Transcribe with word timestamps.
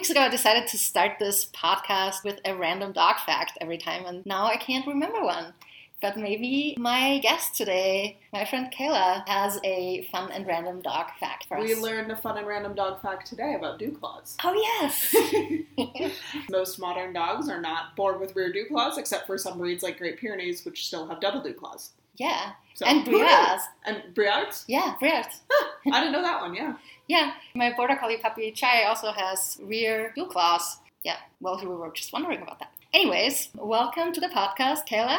weeks 0.00 0.08
ago, 0.08 0.20
I 0.20 0.30
decided 0.30 0.66
to 0.68 0.78
start 0.78 1.18
this 1.18 1.44
podcast 1.44 2.24
with 2.24 2.40
a 2.46 2.56
random 2.56 2.92
dog 2.92 3.16
fact 3.26 3.58
every 3.60 3.76
time, 3.76 4.06
and 4.06 4.24
now 4.24 4.46
I 4.46 4.56
can't 4.56 4.86
remember 4.86 5.22
one. 5.22 5.52
But 6.00 6.16
maybe 6.16 6.74
my 6.78 7.18
guest 7.18 7.54
today, 7.54 8.16
my 8.32 8.46
friend 8.46 8.72
Kayla, 8.72 9.28
has 9.28 9.60
a 9.62 10.08
fun 10.10 10.32
and 10.32 10.46
random 10.46 10.80
dog 10.80 11.08
fact 11.20 11.48
for 11.48 11.58
us. 11.58 11.64
We 11.64 11.74
learned 11.74 12.10
a 12.10 12.16
fun 12.16 12.38
and 12.38 12.46
random 12.46 12.74
dog 12.74 13.02
fact 13.02 13.26
today 13.26 13.56
about 13.58 13.78
dew 13.78 13.90
claws. 13.90 14.38
Oh, 14.42 14.54
yes! 14.54 15.14
Most 16.50 16.78
modern 16.78 17.12
dogs 17.12 17.50
are 17.50 17.60
not 17.60 17.94
born 17.94 18.20
with 18.20 18.34
rear 18.34 18.50
dew 18.50 18.64
claws, 18.70 18.96
except 18.96 19.26
for 19.26 19.36
some 19.36 19.58
breeds 19.58 19.82
like 19.82 19.98
Great 19.98 20.18
Pyrenees, 20.18 20.64
which 20.64 20.86
still 20.86 21.08
have 21.08 21.20
double 21.20 21.42
dew 21.42 21.52
claws. 21.52 21.90
Yeah. 22.20 22.52
So, 22.74 22.84
And? 22.84 23.02
Briards. 23.06 23.64
And 23.86 24.02
Briards? 24.14 24.66
Yeah, 24.68 24.94
Briard. 25.00 25.26
I 25.90 26.00
didn't 26.00 26.12
know 26.12 26.20
that 26.22 26.42
one, 26.42 26.54
yeah. 26.54 26.76
Yeah, 27.08 27.32
my 27.54 27.72
border 27.72 27.96
collie 27.96 28.18
puppy 28.18 28.52
Chai 28.52 28.84
also 28.84 29.10
has 29.10 29.58
rear 29.62 30.12
dew 30.14 30.26
claws. 30.26 30.80
Yeah, 31.02 31.16
well, 31.40 31.58
we 31.58 31.66
were 31.66 31.90
just 31.92 32.12
wondering 32.12 32.42
about 32.42 32.58
that. 32.58 32.72
Anyways, 32.92 33.48
welcome 33.54 34.12
to 34.12 34.20
the 34.20 34.28
podcast, 34.28 34.86
Kayla. 34.86 35.18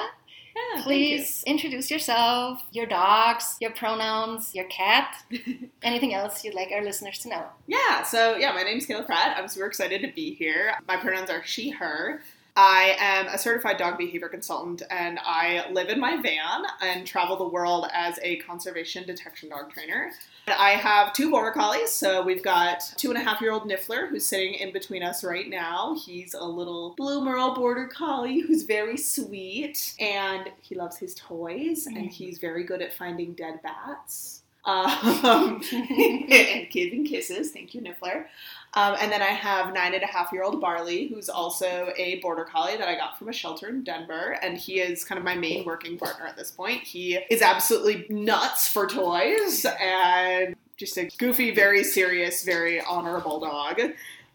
Yeah, 0.55 0.83
Please 0.83 1.43
introduce 1.47 1.89
yourself, 1.89 2.61
your 2.71 2.85
dogs, 2.85 3.57
your 3.59 3.71
pronouns, 3.71 4.53
your 4.53 4.65
cat, 4.65 5.15
anything 5.81 6.13
else 6.13 6.43
you'd 6.43 6.53
like 6.53 6.69
our 6.71 6.83
listeners 6.83 7.17
to 7.19 7.29
know. 7.29 7.45
Yeah, 7.65 8.03
so 8.03 8.35
yeah, 8.35 8.51
my 8.51 8.61
name's 8.61 8.85
Kayla 8.85 9.07
Fratt. 9.07 9.37
I'm 9.37 9.47
super 9.47 9.65
excited 9.65 10.01
to 10.01 10.13
be 10.13 10.35
here. 10.35 10.73
My 10.87 10.97
pronouns 10.97 11.31
are 11.31 11.43
she, 11.43 11.71
her. 11.71 12.21
I 12.55 12.95
am 12.99 13.27
a 13.27 13.37
certified 13.37 13.77
dog 13.77 13.97
behavior 13.97 14.27
consultant 14.27 14.81
and 14.89 15.19
I 15.23 15.69
live 15.71 15.89
in 15.89 15.99
my 15.99 16.21
van 16.21 16.63
and 16.81 17.07
travel 17.07 17.37
the 17.37 17.47
world 17.47 17.87
as 17.93 18.19
a 18.23 18.37
conservation 18.37 19.05
detection 19.05 19.49
dog 19.49 19.71
trainer. 19.71 20.11
I 20.47 20.71
have 20.71 21.13
two 21.13 21.29
border 21.29 21.51
collies, 21.51 21.91
so 21.91 22.23
we've 22.23 22.43
got 22.43 22.81
two 22.97 23.09
and 23.09 23.17
a 23.17 23.23
half 23.23 23.39
year 23.41 23.51
old 23.51 23.69
Niffler 23.69 24.09
who's 24.09 24.25
sitting 24.25 24.55
in 24.55 24.73
between 24.73 25.01
us 25.01 25.23
right 25.23 25.49
now. 25.49 25.95
He's 26.03 26.33
a 26.33 26.43
little 26.43 26.93
blue 26.97 27.23
merle 27.23 27.55
border 27.55 27.87
collie 27.87 28.39
who's 28.41 28.63
very 28.63 28.97
sweet 28.97 29.93
and 29.99 30.49
he 30.61 30.75
loves 30.75 30.97
his 30.97 31.15
toys 31.15 31.85
and 31.87 32.11
he's 32.11 32.37
very 32.37 32.63
good 32.63 32.81
at 32.81 32.93
finding 32.93 33.33
dead 33.33 33.61
bats. 33.63 34.39
Um, 34.63 35.59
and 35.71 36.69
giving 36.69 37.03
kisses. 37.03 37.49
Thank 37.49 37.73
you, 37.73 37.81
Niffler. 37.81 38.25
Um, 38.73 38.95
and 39.01 39.11
then 39.11 39.21
I 39.21 39.27
have 39.27 39.73
nine 39.73 39.93
and 39.93 40.03
a 40.03 40.07
half 40.07 40.31
year 40.31 40.43
old 40.43 40.61
Barley, 40.61 41.07
who's 41.07 41.27
also 41.27 41.91
a 41.97 42.19
border 42.19 42.45
collie 42.45 42.77
that 42.77 42.87
I 42.87 42.95
got 42.95 43.17
from 43.17 43.27
a 43.27 43.33
shelter 43.33 43.67
in 43.67 43.83
Denver. 43.83 44.37
And 44.41 44.57
he 44.57 44.79
is 44.79 45.03
kind 45.03 45.19
of 45.19 45.25
my 45.25 45.35
main 45.35 45.65
working 45.65 45.97
partner 45.97 46.25
at 46.25 46.37
this 46.37 46.51
point. 46.51 46.83
He 46.83 47.15
is 47.29 47.41
absolutely 47.41 48.05
nuts 48.09 48.69
for 48.69 48.87
toys 48.87 49.65
and 49.79 50.55
just 50.77 50.97
a 50.97 51.09
goofy, 51.17 51.53
very 51.53 51.83
serious, 51.83 52.45
very 52.45 52.79
honorable 52.81 53.41
dog. 53.41 53.81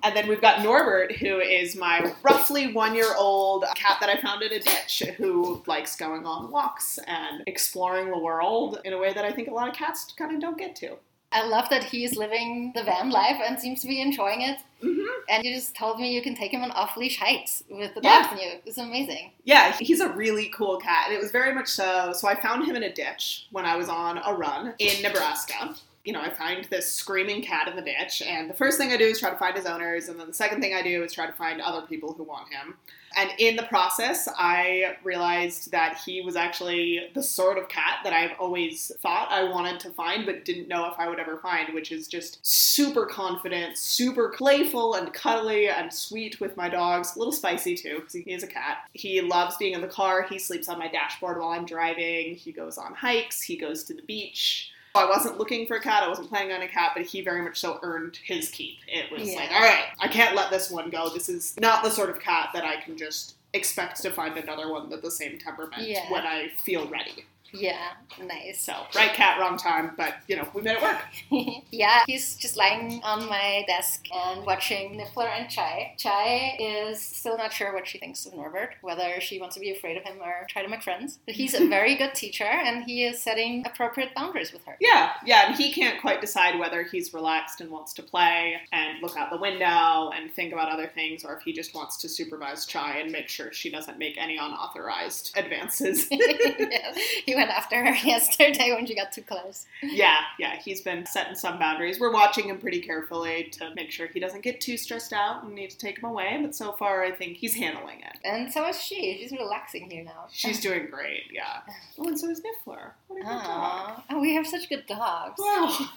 And 0.02 0.14
then 0.14 0.28
we've 0.28 0.42
got 0.42 0.62
Norbert, 0.62 1.16
who 1.16 1.40
is 1.40 1.74
my 1.74 2.12
roughly 2.22 2.72
one 2.74 2.94
year 2.94 3.14
old 3.16 3.64
cat 3.74 3.96
that 4.00 4.10
I 4.10 4.20
found 4.20 4.42
in 4.42 4.52
a 4.52 4.60
ditch, 4.60 5.02
who 5.16 5.62
likes 5.66 5.96
going 5.96 6.26
on 6.26 6.50
walks 6.50 6.98
and 7.06 7.42
exploring 7.46 8.10
the 8.10 8.18
world 8.18 8.80
in 8.84 8.92
a 8.92 8.98
way 8.98 9.14
that 9.14 9.24
I 9.24 9.32
think 9.32 9.48
a 9.48 9.54
lot 9.54 9.68
of 9.68 9.74
cats 9.74 10.12
kind 10.16 10.34
of 10.34 10.40
don't 10.40 10.58
get 10.58 10.76
to. 10.76 10.98
I 11.32 11.46
love 11.46 11.68
that 11.70 11.84
he's 11.84 12.16
living 12.16 12.72
the 12.74 12.82
van 12.84 13.10
life 13.10 13.40
and 13.44 13.58
seems 13.58 13.80
to 13.82 13.86
be 13.86 14.00
enjoying 14.00 14.42
it. 14.42 14.58
hmm 14.80 14.96
And 15.28 15.44
you 15.44 15.54
just 15.54 15.74
told 15.74 15.98
me 16.00 16.14
you 16.14 16.22
can 16.22 16.34
take 16.34 16.52
him 16.52 16.62
on 16.62 16.70
off 16.70 16.96
leash 16.96 17.18
hikes 17.18 17.62
with 17.68 17.94
the 17.94 18.00
Yeah. 18.02 18.22
dogs 18.22 18.32
and 18.32 18.40
you. 18.40 18.58
It's 18.64 18.78
amazing. 18.78 19.32
Yeah, 19.44 19.72
he's 19.76 20.00
a 20.00 20.08
really 20.08 20.48
cool 20.54 20.78
cat, 20.78 21.06
and 21.08 21.14
it 21.16 21.20
was 21.20 21.32
very 21.32 21.52
much 21.54 21.68
so. 21.68 22.12
So 22.14 22.28
I 22.28 22.40
found 22.40 22.64
him 22.66 22.76
in 22.76 22.84
a 22.84 22.92
ditch 22.92 23.46
when 23.50 23.64
I 23.64 23.76
was 23.76 23.88
on 23.88 24.18
a 24.18 24.32
run 24.34 24.74
in 24.78 25.02
Nebraska. 25.02 25.74
You 26.04 26.12
know, 26.12 26.20
I 26.20 26.30
find 26.30 26.64
this 26.66 26.90
screaming 26.92 27.42
cat 27.42 27.66
in 27.66 27.74
the 27.74 27.82
ditch, 27.82 28.22
and 28.22 28.48
the 28.48 28.54
first 28.54 28.78
thing 28.78 28.92
I 28.92 28.96
do 28.96 29.04
is 29.06 29.18
try 29.18 29.30
to 29.30 29.36
find 29.36 29.56
his 29.56 29.66
owners, 29.66 30.08
and 30.08 30.20
then 30.20 30.28
the 30.28 30.34
second 30.34 30.60
thing 30.60 30.72
I 30.72 30.80
do 30.82 31.02
is 31.02 31.12
try 31.12 31.26
to 31.26 31.32
find 31.32 31.60
other 31.60 31.84
people 31.84 32.12
who 32.12 32.22
want 32.22 32.52
him. 32.52 32.76
And 33.16 33.30
in 33.38 33.56
the 33.56 33.62
process, 33.62 34.28
I 34.38 34.96
realized 35.02 35.70
that 35.70 35.98
he 36.04 36.20
was 36.20 36.36
actually 36.36 37.08
the 37.14 37.22
sort 37.22 37.56
of 37.56 37.66
cat 37.68 38.00
that 38.04 38.12
I've 38.12 38.38
always 38.38 38.92
thought 39.00 39.28
I 39.30 39.44
wanted 39.44 39.80
to 39.80 39.90
find, 39.90 40.26
but 40.26 40.44
didn't 40.44 40.68
know 40.68 40.86
if 40.90 40.98
I 40.98 41.08
would 41.08 41.18
ever 41.18 41.38
find, 41.38 41.72
which 41.72 41.92
is 41.92 42.08
just 42.08 42.46
super 42.46 43.06
confident, 43.06 43.78
super 43.78 44.28
playful 44.36 44.94
and 44.94 45.14
cuddly 45.14 45.68
and 45.68 45.90
sweet 45.90 46.40
with 46.40 46.58
my 46.58 46.68
dogs. 46.68 47.16
A 47.16 47.18
little 47.18 47.32
spicy 47.32 47.74
too, 47.74 48.00
because 48.00 48.12
he 48.12 48.20
is 48.20 48.42
a 48.42 48.46
cat. 48.46 48.78
He 48.92 49.22
loves 49.22 49.56
being 49.56 49.72
in 49.72 49.80
the 49.80 49.88
car. 49.88 50.22
He 50.22 50.38
sleeps 50.38 50.68
on 50.68 50.78
my 50.78 50.88
dashboard 50.88 51.38
while 51.38 51.48
I'm 51.48 51.64
driving. 51.64 52.34
He 52.34 52.52
goes 52.52 52.76
on 52.76 52.92
hikes. 52.94 53.40
He 53.40 53.56
goes 53.56 53.82
to 53.84 53.94
the 53.94 54.02
beach. 54.02 54.72
I 54.96 55.08
wasn't 55.08 55.38
looking 55.38 55.66
for 55.66 55.76
a 55.76 55.80
cat. 55.80 56.02
I 56.02 56.08
wasn't 56.08 56.28
planning 56.28 56.52
on 56.52 56.62
a 56.62 56.68
cat, 56.68 56.92
but 56.96 57.04
he 57.04 57.20
very 57.20 57.42
much 57.42 57.58
so 57.58 57.78
earned 57.82 58.18
his 58.24 58.48
keep. 58.50 58.78
It 58.88 59.10
was 59.10 59.28
Yeah. 59.30 59.36
like, 59.40 59.52
all 59.52 59.60
right, 59.62 59.84
I 60.00 60.08
can't 60.08 60.34
let 60.34 60.50
this 60.50 60.70
one 60.70 60.90
go. 60.90 61.08
This 61.08 61.28
is 61.28 61.54
not 61.60 61.82
the 61.82 61.90
sort 61.90 62.10
of 62.10 62.20
cat 62.20 62.50
that 62.54 62.64
I 62.64 62.76
can 62.80 62.96
just 62.96 63.34
expect 63.52 64.02
to 64.02 64.10
find 64.10 64.36
another 64.36 64.70
one 64.70 64.90
with 64.90 65.02
the 65.02 65.10
same 65.10 65.38
temperament 65.38 65.82
Yeah. 65.82 66.10
when 66.10 66.26
I 66.26 66.48
feel 66.62 66.86
ready. 66.88 67.24
Yeah, 67.52 67.92
nice. 68.22 68.60
So, 68.60 68.74
right 68.94 69.12
cat, 69.12 69.38
wrong 69.40 69.56
time, 69.56 69.92
but 69.96 70.14
you 70.28 70.36
know, 70.36 70.48
we 70.54 70.62
made 70.62 70.76
it 70.76 70.82
work. 70.82 70.98
yeah, 71.70 72.02
he's 72.06 72.36
just 72.36 72.56
lying 72.56 73.00
on 73.02 73.28
my 73.28 73.64
desk 73.66 74.06
and 74.12 74.44
watching 74.44 74.98
Niffler 74.98 75.28
and 75.28 75.48
Chai. 75.48 75.94
Chai 75.96 76.56
is 76.58 77.00
still 77.00 77.36
not 77.36 77.52
sure 77.52 77.72
what 77.72 77.86
she 77.86 77.98
thinks 77.98 78.26
of 78.26 78.34
Norbert, 78.34 78.74
whether 78.82 79.20
she 79.20 79.40
wants 79.40 79.54
to 79.54 79.60
be 79.60 79.70
afraid 79.70 79.96
of 79.96 80.02
him 80.04 80.16
or 80.20 80.46
try 80.48 80.62
to 80.62 80.68
make 80.68 80.82
friends. 80.82 81.18
But 81.26 81.34
he's 81.34 81.54
a 81.54 81.66
very 81.68 81.94
good 81.94 82.14
teacher 82.14 82.44
and 82.44 82.84
he 82.84 83.04
is 83.04 83.20
setting 83.20 83.64
appropriate 83.66 84.14
boundaries 84.14 84.52
with 84.52 84.64
her. 84.64 84.76
Yeah, 84.80 85.12
yeah, 85.24 85.46
and 85.46 85.56
he 85.56 85.72
can't 85.72 86.00
quite 86.00 86.20
decide 86.20 86.58
whether 86.58 86.82
he's 86.82 87.14
relaxed 87.14 87.60
and 87.60 87.70
wants 87.70 87.92
to 87.94 88.02
play 88.02 88.56
and 88.72 89.00
look 89.00 89.16
out 89.16 89.30
the 89.30 89.38
window 89.38 90.10
and 90.14 90.32
think 90.32 90.52
about 90.52 90.70
other 90.70 90.86
things, 90.86 91.24
or 91.24 91.36
if 91.36 91.42
he 91.42 91.52
just 91.52 91.74
wants 91.74 91.96
to 91.98 92.08
supervise 92.08 92.66
Chai 92.66 92.98
and 92.98 93.12
make 93.12 93.28
sure 93.28 93.52
she 93.52 93.70
doesn't 93.70 93.98
make 93.98 94.18
any 94.18 94.36
unauthorized 94.36 95.32
advances. 95.36 96.08
he 97.24 97.34
went 97.36 97.50
after 97.50 97.84
her 97.84 97.94
yesterday 98.06 98.72
when 98.74 98.86
she 98.86 98.94
got 98.96 99.12
too 99.12 99.22
close. 99.22 99.66
yeah, 99.82 100.18
yeah, 100.38 100.56
he's 100.56 100.80
been 100.80 101.06
setting 101.06 101.34
some 101.36 101.58
boundaries. 101.58 102.00
We're 102.00 102.12
watching 102.12 102.48
him 102.48 102.58
pretty 102.58 102.80
carefully 102.80 103.44
to 103.52 103.72
make 103.74 103.90
sure 103.92 104.08
he 104.08 104.18
doesn't 104.18 104.42
get 104.42 104.60
too 104.60 104.76
stressed 104.76 105.12
out 105.12 105.44
and 105.44 105.54
need 105.54 105.70
to 105.70 105.78
take 105.78 105.98
him 105.98 106.06
away, 106.08 106.38
but 106.42 106.54
so 106.54 106.72
far 106.72 107.04
I 107.04 107.12
think 107.12 107.36
he's 107.36 107.54
handling 107.54 108.00
it. 108.00 108.16
And 108.24 108.52
so 108.52 108.66
is 108.68 108.82
she. 108.82 109.18
She's 109.20 109.32
relaxing 109.32 109.88
here 109.90 110.02
now. 110.04 110.26
She's 110.32 110.60
doing 110.60 110.88
great, 110.90 111.24
yeah. 111.32 111.60
Oh, 111.98 112.08
and 112.08 112.18
so 112.18 112.28
is 112.28 112.40
Niffler. 112.40 112.90
What 113.08 113.20
a 113.20 113.24
good 113.24 113.42
dog. 113.44 114.02
Oh, 114.10 114.20
we 114.20 114.34
have 114.34 114.46
such 114.46 114.68
good 114.68 114.84
dogs. 114.86 115.34
Wow. 115.38 115.66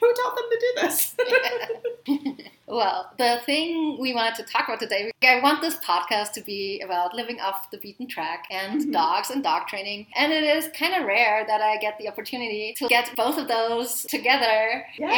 Who 0.00 0.14
taught 0.14 0.36
them 0.36 0.44
to 0.50 0.58
do 0.60 0.72
this? 0.82 1.14
Well, 2.68 3.12
the 3.18 3.40
thing 3.46 3.96
we 4.00 4.12
wanted 4.14 4.34
to 4.36 4.42
talk 4.52 4.66
about 4.68 4.80
today, 4.80 5.12
I 5.22 5.40
want 5.40 5.60
this 5.60 5.76
podcast 5.76 6.32
to 6.32 6.40
be 6.40 6.80
about 6.80 7.14
living 7.14 7.40
off 7.40 7.70
the 7.70 7.78
beaten 7.78 8.08
track 8.08 8.46
and 8.50 8.82
Mhm. 8.82 8.92
dogs 8.92 9.30
and 9.30 9.42
dog 9.42 9.68
training. 9.68 9.75
And 9.76 10.32
it 10.32 10.42
is 10.44 10.68
kind 10.78 10.94
of 10.94 11.04
rare 11.06 11.44
that 11.46 11.60
I 11.60 11.76
get 11.78 11.98
the 11.98 12.08
opportunity 12.08 12.74
to 12.78 12.88
get 12.88 13.10
both 13.16 13.36
of 13.38 13.48
those 13.48 14.02
together. 14.02 14.86
Yeah. 14.98 15.10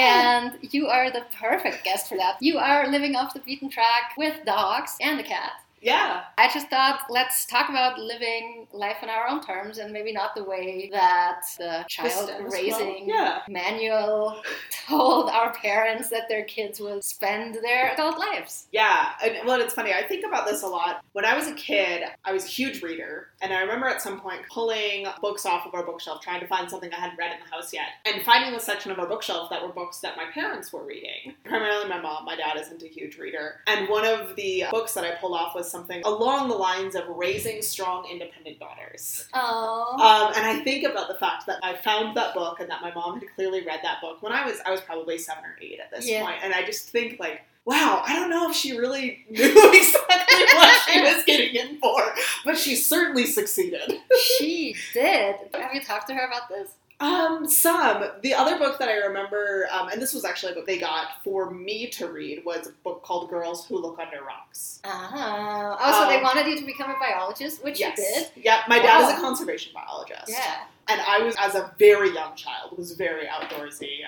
And 0.43 0.59
you 0.73 0.87
are 0.89 1.11
the 1.11 1.25
perfect 1.39 1.85
guest 1.85 2.09
for 2.09 2.17
that. 2.19 2.37
You 2.41 2.59
are 2.59 2.89
living 2.89 3.15
off 3.17 3.35
the 3.35 3.41
beaten 3.41 3.69
track 3.71 4.13
with 4.17 4.45
dogs 4.45 4.97
and 5.01 5.21
a 5.21 5.23
cat. 5.23 5.53
yeah. 5.81 6.23
I 6.37 6.49
just 6.53 6.69
thought 6.71 7.03
let's 7.09 7.47
talk 7.47 7.69
about 7.71 8.01
living 8.01 8.67
life 8.73 8.97
on 9.03 9.09
our 9.09 9.29
own 9.29 9.41
terms 9.45 9.79
and 9.79 9.93
maybe 9.93 10.13
not 10.13 10.35
the 10.35 10.43
way 10.43 10.89
that 10.93 11.43
the 11.59 11.85
child 11.89 12.29
quo. 12.31 12.49
raising 12.51 13.09
Yeah. 13.09 13.43
manual 13.49 14.43
told 14.89 15.31
our 15.31 15.53
parents 15.53 16.09
that 16.11 16.29
their 16.29 16.45
kids 16.45 16.81
will 16.81 17.01
spend 17.01 17.55
their 17.63 17.93
adult 17.93 18.19
lives. 18.19 18.67
Yeah, 18.73 19.11
and 19.23 19.47
well, 19.47 19.61
it's 19.61 19.75
funny. 19.75 19.93
I 19.93 20.03
think 20.03 20.27
about 20.27 20.47
this 20.47 20.63
a 20.63 20.67
lot. 20.67 21.05
When 21.13 21.25
I 21.25 21.37
was 21.37 21.47
a 21.47 21.55
kid, 21.55 22.03
I 22.25 22.33
was 22.33 22.45
a 22.45 22.49
huge 22.49 22.83
reader, 22.83 23.28
and 23.41 23.53
I 23.53 23.61
remember 23.61 23.87
at 23.87 24.03
some 24.03 24.21
point 24.21 24.41
pulling 24.51 25.07
books 25.21 25.47
off 25.47 25.67
of 25.67 25.75
our 25.75 25.85
bookshelf, 25.85 26.21
trying 26.21 26.41
to 26.41 26.47
find 26.47 26.69
something 26.71 26.93
I 26.93 26.97
hadn't 26.97 27.19
read 27.19 27.33
in 27.33 27.39
the 27.45 27.51
house 27.55 27.73
yet, 27.73 27.87
and 28.07 28.23
finding 28.23 28.53
the 28.53 28.61
section 28.61 28.91
of 28.91 28.99
our 28.99 29.07
bookshelf 29.07 29.51
that 29.51 29.63
were 29.63 29.69
books 29.73 29.99
that 30.01 30.17
my 30.17 30.25
parents 30.33 30.73
were 30.73 30.85
reading. 30.85 31.35
Primarily 31.45 31.89
my 31.89 32.01
mom. 32.01 32.25
My 32.25 32.37
dad 32.37 32.57
isn't 32.61 32.83
a 32.83 32.87
huge 32.89 33.17
reader, 33.19 33.61
and 33.67 33.89
one 33.89 34.05
of 34.05 34.35
the 34.37 34.65
books 34.71 34.95
that 34.95 35.05
I 35.05 35.13
pulled 35.17 35.35
off 35.35 35.55
was 35.55 35.71
something 35.71 36.03
along 36.05 36.49
the 36.49 36.55
lines 36.57 36.95
of 36.95 37.05
raising 37.09 37.63
strong, 37.63 38.07
independent 38.11 38.59
daughters. 38.59 39.27
Oh. 39.35 39.95
Um, 39.99 40.33
and 40.37 40.47
I 40.47 40.63
think 40.65 40.85
about 40.85 41.09
the 41.09 41.15
fact 41.15 41.47
that 41.47 41.59
I 41.63 41.75
found 41.77 42.17
that 42.17 42.35
book 42.35 42.61
and 42.61 42.69
that 42.71 42.83
my 42.83 42.93
mom 42.95 43.19
had 43.21 43.29
clearly 43.35 43.65
read 43.65 43.81
that 43.83 44.01
book 44.01 44.23
when 44.23 44.33
I 44.33 44.45
was 44.45 44.61
I 44.67 44.71
was 44.71 44.81
probably 44.81 45.19
seven 45.19 45.45
or 45.45 45.57
eight 45.61 45.79
at 45.81 45.91
this 45.91 46.09
Yeah. 46.09 46.25
point, 46.25 46.39
and 46.43 46.53
I 46.53 46.65
just 46.65 46.89
think 46.91 47.19
like, 47.21 47.43
wow, 47.69 48.03
I 48.07 48.17
don't 48.17 48.31
know 48.31 48.49
if 48.49 48.57
she 48.57 48.75
really 48.79 49.27
knew 49.29 49.45
exactly 49.75 50.45
what 50.55 50.89
she 50.89 51.01
was 51.03 51.23
getting 51.27 51.55
in 51.55 51.79
for, 51.79 52.03
but 52.47 52.57
she 52.57 52.75
certainly 52.75 53.27
succeeded. 53.27 53.93
she 54.37 54.75
did. 54.95 55.37
Have 55.53 55.75
you 55.75 55.83
talked 55.83 56.09
to 56.09 56.15
her 56.15 56.27
about 56.27 56.49
this? 56.49 56.71
Um, 57.01 57.47
some. 57.49 58.05
The 58.23 58.33
other 58.33 58.59
book 58.59 58.79
that 58.79 58.89
I 58.89 58.95
remember, 58.97 59.69
um, 59.71 59.89
and 59.91 60.01
this 60.01 60.15
was 60.15 60.25
actually 60.25 60.53
a 60.53 60.55
book 60.55 60.67
they 60.67 60.79
got 60.79 61.23
for 61.23 61.51
me 61.51 61.89
to 61.89 62.09
read, 62.09 62.43
was 62.45 62.69
a 62.69 62.71
book 62.83 63.03
called 63.05 63.29
Girls 63.29 63.67
Who 63.67 63.79
Look 63.79 63.99
Under 64.01 64.25
Rocks. 64.25 64.81
Uh-huh. 64.83 65.77
Oh, 65.79 66.03
so 66.03 66.09
they 66.09 66.17
Um, 66.17 66.23
wanted 66.23 66.47
you 66.47 66.59
to 66.59 66.65
become 66.65 66.91
a 66.91 66.99
biologist, 66.99 67.63
which 67.63 67.79
yes. 67.79 67.99
you 67.99 68.05
did. 68.05 68.45
Yeah, 68.45 68.63
my 68.67 68.79
dad 68.79 69.05
is 69.13 69.19
a 69.19 69.21
conservation 69.21 69.73
biologist. 69.75 70.29
Yeah. 70.29 70.63
And 70.89 71.01
I 71.03 71.21
was, 71.21 71.37
as 71.39 71.55
a 71.55 71.71
very 71.79 72.13
young 72.15 72.35
child, 72.35 72.77
was 72.79 72.93
very 72.93 73.27
outdoorsy. 73.27 73.99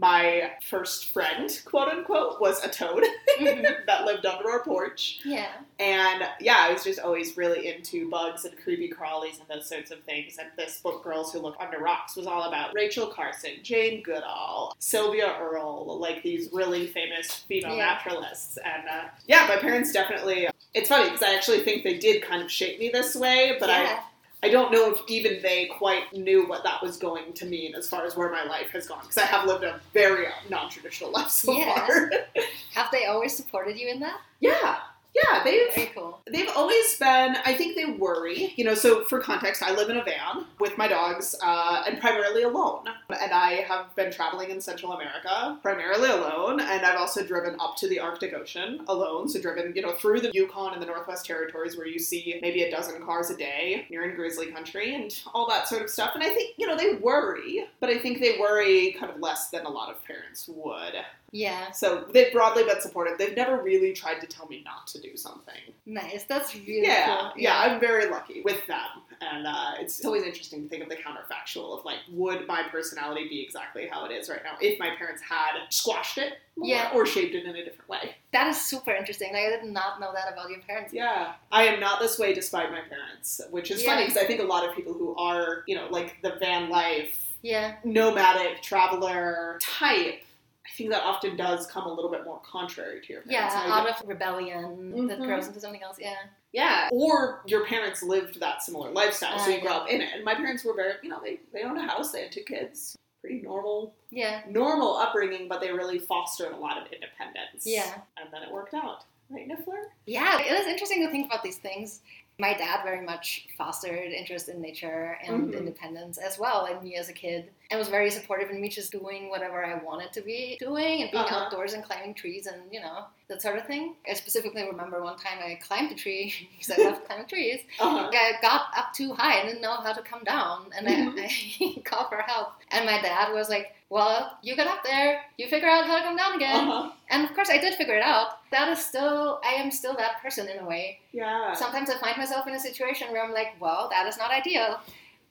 My 0.00 0.52
first 0.62 1.12
friend, 1.12 1.50
quote 1.66 1.88
unquote, 1.88 2.40
was 2.40 2.64
a 2.64 2.68
toad 2.68 3.04
Mhm. 3.38 3.66
that 3.86 4.04
lived 4.06 4.24
under 4.24 4.50
our 4.50 4.62
porch. 4.64 5.20
Yeah. 5.24 5.48
And 5.78 6.24
yeah, 6.40 6.56
I 6.58 6.72
was 6.72 6.82
just 6.84 6.98
always 7.00 7.36
really 7.36 7.68
into 7.68 8.08
bugs 8.10 8.44
and 8.44 8.56
creepy 8.58 8.88
crawlies 8.90 9.38
and 9.40 9.48
those 9.48 9.68
sorts 9.68 9.90
of 9.90 10.00
things. 10.04 10.38
And 10.38 10.48
this 10.56 10.80
book, 10.80 11.04
Girls 11.04 11.32
Who 11.32 11.40
Look 11.40 11.56
Under 11.60 11.78
Rocks, 11.78 12.16
was 12.16 12.26
all 12.26 12.44
about 12.44 12.74
Rachel 12.74 13.06
Carson, 13.08 13.52
Jane 13.62 14.02
Goodall, 14.02 14.74
Sylvia 14.78 15.36
Earle, 15.40 15.98
like 16.00 16.22
these 16.22 16.48
really 16.52 16.86
famous 16.86 17.44
female 17.48 17.76
Yeah. 17.76 17.84
naturalists. 17.86 18.56
And 18.58 18.88
uh, 18.88 19.04
yeah, 19.26 19.46
my 19.48 19.56
parents 19.56 19.92
definitely. 19.92 20.48
It's 20.72 20.88
funny 20.88 21.04
because 21.10 21.22
I 21.22 21.34
actually 21.34 21.60
think 21.60 21.84
they 21.84 21.98
did 21.98 22.22
kind 22.22 22.42
of 22.42 22.50
shape 22.50 22.78
me 22.78 22.90
this 22.90 23.14
way, 23.16 23.56
but 23.60 23.68
yeah. 23.68 23.98
I 23.98 24.02
don't 24.48 24.72
know 24.72 24.90
if 24.90 25.00
even 25.08 25.42
they 25.42 25.66
quite 25.66 26.12
knew 26.14 26.48
what 26.48 26.64
that 26.64 26.82
was 26.82 26.96
going 26.96 27.32
to 27.34 27.44
mean 27.44 27.74
as 27.74 27.88
far 27.88 28.06
as 28.06 28.16
where 28.16 28.30
my 28.32 28.44
life 28.44 28.68
has 28.70 28.86
gone 28.86 29.00
because 29.02 29.18
I 29.18 29.26
have 29.26 29.46
lived 29.46 29.64
a 29.64 29.78
very 29.92 30.26
non-traditional 30.48 31.10
life 31.12 31.28
so 31.30 31.52
Yeah. 31.52 31.86
far. 31.86 32.10
Have 32.74 32.90
they 32.90 33.04
always 33.06 33.36
supported 33.36 33.78
you 33.78 33.88
in 33.88 34.00
that? 34.00 34.18
yeah, 34.40 34.78
yeah, 35.14 35.42
they've 35.42 35.74
Very 35.74 35.86
cool. 35.88 36.20
they've 36.30 36.48
always 36.54 36.96
been. 36.98 37.36
I 37.44 37.54
think 37.54 37.74
they 37.74 37.86
worry. 37.86 38.52
You 38.56 38.64
know, 38.64 38.74
so 38.74 39.04
for 39.04 39.18
context, 39.20 39.62
I 39.62 39.74
live 39.74 39.90
in 39.90 39.96
a 39.96 40.04
van 40.04 40.46
with 40.60 40.78
my 40.78 40.86
dogs 40.86 41.34
uh, 41.42 41.82
and 41.86 42.00
primarily 42.00 42.42
alone, 42.42 42.84
and 43.08 43.32
I 43.32 43.62
have 43.68 43.94
been 43.96 44.12
traveling 44.12 44.50
in 44.50 44.60
Central 44.60 44.92
America 44.92 45.58
primarily 45.62 46.08
alone, 46.10 46.60
and 46.60 46.86
I've 46.86 46.98
also 46.98 47.24
driven 47.24 47.56
up 47.58 47.76
to 47.78 47.88
the 47.88 47.98
Arctic 47.98 48.34
Ocean 48.34 48.84
alone. 48.88 49.28
So 49.28 49.40
driven, 49.40 49.72
you 49.74 49.82
know, 49.82 49.92
through 49.92 50.20
the 50.20 50.30
Yukon 50.32 50.74
and 50.74 50.82
the 50.82 50.86
Northwest 50.86 51.26
Territories 51.26 51.76
where 51.76 51.86
you 51.86 51.98
see 51.98 52.38
maybe 52.40 52.62
a 52.62 52.70
dozen 52.70 53.02
cars 53.04 53.30
a 53.30 53.36
day. 53.36 53.86
You're 53.88 54.08
in 54.08 54.14
grizzly 54.14 54.46
country 54.46 54.94
and 54.94 55.12
all 55.34 55.48
that 55.48 55.66
sort 55.66 55.82
of 55.82 55.90
stuff. 55.90 56.12
And 56.14 56.22
I 56.22 56.28
think 56.28 56.54
you 56.56 56.66
know 56.66 56.76
they 56.76 56.94
worry, 56.94 57.66
but 57.80 57.90
I 57.90 57.98
think 57.98 58.20
they 58.20 58.36
worry 58.38 58.92
kind 58.98 59.12
of 59.12 59.20
less 59.20 59.50
than 59.50 59.66
a 59.66 59.70
lot 59.70 59.90
of 59.90 60.04
parents 60.04 60.48
would. 60.48 60.94
Yeah. 61.32 61.70
So 61.70 62.06
they've 62.12 62.32
broadly 62.32 62.64
been 62.64 62.80
supportive. 62.80 63.18
They've 63.18 63.36
never 63.36 63.62
really 63.62 63.92
tried 63.92 64.20
to 64.20 64.26
tell 64.26 64.46
me 64.48 64.62
not 64.64 64.86
to 64.88 65.00
do 65.00 65.16
something. 65.16 65.54
Nice. 65.86 66.24
That's 66.24 66.54
really 66.54 66.82
Yeah, 66.86 67.06
cool. 67.06 67.32
yeah, 67.36 67.58
I'm 67.58 67.78
very 67.80 68.06
lucky 68.10 68.42
with 68.42 68.66
them, 68.66 68.86
and 69.20 69.46
uh, 69.46 69.72
it's 69.78 70.04
always 70.04 70.24
interesting 70.24 70.62
to 70.64 70.68
think 70.68 70.82
of 70.82 70.88
the 70.88 70.96
counterfactual 70.96 71.78
of 71.78 71.84
like, 71.84 71.98
would 72.10 72.46
my 72.46 72.64
personality 72.64 73.28
be 73.28 73.42
exactly 73.42 73.86
how 73.86 74.04
it 74.06 74.10
is 74.12 74.28
right 74.28 74.40
now 74.44 74.56
if 74.60 74.78
my 74.78 74.90
parents 74.96 75.22
had 75.22 75.52
squashed 75.68 76.18
it, 76.18 76.34
more 76.56 76.68
Yeah. 76.68 76.90
or 76.94 77.06
shaped 77.06 77.34
it 77.34 77.44
in 77.44 77.54
a 77.54 77.64
different 77.64 77.88
way? 77.88 78.16
That 78.32 78.48
is 78.48 78.60
super 78.60 78.90
interesting. 78.92 79.32
Like, 79.32 79.44
I 79.46 79.50
did 79.50 79.64
not 79.64 80.00
know 80.00 80.12
that 80.12 80.32
about 80.32 80.50
your 80.50 80.60
parents. 80.60 80.92
Yeah, 80.92 81.34
I 81.52 81.64
am 81.64 81.78
not 81.80 82.00
this 82.00 82.18
way 82.18 82.34
despite 82.34 82.70
my 82.72 82.80
parents, 82.80 83.40
which 83.50 83.70
is 83.70 83.82
funny 83.84 84.02
because 84.06 84.16
I 84.16 84.26
think 84.26 84.40
a 84.40 84.44
lot 84.44 84.68
of 84.68 84.74
people 84.74 84.92
who 84.94 85.14
are, 85.16 85.62
you 85.68 85.76
know, 85.76 85.86
like 85.90 86.16
the 86.22 86.32
van 86.40 86.68
life, 86.70 87.36
Yeah. 87.42 87.76
nomadic 87.84 88.62
traveler 88.62 89.58
type. 89.62 90.24
I 90.66 90.68
think 90.76 90.90
that 90.90 91.02
often 91.02 91.36
does 91.36 91.66
come 91.66 91.84
a 91.86 91.92
little 91.92 92.10
bit 92.10 92.24
more 92.24 92.40
contrary 92.40 93.00
to 93.00 93.12
your 93.12 93.22
Yeah. 93.26 93.48
parents. 93.48 93.64
And 93.64 93.72
I 93.72 93.80
Out 93.80 94.00
of 94.02 94.08
rebellion 94.08 95.06
that 95.08 95.18
Mhm. 95.18 95.26
grows 95.26 95.46
into 95.46 95.60
something 95.60 95.82
else. 95.82 95.98
Yeah. 95.98 96.16
Yeah, 96.52 96.88
or 96.92 97.42
your 97.46 97.64
parents 97.66 98.02
lived 98.02 98.40
that 98.40 98.60
similar 98.62 98.90
lifestyle, 98.90 99.38
so 99.38 99.50
Uh, 99.50 99.54
you 99.54 99.60
grew 99.60 99.70
yeah. 99.70 99.76
up 99.76 99.88
in 99.88 100.00
it. 100.00 100.12
And 100.14 100.24
my 100.24 100.34
parents 100.34 100.64
were 100.64 100.74
very, 100.74 100.94
you 101.02 101.08
know, 101.08 101.20
they, 101.22 101.36
they 101.52 101.62
owned 101.62 101.78
a 101.78 101.82
house, 101.82 102.10
they 102.10 102.22
had 102.22 102.32
two 102.32 102.42
kids, 102.42 102.96
pretty 103.20 103.40
normal, 103.40 103.94
Yeah. 104.10 104.42
normal 104.48 104.96
upbringing, 104.96 105.46
but 105.46 105.60
they 105.60 105.70
really 105.72 106.00
fostered 106.00 106.52
a 106.52 106.56
lot 106.56 106.76
of 106.76 106.92
independence. 106.92 107.64
Yeah. 107.66 108.00
And 108.16 108.32
then 108.32 108.42
it 108.42 108.50
worked 108.50 108.74
out. 108.74 109.04
Right, 109.28 109.46
Niffler? 109.48 109.90
Yeah, 110.06 110.40
it 110.40 110.50
is 110.50 110.66
interesting 110.66 111.04
to 111.06 111.10
think 111.10 111.26
about 111.26 111.44
these 111.44 111.58
things. 111.58 112.02
My 112.40 112.52
dad 112.52 112.82
very 112.82 113.02
much 113.02 113.46
fostered 113.56 114.10
interest 114.12 114.48
in 114.48 114.60
nature 114.60 115.18
and 115.22 115.52
Mhm. 115.54 115.56
independence 115.58 116.18
as 116.18 116.36
well 116.36 116.66
in 116.66 116.82
me 116.82 116.96
as 116.96 117.08
a 117.08 117.12
kid 117.12 117.52
and 117.70 117.78
was 117.78 117.88
very 117.88 118.10
supportive 118.10 118.50
in 118.50 118.60
me 118.60 118.68
just 118.68 118.90
doing 118.90 119.30
whatever 119.30 119.64
I 119.64 119.74
wanted 119.82 120.12
to 120.14 120.20
be 120.22 120.56
doing 120.58 121.02
and 121.02 121.10
being 121.10 121.22
Uh-huh. 121.24 121.44
outdoors 121.44 121.72
and 121.74 121.84
climbing 121.84 122.14
trees 122.14 122.46
and, 122.46 122.60
you 122.72 122.80
know, 122.80 123.04
that 123.28 123.40
sort 123.40 123.56
of 123.58 123.66
thing. 123.66 123.94
I 124.08 124.14
specifically 124.14 124.64
remember 124.66 125.02
one 125.02 125.16
time 125.16 125.38
I 125.40 125.54
climbed 125.62 125.92
a 125.92 125.94
tree 125.94 126.34
because 126.58 126.78
I 126.78 126.82
love 126.82 127.04
climbing 127.06 127.26
trees. 127.26 127.60
Uh-huh. 127.78 128.10
I 128.12 128.32
got 128.42 128.62
up 128.76 128.92
too 128.92 129.12
high 129.12 129.40
I 129.40 129.46
didn't 129.46 129.62
know 129.62 129.74
how 129.76 129.92
to 129.92 130.02
come 130.02 130.24
down 130.24 130.66
and 130.76 130.88
I, 130.88 131.28
I 131.60 131.80
called 131.84 132.08
for 132.08 132.16
help. 132.22 132.54
And 132.72 132.84
my 132.86 133.00
dad 133.00 133.32
was 133.32 133.48
like, 133.48 133.72
well, 133.88 134.38
you 134.42 134.54
get 134.54 134.68
up 134.68 134.84
there, 134.84 135.20
you 135.36 135.48
figure 135.48 135.68
out 135.68 135.84
how 135.86 135.96
to 135.98 136.02
come 136.04 136.16
down 136.16 136.34
again. 136.34 136.68
Uh-huh. 136.68 136.90
And 137.08 137.24
of 137.24 137.34
course, 137.34 137.50
I 137.50 137.58
did 137.58 137.74
figure 137.74 137.96
it 137.96 138.02
out. 138.04 138.38
That 138.52 138.68
is 138.68 138.84
still, 138.84 139.40
I 139.44 139.54
am 139.54 139.70
still 139.70 139.96
that 139.96 140.20
person 140.22 140.48
in 140.48 140.58
a 140.58 140.64
way. 140.64 141.00
Yeah. 141.12 141.54
Sometimes 141.54 141.90
I 141.90 141.98
find 141.98 142.16
myself 142.16 142.46
in 142.46 142.54
a 142.54 142.60
situation 142.60 143.10
where 143.12 143.24
I'm 143.24 143.32
like, 143.32 143.54
well, 143.60 143.88
that 143.90 144.06
is 144.06 144.16
not 144.16 144.30
ideal. 144.30 144.78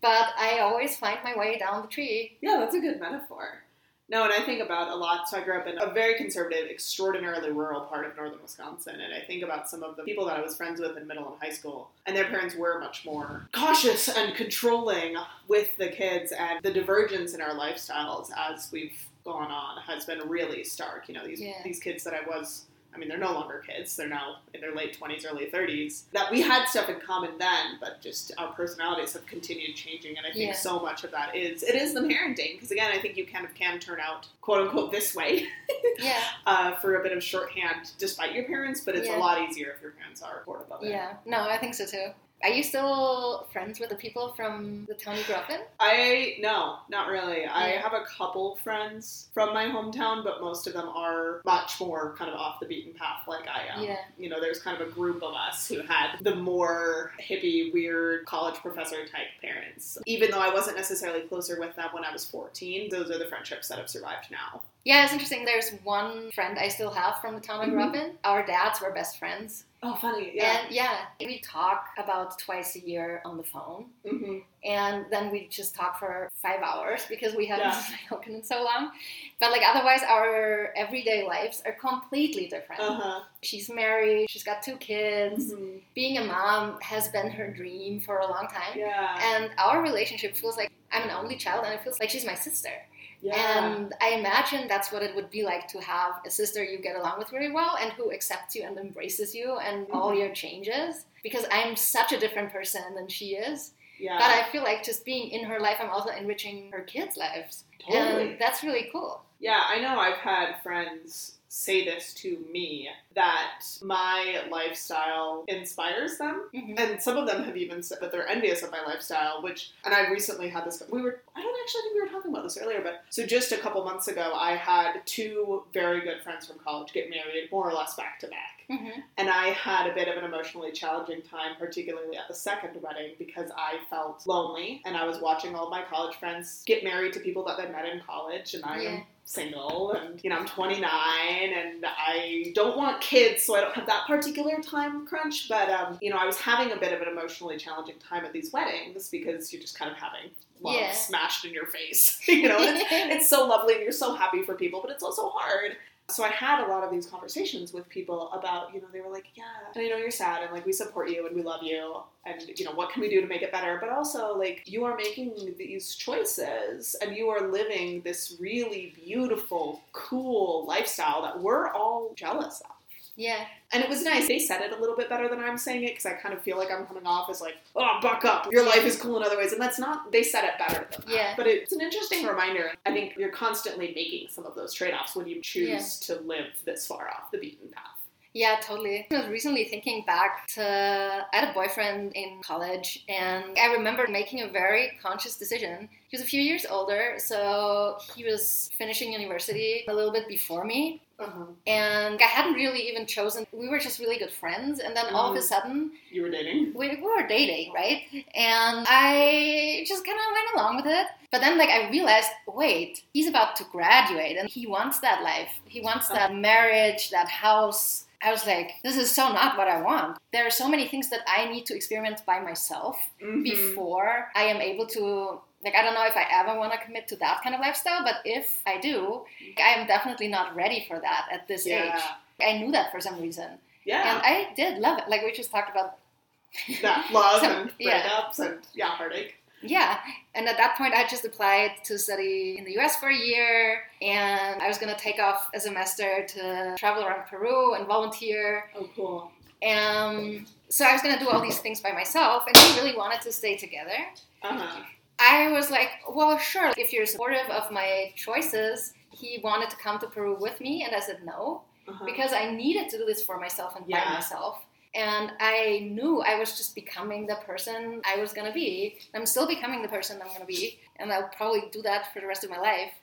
But 0.02 0.30
I 0.38 0.60
always 0.60 0.96
find 0.98 1.20
my 1.24 1.36
way 1.38 1.58
down 1.58 1.82
the 1.82 1.88
tree. 1.88 2.38
Yeah, 2.42 2.58
that's 2.60 2.76
a 2.76 2.80
good 2.80 3.00
metaphor. 3.00 3.64
No, 4.12 4.24
and 4.24 4.34
I 4.34 4.40
think 4.42 4.60
about 4.62 4.88
a 4.90 4.96
lot. 4.96 5.30
So 5.30 5.38
I 5.38 5.44
grew 5.44 5.56
up 5.60 5.68
in 5.68 5.78
a 5.80 5.92
very 5.94 6.16
conservative, 6.16 6.68
extraordinarily 6.68 7.52
rural 7.52 7.82
part 7.82 8.08
of 8.08 8.16
northern 8.16 8.42
Wisconsin, 8.42 9.00
and 9.02 9.14
I 9.14 9.20
think 9.28 9.44
about 9.44 9.70
some 9.70 9.84
of 9.84 9.96
the 9.98 10.04
people 10.04 10.26
that 10.26 10.36
I 10.38 10.42
was 10.42 10.58
friends 10.58 10.80
with 10.82 10.98
in 10.98 11.06
middle 11.06 11.32
and 11.32 11.40
high 11.40 11.52
school, 11.52 11.92
and 12.08 12.16
their 12.16 12.26
parents 12.26 12.56
were 12.56 12.80
much 12.80 13.06
more 13.06 13.48
cautious 13.54 14.10
and 14.10 14.34
controlling 14.36 15.16
with 15.48 15.76
the 15.78 15.90
kids, 15.90 16.32
and 16.32 16.60
the 16.64 16.74
divergence 16.74 17.36
in 17.36 17.42
our 17.42 17.52
lifestyles 17.54 18.32
as 18.36 18.72
we've 18.72 18.98
gone 19.24 19.52
on 19.52 19.80
has 19.84 20.06
been 20.06 20.28
really 20.28 20.64
stark. 20.64 21.08
You 21.08 21.14
know, 21.14 21.28
these 21.28 21.40
Yeah. 21.42 21.62
these 21.64 21.80
kids 21.80 22.04
that 22.06 22.16
I 22.16 22.22
was. 22.28 22.66
I 22.94 22.98
mean, 22.98 23.08
they're 23.08 23.18
no 23.20 23.32
longer 23.34 23.64
kids. 23.66 23.96
They're 23.96 24.08
now 24.10 24.38
in 24.54 24.62
their 24.62 24.74
late 24.76 24.98
20s, 25.00 25.26
early 25.30 25.46
30s. 25.46 26.04
That 26.12 26.32
we 26.32 26.42
had 26.42 26.66
stuff 26.66 26.90
in 26.90 27.00
common 27.00 27.38
then, 27.38 27.78
but 27.80 28.02
just 28.02 28.32
our 28.38 28.52
personalities 28.54 29.14
have 29.14 29.26
continued 29.26 29.76
changing. 29.76 30.18
And 30.18 30.26
I 30.26 30.32
think 30.32 30.50
Yeah. 30.50 30.54
so 30.54 30.80
much 30.80 31.04
of 31.04 31.12
that 31.12 31.36
is, 31.36 31.62
it 31.64 31.76
is 31.76 31.94
the 31.94 32.02
parenting. 32.02 32.54
Because 32.56 32.72
again, 32.72 32.92
I 32.92 33.00
think 33.00 33.16
you 33.16 33.26
kind 33.28 33.46
of 33.46 33.54
can 33.54 33.80
turn 33.80 34.00
out, 34.00 34.28
quote 34.42 34.62
unquote, 34.68 34.92
this 34.92 35.16
way 35.16 35.48
Yeah, 36.00 36.20
uh, 36.46 36.76
for 36.78 36.96
a 37.00 37.04
bit 37.04 37.16
of 37.16 37.24
shorthand 37.24 37.92
despite 37.98 38.34
your 38.34 38.46
parents, 38.46 38.82
but 38.82 38.96
it's 38.96 39.08
Yeah. 39.08 39.18
a 39.18 39.20
lot 39.20 39.40
easier 39.42 39.72
if 39.76 39.82
your 39.82 39.92
parents 39.92 40.22
are 40.22 40.40
supportive 40.40 40.72
of 40.72 40.84
it. 40.84 40.90
yeah. 40.90 41.14
No, 41.26 41.42
I 41.48 41.58
think 41.58 41.76
so 41.76 41.86
too. 41.86 42.08
Are 42.42 42.50
you 42.50 42.64
still 42.64 43.48
friends 43.52 43.80
with 43.80 43.90
the 43.90 43.96
people 43.96 44.34
from 44.36 44.86
the 44.88 44.94
town 44.94 45.18
you 45.18 45.24
grew 45.24 45.36
up 45.36 45.50
in? 45.50 45.60
I 45.80 46.38
no, 46.40 46.78
not 46.90 47.10
really. 47.10 47.46
I 47.46 47.72
have 47.72 47.94
a 47.94 48.06
couple 48.06 48.56
friends 48.58 49.28
from 49.34 49.54
my 49.54 49.66
hometown, 49.66 50.24
but 50.24 50.40
most 50.40 50.66
of 50.68 50.74
them 50.74 50.88
are 50.88 51.42
much 51.46 51.80
more 51.80 52.16
kind 52.18 52.32
of 52.32 52.38
off 52.38 52.60
the 52.60 52.66
beaten 52.66 52.94
path, 52.94 53.24
like 53.28 53.48
I 53.48 53.76
am. 53.76 53.84
Yeah. 53.84 53.98
You 54.18 54.30
know, 54.30 54.40
there's 54.40 54.62
kind 54.62 54.80
of 54.82 54.88
a 54.88 54.92
group 54.92 55.22
of 55.22 55.34
us 55.34 55.68
who 55.68 55.82
had 55.82 56.18
the 56.22 56.36
more 56.36 57.12
hippie, 57.20 57.74
weird 57.74 58.26
college 58.26 58.56
professor 58.56 59.06
type 59.06 59.28
parents. 59.42 59.98
Even 60.06 60.32
though 60.32 60.40
I 60.40 60.54
wasn't 60.54 60.78
necessarily 60.78 61.22
closer 61.22 61.60
with 61.60 61.76
them 61.76 61.90
when 61.92 62.06
I 62.06 62.12
was 62.12 62.26
14, 62.26 62.90
those 62.90 63.12
are 63.12 63.18
the 63.18 63.26
friendships 63.26 63.68
that 63.68 63.78
have 63.78 63.90
survived 63.90 64.32
now. 64.32 64.62
Yeah, 64.86 65.04
it's 65.04 65.14
interesting. 65.14 65.44
There's 65.46 65.72
one 65.84 66.32
friend 66.32 66.58
I 66.58 66.70
still 66.70 66.92
have 66.92 67.20
from 67.20 67.36
the 67.36 67.42
town 67.42 67.60
I 67.62 67.70
grew 67.70 67.84
up 67.84 67.94
mm-hmm. 67.94 68.12
in. 68.12 68.18
Our 68.24 68.46
dads 68.46 68.82
were 68.82 68.92
best 68.92 69.20
friends. 69.20 69.66
Oh, 69.82 69.96
funny. 69.96 70.32
Yeah. 70.34 70.60
And 70.66 70.76
yeah, 70.76 70.98
we 71.22 71.40
talk 71.40 71.86
about 71.98 72.38
twice 72.38 72.76
a 72.76 72.80
year 72.82 73.22
on 73.26 73.38
the 73.38 73.44
phone. 73.44 73.86
hmm 74.08 74.40
and 74.66 75.06
then 75.10 75.32
we 75.32 75.48
just 75.48 75.74
talk 75.74 75.98
for 75.98 76.30
five 76.42 76.62
hours 76.62 77.06
because 77.08 77.34
we 77.34 77.46
haven't 77.46 77.68
Yeah. 77.68 77.82
spoken 78.08 78.36
in 78.36 78.44
so 78.44 78.62
long. 78.62 78.92
But 79.40 79.52
like 79.52 79.62
otherwise, 79.66 80.02
our 80.04 80.74
everyday 80.76 81.26
lives 81.26 81.62
are 81.66 81.72
completely 81.72 82.48
different. 82.48 82.82
Uh 82.82 82.94
huh. 82.96 83.20
She's 83.42 83.70
married, 83.70 84.30
she's 84.30 84.44
got 84.44 84.62
two 84.62 84.76
kids. 84.76 85.54
hmm 85.54 85.78
Being 85.96 86.18
a 86.18 86.26
mom 86.26 86.78
has 86.82 87.08
been 87.08 87.30
her 87.32 87.50
dream 87.50 88.02
for 88.02 88.18
a 88.20 88.28
long 88.28 88.48
time, 88.48 88.78
Yeah. 88.78 89.18
and 89.34 89.52
our 89.58 89.82
relationship 89.82 90.36
feels 90.36 90.58
like 90.58 90.70
I'm 90.92 91.04
an 91.04 91.12
only 91.12 91.38
child, 91.38 91.64
and 91.64 91.74
it 91.74 91.82
feels 91.82 91.98
like 92.02 92.10
she's 92.10 92.26
my 92.26 92.36
sister. 92.36 92.74
Yeah. 93.22 93.66
And 93.76 93.94
I 94.02 94.12
imagine 94.12 94.68
that's 94.68 94.92
what 94.92 95.04
it 95.04 95.16
would 95.16 95.30
be 95.30 95.44
like 95.44 95.68
to 95.70 95.80
have 95.82 96.22
a 96.26 96.30
sister 96.30 96.64
you 96.64 96.80
get 96.80 96.96
along 96.96 97.20
with 97.20 97.32
really 97.32 97.52
well 97.52 97.78
and 97.82 97.92
who 97.94 98.12
accepts 98.12 98.56
you 98.56 98.64
and 98.64 98.78
embraces 98.78 99.34
you 99.36 99.58
and 99.58 99.88
all 99.92 100.12
Mhm. 100.12 100.20
your 100.20 100.30
changes. 100.34 101.06
Because 101.24 101.46
I'm 101.52 101.76
such 101.76 102.12
a 102.14 102.20
different 102.20 102.52
person 102.52 102.96
than 102.96 103.08
she 103.10 103.36
is. 103.36 103.74
yeah. 103.98 104.18
But 104.18 104.32
I 104.32 104.44
feel 104.52 104.64
like 104.64 104.82
just 104.84 105.04
being 105.04 105.30
in 105.32 105.44
her 105.44 105.60
life, 105.60 105.76
I'm 105.82 105.90
also 105.90 106.10
enriching 106.12 106.72
her 106.72 106.82
kids' 106.82 107.18
lives. 107.18 107.66
totally. 107.86 108.32
And 108.32 108.40
that's 108.40 108.64
really 108.64 108.90
cool. 108.92 109.22
Yeah, 109.40 109.62
I 109.68 109.80
know 109.80 110.00
I've 110.00 110.18
had 110.20 110.62
friends 110.64 111.39
say 111.52 111.84
this 111.84 112.14
to 112.14 112.38
me 112.52 112.88
that 113.16 113.64
my 113.82 114.44
lifestyle 114.52 115.44
inspires 115.48 116.18
them. 116.20 116.48
Mhm. 116.54 116.80
And 116.80 117.02
some 117.02 117.18
of 117.18 117.26
them 117.28 117.44
have 117.44 117.58
even 117.58 117.82
said 117.82 117.98
that 118.02 118.12
they're 118.12 118.28
envious 118.28 118.62
of 118.62 118.72
my 118.72 118.82
lifestyle, 118.86 119.42
which, 119.42 119.72
and 119.84 119.94
I 119.94 120.10
recently 120.10 120.48
had 120.48 120.64
this, 120.66 120.82
we 120.90 121.02
were, 121.02 121.20
I 121.36 121.42
don't 121.42 121.60
actually 121.62 121.82
think 121.82 121.96
we 121.96 122.02
were 122.02 122.08
talking 122.08 122.32
about 122.32 122.44
this 122.44 122.58
earlier, 122.58 122.82
but 122.82 123.02
so 123.10 123.26
just 123.26 123.52
a 123.52 123.58
couple 123.58 123.84
months 123.84 124.08
ago, 124.08 124.32
I 124.36 124.56
had 124.56 125.02
two 125.06 125.64
very 125.74 126.02
good 126.02 126.22
friends 126.22 126.46
from 126.48 126.60
college 126.60 126.94
get 126.94 127.10
married 127.10 127.52
more 127.52 127.68
or 127.68 127.74
less 127.74 127.96
back 127.96 128.20
to 128.20 128.28
back. 128.28 128.64
Mhm. 128.70 129.04
And 129.18 129.30
I 129.32 129.48
had 129.48 129.90
a 129.90 129.94
bit 129.96 130.08
of 130.08 130.18
an 130.18 130.24
emotionally 130.24 130.72
challenging 130.72 131.24
time, 131.24 131.56
particularly 131.58 132.16
at 132.16 132.28
the 132.28 132.36
second 132.36 132.80
wedding, 132.84 133.16
because 133.18 133.50
I 133.58 133.80
felt 133.90 134.28
lonely 134.28 134.84
and 134.86 134.96
I 134.96 135.06
was 135.08 135.18
watching 135.18 135.56
all 135.56 135.72
my 135.72 135.82
college 135.82 136.16
friends 136.18 136.62
get 136.68 136.84
married 136.84 137.14
to 137.14 137.20
people 137.20 137.44
that 137.46 137.58
they 137.58 137.68
met 137.68 137.86
in 137.88 138.02
college, 138.02 138.54
and 138.54 138.64
I 138.64 138.82
Yeah. 138.82 139.00
Single 139.30 139.92
and 139.92 140.20
you 140.24 140.30
know 140.32 140.38
I'm 140.38 140.48
29 140.48 140.82
and 140.90 141.86
I 141.86 142.52
don't 142.56 142.76
want 142.76 143.00
kids 143.00 143.44
so 143.44 143.56
I 143.56 143.62
don't 143.62 143.76
have 143.76 143.86
that 143.86 144.08
particular 144.08 144.60
time 144.60 145.06
crunch. 145.06 145.48
But 145.48 145.70
um, 145.70 146.00
you 146.02 146.10
know 146.10 146.18
I 146.18 146.26
was 146.26 146.38
having 146.40 146.72
a 146.74 146.78
bit 146.78 146.92
of 146.94 147.02
an 147.02 147.08
emotionally 147.08 147.56
challenging 147.58 147.96
time 148.00 148.26
at 148.26 148.34
these 148.34 148.52
weddings 148.52 149.08
because 149.10 149.54
you're 149.54 149.62
just 149.62 149.78
kind 149.78 149.92
of 149.92 149.98
having 149.98 150.32
love 150.62 150.74
Yeah. 150.76 150.92
smashed 150.94 151.46
in 151.46 151.54
your 151.54 151.68
face. 151.68 152.20
You 152.28 152.48
know 152.50 152.58
it's, 152.60 152.84
it's 152.92 153.30
so 153.30 153.46
lovely 153.46 153.76
and 153.76 153.84
you're 153.84 153.92
so 153.92 154.16
happy 154.16 154.42
for 154.42 154.56
people 154.56 154.82
but 154.82 154.90
it's 154.90 155.04
also 155.04 155.30
hard 155.30 155.78
so 156.10 156.24
I 156.24 156.30
had 156.30 156.64
a 156.64 156.68
lot 156.68 156.84
of 156.84 156.92
these 156.92 157.06
conversations 157.06 157.74
with 157.74 157.88
people 157.90 158.32
about, 158.32 158.74
you 158.74 158.82
know, 158.82 158.88
they 158.92 159.02
were 159.02 159.12
like, 159.12 159.28
yeah, 159.36 159.44
I 159.76 159.88
know 159.88 159.98
you're 159.98 160.12
sad 160.12 160.44
and 160.44 160.52
like 160.52 160.66
we 160.66 160.74
support 160.74 161.10
you 161.10 161.26
and 161.28 161.36
we 161.36 161.44
love 161.44 161.64
you 161.64 161.98
and 162.26 162.42
you 162.58 162.66
know, 162.66 162.72
what 162.72 162.92
can 162.92 163.02
we 163.02 163.10
do 163.10 163.22
to 163.22 163.28
make 163.28 163.42
it 163.42 163.52
better? 163.52 163.78
But 163.80 163.90
also 163.90 164.38
like 164.38 164.64
you 164.66 164.86
are 164.86 164.96
making 164.96 165.56
these 165.58 165.96
choices 165.96 166.96
and 167.02 167.16
you 167.16 167.30
are 167.30 167.50
living 167.50 168.02
this 168.02 168.38
really 168.40 168.94
beautiful, 169.06 169.82
cool 169.92 170.66
lifestyle 170.66 171.22
that 171.22 171.40
we're 171.40 171.70
all 171.70 172.14
jealous 172.16 172.62
of. 172.62 172.79
Yeah. 173.20 173.46
And 173.74 173.84
it 173.84 173.90
was 173.90 174.02
nice. 174.02 174.28
They 174.28 174.40
said 174.40 174.62
it 174.62 174.72
a 174.72 174.80
little 174.80 174.96
bit 174.96 175.10
better 175.10 175.28
than 175.28 175.40
I'm 175.40 175.58
saying 175.58 175.84
it 175.84 175.90
because 175.90 176.06
I 176.06 176.14
kind 176.14 176.34
of 176.34 176.42
feel 176.42 176.58
like 176.58 176.72
I'm 176.72 176.86
coming 176.86 177.06
off 177.06 177.30
as 177.30 177.42
like, 177.42 177.58
oh, 177.76 178.00
buck 178.02 178.24
up. 178.24 178.48
Your 178.50 178.66
life 178.66 178.86
is 178.86 178.96
cool 178.96 179.18
in 179.18 179.24
other 179.24 179.38
ways. 179.38 179.52
And 179.52 179.62
that's 179.62 179.78
not, 179.78 180.12
they 180.12 180.24
said 180.24 180.46
it 180.46 180.58
better 180.58 180.88
than 180.90 181.06
that. 181.06 181.14
Yeah. 181.14 181.34
But 181.36 181.46
it's 181.46 181.74
an 181.74 181.82
interesting 181.82 182.26
reminder. 182.26 182.72
I 182.86 182.94
think 182.94 183.18
you're 183.18 183.30
constantly 183.30 183.92
making 183.94 184.30
some 184.30 184.46
of 184.46 184.56
those 184.56 184.74
trade 184.74 184.94
offs 184.94 185.18
when 185.18 185.28
you 185.28 185.42
choose 185.42 186.00
to 186.00 186.16
live 186.22 186.48
this 186.66 186.88
far 186.88 187.10
off 187.10 187.30
the 187.32 187.38
beaten 187.38 187.68
path. 187.68 188.00
Yeah, 188.34 188.58
totally. 188.62 189.08
I 189.12 189.18
was 189.18 189.28
recently 189.28 189.66
thinking 189.66 190.06
back 190.06 190.48
to 190.54 191.26
I 191.34 191.36
had 191.36 191.50
a 191.50 191.54
boyfriend 191.54 192.14
in 192.14 192.42
college, 192.44 193.04
and 193.10 193.58
I 193.58 193.74
remember 193.74 194.08
making 194.08 194.42
a 194.42 194.48
very 194.48 194.92
conscious 195.02 195.36
decision. 195.36 195.90
He 196.10 196.16
was 196.16 196.22
a 196.22 196.30
few 196.30 196.42
years 196.42 196.66
older, 196.70 197.16
so 197.18 197.98
he 198.16 198.24
was 198.24 198.70
finishing 198.78 199.12
university 199.12 199.84
a 199.90 199.94
little 199.94 200.12
bit 200.12 200.28
before 200.28 200.64
me, 200.64 201.02
Uh-huh. 201.20 201.46
and 201.68 202.20
I 202.22 202.24
hadn't 202.24 202.54
really 202.54 202.88
even 202.90 203.06
chosen. 203.06 203.46
We 203.52 203.68
were 203.68 203.80
just 203.80 204.00
really 204.00 204.18
good 204.18 204.32
friends, 204.32 204.80
and 204.80 204.96
then 204.96 205.14
all 205.14 205.30
of 205.32 205.36
a 205.36 205.40
Mhm. 205.40 205.44
sudden, 205.44 205.92
You 206.12 206.22
were 206.24 206.30
dating? 206.30 206.74
we, 206.74 206.88
we 206.96 207.02
were 207.02 207.28
dating, 207.28 207.74
right? 207.74 208.04
And 208.36 208.86
I 208.88 209.84
just 209.88 210.06
kind 210.06 210.18
of 210.18 210.26
went 210.38 210.50
along 210.56 210.76
with 210.78 210.86
it. 210.88 211.08
But 211.32 211.42
then, 211.42 211.58
like, 211.58 211.70
I 211.70 211.90
realized, 211.90 212.30
wait, 212.48 213.04
he's 213.14 213.28
about 213.28 213.56
to 213.58 213.64
graduate, 213.66 214.38
and 214.38 214.50
he 214.50 214.66
wants 214.66 215.00
that 215.02 215.22
life. 215.22 215.52
He 215.66 215.82
wants 215.82 216.08
that 216.08 216.34
marriage, 216.34 217.10
that 217.12 217.28
house. 217.30 218.06
I 218.22 218.32
was 218.32 218.46
like, 218.48 218.72
this 218.84 218.98
is 218.98 219.12
so 219.12 219.32
not 219.32 219.58
what 219.58 219.68
I 219.68 219.82
want. 219.82 220.18
There 220.34 220.46
are 220.48 220.52
so 220.52 220.68
many 220.68 220.88
things 220.88 221.10
that 221.10 221.22
I 221.28 221.46
need 221.46 221.66
to 221.68 221.76
experiment 221.76 222.26
by 222.26 222.40
myself 222.40 222.98
Mhm. 223.22 223.44
before 223.44 224.30
I 224.36 224.44
am 224.44 224.62
able 224.62 224.88
to. 224.88 225.42
Like, 225.64 225.76
I 225.76 225.82
don't 225.84 225.94
know 225.94 226.06
if 226.06 226.16
I 226.16 226.26
ever 226.32 226.58
want 226.58 226.69
commit 226.90 227.08
to 227.08 227.16
that 227.18 227.42
kind 227.44 227.54
of 227.56 227.62
lifestyle, 227.62 228.04
but 228.04 228.16
if 228.26 228.62
I 228.66 228.80
do, 228.80 229.22
I 229.58 229.70
am 229.80 229.88
definitely 229.88 230.28
not 230.28 230.56
ready 230.56 230.86
for 230.88 231.00
that 231.00 231.28
at 231.32 231.48
this 231.48 231.66
Yeah. 231.66 231.96
age. 231.96 232.02
I 232.42 232.58
knew 232.58 232.72
that 232.72 232.92
for 232.92 233.00
some 233.00 233.22
reason. 233.22 233.50
Yeah. 233.86 234.10
And 234.16 234.22
I 234.24 234.54
did 234.56 234.80
love 234.80 234.98
it. 235.00 235.08
Like, 235.08 235.22
we 235.24 235.32
just 235.32 235.52
talked 235.52 235.70
about 235.70 235.98
that 236.82 237.12
love 237.14 237.44
and 237.44 237.72
yeah. 237.80 238.02
breakups 238.02 238.40
and 238.40 238.60
yeah, 238.74 238.88
heartache. 238.90 239.36
Yeah, 239.62 240.00
and 240.36 240.48
at 240.48 240.56
that 240.58 240.78
point, 240.78 240.94
I 240.94 241.06
just 241.06 241.26
applied 241.26 241.72
to 241.84 242.00
study 242.00 242.56
in 242.58 242.64
the 242.64 242.78
US 242.80 242.96
for 242.96 243.10
a 243.10 243.16
year, 243.16 243.84
and 244.02 244.62
I 244.62 244.68
was 244.70 244.78
gonna 244.78 244.98
take 244.98 245.20
off 245.20 245.50
a 245.54 245.60
semester 245.60 246.26
to 246.26 246.76
travel 246.80 247.04
around 247.04 247.28
Peru 247.28 247.74
and 247.76 247.86
volunteer. 247.86 248.72
Oh, 248.74 248.90
cool. 248.96 249.32
Um, 249.68 250.46
so 250.70 250.86
I 250.86 250.94
was 250.94 251.02
gonna 251.02 251.20
do 251.20 251.28
all 251.30 251.42
these 251.42 251.60
things 251.60 251.82
by 251.82 251.92
myself, 251.92 252.44
and 252.48 252.56
he 252.56 252.80
really 252.80 252.96
wanted 252.96 253.20
to 253.22 253.34
stay 253.34 253.58
together. 253.58 253.98
Uh-huh. 254.44 254.82
I 255.20 255.52
was 255.52 255.70
like, 255.70 255.90
well, 256.08 256.38
sure, 256.38 256.72
if 256.78 256.94
you're 256.94 257.06
supportive 257.06 257.50
of 257.50 257.72
my 257.72 258.12
choices. 258.16 258.94
He 259.12 259.40
wanted 259.44 259.70
to 259.72 259.76
come 259.78 260.00
to 260.00 260.08
Peru 260.08 260.38
with 260.40 260.62
me, 260.62 260.84
and 260.84 260.96
I 260.96 261.00
said 261.02 261.26
no 261.26 261.64
Uh-huh. 261.88 262.06
because 262.06 262.32
I 262.32 262.52
needed 262.52 262.88
to 262.90 262.98
do 263.00 263.06
this 263.06 263.24
for 263.24 263.38
myself 263.40 263.76
and 263.76 263.86
Yeah. 263.88 264.06
by 264.06 264.14
myself. 264.14 264.64
And 264.94 265.34
I 265.40 265.90
knew 265.92 266.22
I 266.22 266.36
was 266.36 266.58
just 266.58 266.74
becoming 266.74 267.26
the 267.28 267.36
person 267.38 268.02
I 268.06 268.16
was 268.18 268.32
gonna 268.34 268.54
be. 268.54 268.98
I'm 269.14 269.26
still 269.26 269.48
becoming 269.48 269.82
the 269.82 269.88
person 269.90 270.22
I'm 270.22 270.30
gonna 270.30 270.46
be, 270.46 270.80
and 270.98 271.12
I'll 271.12 271.30
probably 271.30 271.64
do 271.72 271.82
that 271.82 272.14
for 272.14 272.22
the 272.22 272.28
rest 272.28 272.44
of 272.44 272.50
my 272.50 272.60
life. 272.60 272.94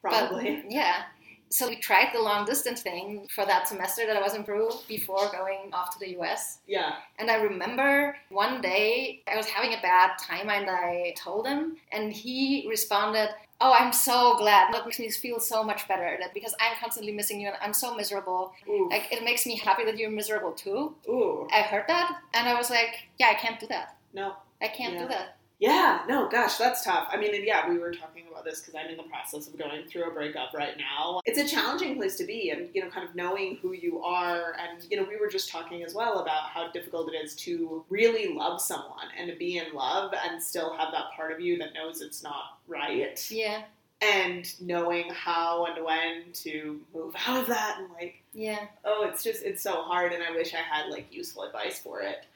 Probably. 0.00 0.56
But 0.62 0.70
yeah. 0.72 1.02
So 1.48 1.68
we 1.68 1.76
tried 1.76 2.08
the 2.12 2.20
long 2.20 2.44
distance 2.44 2.82
thing 2.82 3.28
for 3.34 3.46
that 3.46 3.68
semester 3.68 4.04
that 4.06 4.16
I 4.16 4.20
was 4.20 4.34
in 4.34 4.42
Peru 4.44 4.68
before 4.88 5.30
going 5.30 5.70
off 5.72 5.92
to 5.94 5.98
the 6.00 6.18
US. 6.20 6.58
yeah. 6.66 6.96
And 7.18 7.30
I 7.30 7.36
remember 7.36 8.16
one 8.30 8.60
day 8.60 9.22
I 9.32 9.36
was 9.36 9.46
having 9.46 9.72
a 9.72 9.80
bad 9.80 10.18
time 10.18 10.50
and 10.50 10.68
I 10.68 11.14
told 11.16 11.46
him, 11.46 11.76
and 11.92 12.12
he 12.12 12.66
responded, 12.68 13.30
Oh, 13.58 13.72
I'm 13.72 13.90
so 13.92 14.36
glad. 14.36 14.74
That 14.74 14.84
makes 14.84 14.98
me 14.98 15.08
feel 15.10 15.40
so 15.40 15.62
much 15.64 15.88
better. 15.88 16.18
That 16.20 16.34
because 16.34 16.54
I'm 16.60 16.76
constantly 16.78 17.12
missing 17.12 17.40
you 17.40 17.48
and 17.48 17.56
I'm 17.62 17.72
so 17.72 17.94
miserable. 17.94 18.52
Ooh. 18.68 18.88
Like 18.90 19.10
it 19.10 19.24
makes 19.24 19.46
me 19.46 19.56
happy 19.56 19.84
that 19.86 19.96
you're 19.96 20.10
miserable 20.10 20.52
too. 20.52 20.94
Ooh. 21.08 21.48
I 21.50 21.62
heard 21.62 21.84
that 21.88 22.18
and 22.34 22.46
I 22.48 22.54
was 22.54 22.68
like, 22.68 23.04
Yeah, 23.18 23.28
I 23.30 23.34
can't 23.34 23.58
do 23.58 23.66
that. 23.68 23.96
No. 24.12 24.34
I 24.60 24.68
can't 24.68 24.94
Yeah. 24.94 25.02
do 25.02 25.08
that. 25.08 25.35
Yeah, 25.58 26.02
no, 26.06 26.28
gosh, 26.28 26.56
that's 26.56 26.84
tough. 26.84 27.08
I 27.10 27.16
mean, 27.16 27.34
and 27.34 27.42
yeah, 27.42 27.66
we 27.68 27.78
were 27.78 27.90
talking 27.90 28.24
about 28.30 28.44
this 28.44 28.60
because 28.60 28.74
I'm 28.74 28.90
in 28.90 28.98
the 28.98 29.04
process 29.04 29.48
of 29.48 29.56
going 29.56 29.86
through 29.88 30.04
a 30.04 30.10
breakup 30.12 30.52
right 30.52 30.76
now. 30.76 31.20
It's 31.24 31.38
a 31.38 31.48
challenging 31.48 31.96
place 31.96 32.16
to 32.16 32.24
be, 32.26 32.50
and 32.50 32.68
you 32.74 32.84
know, 32.84 32.90
kind 32.90 33.08
of 33.08 33.14
knowing 33.14 33.56
who 33.62 33.72
you 33.72 34.02
are. 34.02 34.54
And 34.60 34.86
you 34.90 34.98
know, 34.98 35.04
we 35.08 35.16
were 35.16 35.28
just 35.28 35.48
talking 35.50 35.82
as 35.82 35.94
well 35.94 36.18
about 36.18 36.50
how 36.50 36.70
difficult 36.72 37.10
it 37.12 37.16
is 37.16 37.34
to 37.36 37.82
really 37.88 38.34
love 38.34 38.60
someone 38.60 39.06
and 39.18 39.30
to 39.30 39.36
be 39.36 39.56
in 39.56 39.72
love 39.72 40.12
and 40.28 40.42
still 40.42 40.76
have 40.76 40.92
that 40.92 41.06
part 41.16 41.32
of 41.32 41.40
you 41.40 41.56
that 41.58 41.72
knows 41.72 42.02
it's 42.02 42.22
not 42.22 42.58
right, 42.68 43.26
Yeah. 43.30 43.62
and 44.02 44.60
knowing 44.60 45.08
how 45.10 45.64
and 45.64 45.82
when 45.82 46.32
to 46.34 46.80
move 46.94 47.14
out 47.26 47.40
of 47.40 47.46
that. 47.46 47.76
And 47.78 47.90
like, 47.94 48.16
Yeah. 48.34 48.66
oh, 48.84 49.08
it's 49.08 49.24
just 49.24 49.42
it's 49.42 49.62
so 49.62 49.80
hard, 49.80 50.12
and 50.12 50.22
I 50.22 50.32
wish 50.32 50.52
I 50.52 50.58
had 50.58 50.90
like 50.90 51.06
useful 51.10 51.44
advice 51.44 51.78
for 51.80 52.02
it, 52.02 52.26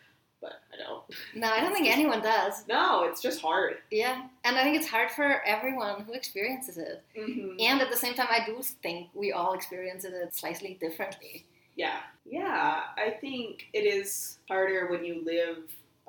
but 0.41 0.61
I 0.73 0.77
don't. 0.77 1.03
No, 1.35 1.49
I 1.49 1.61
don't 1.61 1.73
think 1.73 1.89
anyone 1.91 2.23
does. 2.23 2.67
No, 2.69 3.05
it's 3.05 3.21
just 3.21 3.41
hard. 3.41 3.79
Yeah. 3.91 4.23
And 4.45 4.57
I 4.57 4.63
think 4.63 4.77
it's 4.77 4.89
hard 4.89 5.11
for 5.11 5.43
everyone 5.45 6.03
who 6.03 6.13
experiences 6.13 6.79
it. 6.79 7.03
Mm-hmm. 7.19 7.57
And 7.61 7.81
at 7.81 7.91
the 7.91 7.97
same 7.97 8.15
time, 8.15 8.29
I 8.31 8.45
do 8.45 8.61
think 8.83 9.09
we 9.15 9.33
all 9.33 9.53
experience 9.53 10.05
it 10.05 10.15
slightly 10.35 10.79
differently. 10.81 11.45
Yeah. 11.77 12.01
Yeah. 12.25 12.83
I 12.97 13.11
think 13.21 13.67
it 13.73 13.81
is 13.81 14.39
harder 14.49 14.89
when 14.91 15.05
you 15.05 15.23
live 15.25 15.59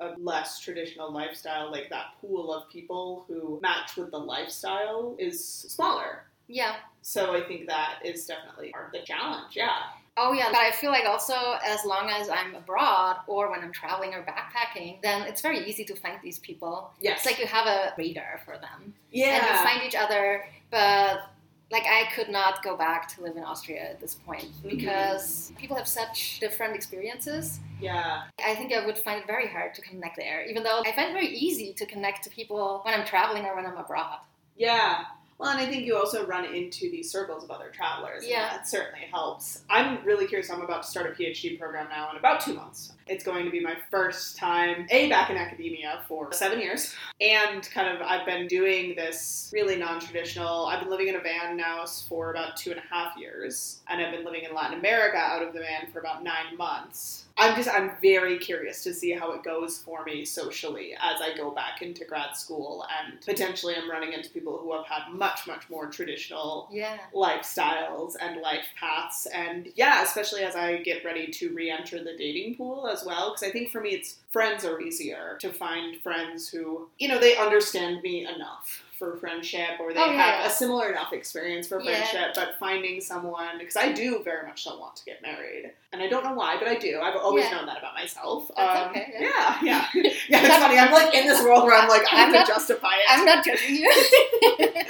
a 0.00 0.14
less 0.18 0.58
traditional 0.58 1.12
lifestyle, 1.12 1.70
like 1.70 1.88
that 1.90 2.06
pool 2.20 2.52
of 2.52 2.68
people 2.68 3.24
who 3.28 3.60
match 3.62 3.96
with 3.96 4.10
the 4.10 4.18
lifestyle 4.18 5.14
is 5.18 5.44
smaller. 5.44 6.24
Yeah. 6.48 6.76
So 7.02 7.34
I 7.34 7.42
think 7.42 7.68
that 7.68 8.00
is 8.04 8.26
definitely 8.26 8.70
part 8.70 8.86
of 8.86 8.92
the 8.92 9.06
challenge. 9.06 9.56
Yeah. 9.56 9.78
Oh, 10.16 10.32
yeah. 10.32 10.48
But 10.50 10.60
I 10.60 10.70
feel 10.72 10.90
like 10.90 11.06
also, 11.06 11.34
as 11.64 11.84
long 11.86 12.10
as 12.10 12.28
I'm 12.28 12.54
abroad 12.54 13.16
or 13.26 13.50
when 13.50 13.60
I'm 13.60 13.72
traveling 13.72 14.12
or 14.14 14.22
backpacking, 14.22 15.00
then 15.02 15.22
it's 15.22 15.40
very 15.40 15.66
easy 15.66 15.84
to 15.86 15.94
find 15.96 16.18
these 16.22 16.38
people. 16.40 16.90
Yes. 17.00 17.18
It's 17.18 17.26
like 17.26 17.38
you 17.38 17.46
have 17.46 17.66
a 17.66 17.94
radar 17.96 18.40
for 18.44 18.58
them. 18.58 18.92
yeah. 19.10 19.36
And 19.36 19.46
you 19.46 19.64
find 19.64 19.82
each 19.86 19.94
other, 19.96 20.44
but 20.70 21.20
like 21.70 21.84
I 21.86 22.10
could 22.14 22.28
not 22.28 22.62
go 22.62 22.76
back 22.76 23.08
to 23.14 23.22
live 23.22 23.34
in 23.38 23.42
Austria 23.44 23.80
at 23.92 23.98
this 23.98 24.14
point 24.14 24.44
Mhm. 24.62 24.68
because 24.76 25.52
people 25.56 25.74
have 25.74 25.88
such 25.88 26.38
different 26.40 26.74
experiences. 26.74 27.60
yeah. 27.80 28.24
I 28.44 28.54
think 28.54 28.74
I 28.74 28.84
would 28.84 28.98
find 28.98 29.20
it 29.20 29.26
very 29.26 29.46
hard 29.48 29.72
to 29.76 29.80
connect 29.80 30.16
there, 30.18 30.44
even 30.44 30.62
though 30.62 30.82
I 30.84 30.92
find 30.92 31.08
it 31.08 31.12
very 31.14 31.28
easy 31.28 31.72
to 31.72 31.86
connect 31.86 32.24
to 32.24 32.30
people 32.30 32.80
when 32.84 32.92
I'm 32.92 33.06
traveling 33.06 33.46
or 33.46 33.56
when 33.56 33.64
I'm 33.64 33.78
abroad. 33.78 34.18
Yeah. 34.56 35.04
Well, 35.38 35.50
and 35.50 35.58
I 35.58 35.66
think 35.66 35.84
you 35.86 35.96
also 35.96 36.24
run 36.26 36.44
into 36.44 36.90
these 36.90 37.10
circles 37.10 37.42
of 37.42 37.50
other 37.50 37.70
travelers. 37.70 38.22
and 38.22 38.30
Yeah. 38.30 38.50
That 38.50 38.68
certainly 38.68 39.06
helps. 39.10 39.62
I'm 39.68 40.04
really 40.04 40.26
curious. 40.26 40.50
I'm 40.50 40.62
about 40.62 40.82
to 40.84 40.88
start 40.88 41.06
a 41.06 41.10
PhD 41.20 41.58
program 41.58 41.88
now 41.88 42.10
in 42.10 42.16
about 42.16 42.40
two 42.40 42.54
months. 42.54 42.92
It's 43.08 43.24
going 43.24 43.44
to 43.44 43.50
be 43.50 43.60
my 43.60 43.76
first 43.90 44.36
time, 44.36 44.86
A, 44.90 45.08
back 45.08 45.30
in 45.30 45.36
academia 45.36 46.02
for 46.06 46.32
seven 46.32 46.60
years. 46.60 46.94
And 47.20 47.68
kind 47.70 47.88
of, 47.88 48.00
I've 48.02 48.24
been 48.24 48.46
doing 48.46 48.94
this 48.94 49.50
really 49.52 49.76
non 49.76 49.98
traditional. 50.00 50.66
I've 50.66 50.80
been 50.80 50.90
living 50.90 51.08
in 51.08 51.16
a 51.16 51.20
van 51.20 51.56
now 51.56 51.84
for 51.86 52.30
about 52.30 52.56
two 52.56 52.70
and 52.70 52.78
a 52.78 52.94
half 52.94 53.16
years. 53.16 53.80
And 53.88 54.00
I've 54.00 54.12
been 54.12 54.24
living 54.24 54.44
in 54.44 54.54
Latin 54.54 54.78
America 54.78 55.16
out 55.18 55.42
of 55.42 55.52
the 55.52 55.60
van 55.60 55.90
for 55.92 55.98
about 55.98 56.22
nine 56.22 56.56
months. 56.56 57.24
I'm 57.38 57.56
just, 57.56 57.68
I'm 57.68 57.92
very 58.02 58.38
curious 58.38 58.82
to 58.84 58.92
see 58.94 59.12
how 59.12 59.32
it 59.32 59.42
goes 59.42 59.78
for 59.78 60.04
me 60.04 60.24
socially 60.24 60.94
as 61.00 61.20
I 61.20 61.36
go 61.36 61.50
back 61.50 61.82
into 61.82 62.04
grad 62.04 62.36
school. 62.36 62.84
And 63.02 63.20
potentially 63.22 63.74
I'm 63.74 63.90
running 63.90 64.12
into 64.12 64.30
people 64.30 64.58
who 64.58 64.72
have 64.74 64.86
had 64.86 65.12
much, 65.12 65.46
much 65.46 65.68
more 65.70 65.86
traditional 65.86 66.68
Yeah. 66.70 66.98
lifestyles 67.14 68.14
and 68.20 68.40
life 68.40 68.66
paths. 68.78 69.26
And 69.26 69.72
yeah, 69.74 70.02
especially 70.02 70.42
as 70.42 70.54
I 70.54 70.78
get 70.78 71.04
ready 71.04 71.28
to 71.28 71.54
re 71.54 71.70
enter 71.70 72.02
the 72.02 72.16
dating 72.16 72.56
pool 72.56 72.86
as 72.86 73.04
well. 73.04 73.30
Because 73.30 73.48
I 73.48 73.50
think 73.50 73.70
for 73.70 73.80
me, 73.80 73.90
it's 73.90 74.16
friends 74.30 74.64
are 74.64 74.80
easier 74.80 75.36
to 75.40 75.50
find 75.52 76.00
friends 76.02 76.48
who, 76.48 76.88
you 76.98 77.08
know, 77.08 77.18
they 77.18 77.36
understand 77.36 78.02
me 78.02 78.26
enough 78.26 78.82
for 79.02 79.16
friendship 79.16 79.80
or 79.80 79.92
they 79.92 79.98
Oh, 80.00 80.04
have 80.12 80.14
yeah. 80.14 80.46
a 80.46 80.50
similar 80.50 80.88
enough 80.90 81.12
experience 81.12 81.66
for 81.66 81.80
Yeah. 81.80 81.90
friendship. 82.06 82.34
But 82.36 82.56
finding 82.60 83.00
someone, 83.00 83.58
because 83.58 83.76
I 83.76 83.90
do 83.90 84.22
very 84.22 84.46
much 84.46 84.62
so 84.62 84.78
want 84.78 84.94
to 84.96 85.04
get 85.04 85.20
married. 85.22 85.72
And 85.92 86.00
I 86.00 86.06
don't 86.06 86.22
know 86.22 86.34
why, 86.34 86.56
but 86.56 86.68
I 86.68 86.76
do. 86.76 87.00
I've 87.00 87.16
always 87.16 87.46
Yeah. 87.46 87.56
known 87.56 87.66
that 87.66 87.78
about 87.78 87.94
myself. 87.94 88.48
Um, 88.56 88.90
okay, 88.90 89.12
Yeah, 89.18 89.58
yeah. 89.62 89.86
Yeah, 89.94 90.40
it's 90.46 90.56
funny. 90.56 90.78
I'm 90.78 90.92
like 90.92 91.12
in 91.14 91.26
this 91.26 91.42
world 91.42 91.64
where 91.64 91.74
I'm 91.74 91.88
like, 91.88 92.04
I 92.12 92.16
have 92.16 92.32
to 92.32 92.38
not- 92.38 92.46
justify 92.46 92.94
it. 92.94 93.04
I'm 93.08 93.24
not 93.24 93.44
judging 93.44 93.74
you. 93.74 93.92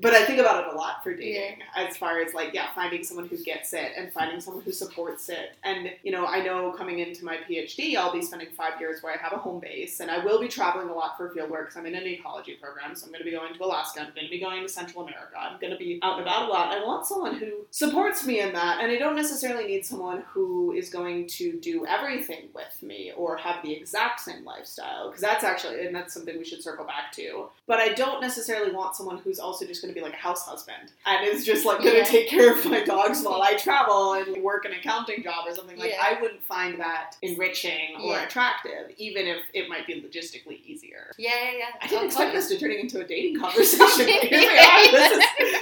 But 0.00 0.14
I 0.14 0.24
think 0.24 0.38
about 0.38 0.66
it 0.66 0.72
a 0.72 0.76
lot 0.76 1.02
for 1.02 1.14
dating, 1.14 1.58
as 1.76 1.96
far 1.96 2.20
as 2.20 2.32
like, 2.32 2.54
yeah, 2.54 2.72
finding 2.74 3.04
someone 3.04 3.28
who 3.28 3.36
gets 3.36 3.72
it 3.74 3.92
and 3.96 4.12
finding 4.12 4.40
someone 4.40 4.62
who 4.62 4.72
supports 4.72 5.28
it. 5.28 5.52
And, 5.62 5.90
you 6.02 6.10
know, 6.10 6.24
I 6.26 6.42
know 6.42 6.72
coming 6.72 7.00
into 7.00 7.24
my 7.24 7.38
PhD, 7.48 7.96
I'll 7.96 8.12
be 8.12 8.22
spending 8.22 8.48
five 8.56 8.80
years 8.80 9.02
where 9.02 9.12
I 9.12 9.18
have 9.18 9.32
a 9.32 9.36
home 9.36 9.60
base 9.60 10.00
and 10.00 10.10
I 10.10 10.24
will 10.24 10.40
be 10.40 10.48
traveling 10.48 10.88
a 10.88 10.94
lot 10.94 11.16
for 11.16 11.30
field 11.30 11.50
work 11.50 11.66
because 11.66 11.76
I'm 11.76 11.86
in 11.86 11.94
an 11.94 12.06
ecology 12.06 12.54
program. 12.54 12.94
So 12.94 13.06
I'm 13.06 13.12
going 13.12 13.20
to 13.20 13.24
be 13.24 13.36
going 13.36 13.52
to 13.52 13.64
Alaska, 13.64 14.00
I'm 14.00 14.14
going 14.14 14.26
to 14.26 14.30
be 14.30 14.40
going 14.40 14.62
to 14.62 14.68
Central 14.68 15.04
America, 15.04 15.36
I'm 15.38 15.60
going 15.60 15.72
to 15.72 15.78
be 15.78 15.98
out 16.02 16.18
and 16.18 16.22
about 16.22 16.48
a 16.48 16.52
lot. 16.52 16.74
I 16.74 16.82
want 16.84 17.06
someone 17.06 17.34
who 17.34 17.66
supports 17.70 18.24
me 18.24 18.40
in 18.40 18.52
that. 18.54 18.80
And 18.80 18.90
I 18.90 18.96
don't 18.96 19.16
necessarily 19.16 19.66
need 19.66 19.84
someone 19.84 20.22
who 20.28 20.72
is 20.72 20.88
going 20.88 21.26
to 21.28 21.58
do 21.60 21.84
everything 21.86 22.48
with 22.54 22.82
me 22.82 23.12
or 23.16 23.36
have 23.36 23.62
the 23.62 23.72
exact 23.72 24.20
same 24.20 24.44
lifestyle 24.44 25.08
because 25.08 25.20
that's 25.20 25.44
actually, 25.44 25.86
and 25.86 25.94
that's 25.94 26.14
something 26.14 26.38
we 26.38 26.44
should 26.44 26.62
circle 26.62 26.86
back 26.86 27.12
to. 27.12 27.48
But 27.66 27.80
I 27.80 27.92
don't 27.92 28.20
necessarily 28.20 28.72
want 28.72 28.96
someone 28.96 29.18
who's 29.18 29.38
also 29.38 29.66
just 29.66 29.82
going 29.82 29.89
to 29.90 29.94
be 29.94 30.02
like 30.04 30.12
a 30.14 30.16
house 30.16 30.44
husband 30.46 30.92
and 31.06 31.26
is 31.26 31.44
just 31.44 31.64
like 31.66 31.78
going 31.78 31.90
to 31.92 31.98
Yeah. 31.98 32.04
take 32.04 32.28
care 32.28 32.52
of 32.52 32.64
my 32.66 32.82
dogs 32.82 33.22
while 33.22 33.42
I 33.42 33.54
travel 33.66 34.14
and 34.14 34.42
work 34.42 34.64
an 34.64 34.72
accounting 34.72 35.22
job 35.22 35.46
or 35.46 35.54
something. 35.54 35.76
Like 35.78 35.90
Yeah. 35.92 36.02
I 36.16 36.20
wouldn't 36.20 36.42
find 36.42 36.80
that 36.80 37.16
enriching 37.22 37.96
or 38.00 38.12
Yeah. 38.14 38.22
attractive, 38.24 38.92
even 38.96 39.26
if 39.26 39.38
it 39.54 39.68
might 39.68 39.86
be 39.86 40.00
logistically 40.00 40.64
easier. 40.64 41.12
Yeah, 41.18 41.30
yeah, 41.42 41.58
yeah. 41.58 41.64
I 41.80 41.86
didn't 41.86 42.02
Oh, 42.02 42.06
expect 42.06 42.32
this 42.34 42.48
to 42.48 42.58
turn 42.58 42.72
into 42.72 43.00
a 43.00 43.04
dating 43.04 43.40
conversation. 43.40 44.06
but 44.06 44.06
here 44.06 44.40
we 44.40 44.58
are. 44.58 44.92
This 44.92 45.12
is, 45.12 45.60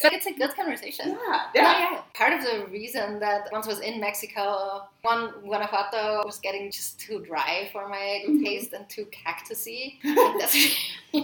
so 0.00 0.08
it's 0.12 0.26
a 0.26 0.32
good 0.32 0.54
conversation. 0.54 1.10
yeah, 1.10 1.46
Yeah. 1.54 1.78
yeah. 1.92 2.00
Part 2.14 2.32
of 2.32 2.42
the 2.42 2.66
reason 2.70 3.18
that 3.20 3.48
once 3.52 3.66
I 3.66 3.70
was 3.70 3.80
in 3.80 4.00
Mexico, 4.00 4.82
one 5.02 5.30
Guanajuato 5.44 6.22
was 6.24 6.38
getting 6.38 6.70
just 6.70 6.98
too 7.00 7.20
dry 7.20 7.68
for 7.72 7.88
my 7.88 8.24
Mhm. 8.26 8.44
taste 8.44 8.72
and 8.72 8.88
too 8.88 9.06
cactusy. 9.06 9.94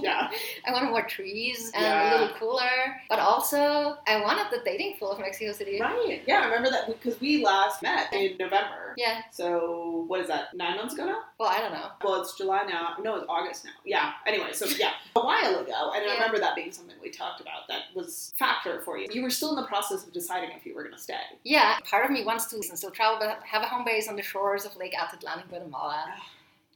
Yeah. 0.00 0.30
I 0.66 0.72
wanted 0.72 0.90
more 0.90 1.02
trees 1.02 1.70
and 1.74 1.82
Yeah. 1.82 2.10
a 2.10 2.20
little 2.20 2.36
cooler. 2.36 3.00
But 3.08 3.18
also, 3.18 3.98
I 4.06 4.20
wanted 4.20 4.46
the 4.50 4.64
dating 4.64 4.96
pool 4.98 5.10
of 5.12 5.18
Mexico 5.20 5.52
City. 5.52 5.80
Right. 5.80 6.22
Yeah, 6.26 6.40
I 6.40 6.44
remember 6.46 6.70
that 6.70 6.86
because 6.86 7.20
we 7.20 7.44
last 7.44 7.82
met 7.82 8.12
in 8.12 8.36
November. 8.38 8.94
Yeah. 8.96 9.22
So 9.30 10.04
what 10.08 10.20
is 10.20 10.28
that? 10.28 10.54
Nine 10.54 10.76
months 10.76 10.94
ago 10.94 11.06
now? 11.06 11.20
Well, 11.38 11.48
I 11.48 11.58
don't 11.58 11.72
know. 11.72 11.88
Well, 12.04 12.20
it's 12.20 12.36
July 12.36 12.62
now. 12.68 12.96
No, 13.02 13.16
it's 13.16 13.26
August 13.28 13.64
now. 13.64 13.70
Yeah. 13.84 14.12
Anyway, 14.26 14.52
so 14.52 14.66
yeah, 14.66 14.92
a 15.16 15.20
while 15.20 15.58
ago, 15.60 15.92
and 15.94 16.08
I 16.08 16.14
remember 16.14 16.38
that 16.38 16.54
being 16.54 16.72
something 16.72 16.96
we 17.02 17.10
talked 17.10 17.40
about 17.40 17.68
that 17.68 17.82
was 17.94 18.32
factor 18.38 18.80
for 18.84 18.98
you. 18.98 19.06
You 19.10 19.22
were 19.22 19.30
still 19.30 19.50
in 19.50 19.56
the 19.56 19.66
process 19.66 20.04
of 20.06 20.12
deciding 20.12 20.50
if 20.56 20.64
you 20.66 20.74
were 20.74 20.82
going 20.82 20.94
to 20.94 21.00
stay. 21.00 21.14
Yeah, 21.44 21.78
part 21.84 22.04
of 22.04 22.10
me 22.10 22.24
wants 22.24 22.46
to 22.46 22.62
still 22.62 22.90
travel, 22.90 23.18
but 23.18 23.40
have 23.44 23.62
a 23.62 23.66
home 23.66 23.84
base 23.84 24.08
on 24.08 24.16
the 24.16 24.22
shores 24.22 24.64
of 24.64 24.76
Lake 24.76 24.94
Atitlan 24.94 25.42
in 25.42 25.48
Guatemala. 25.48 26.04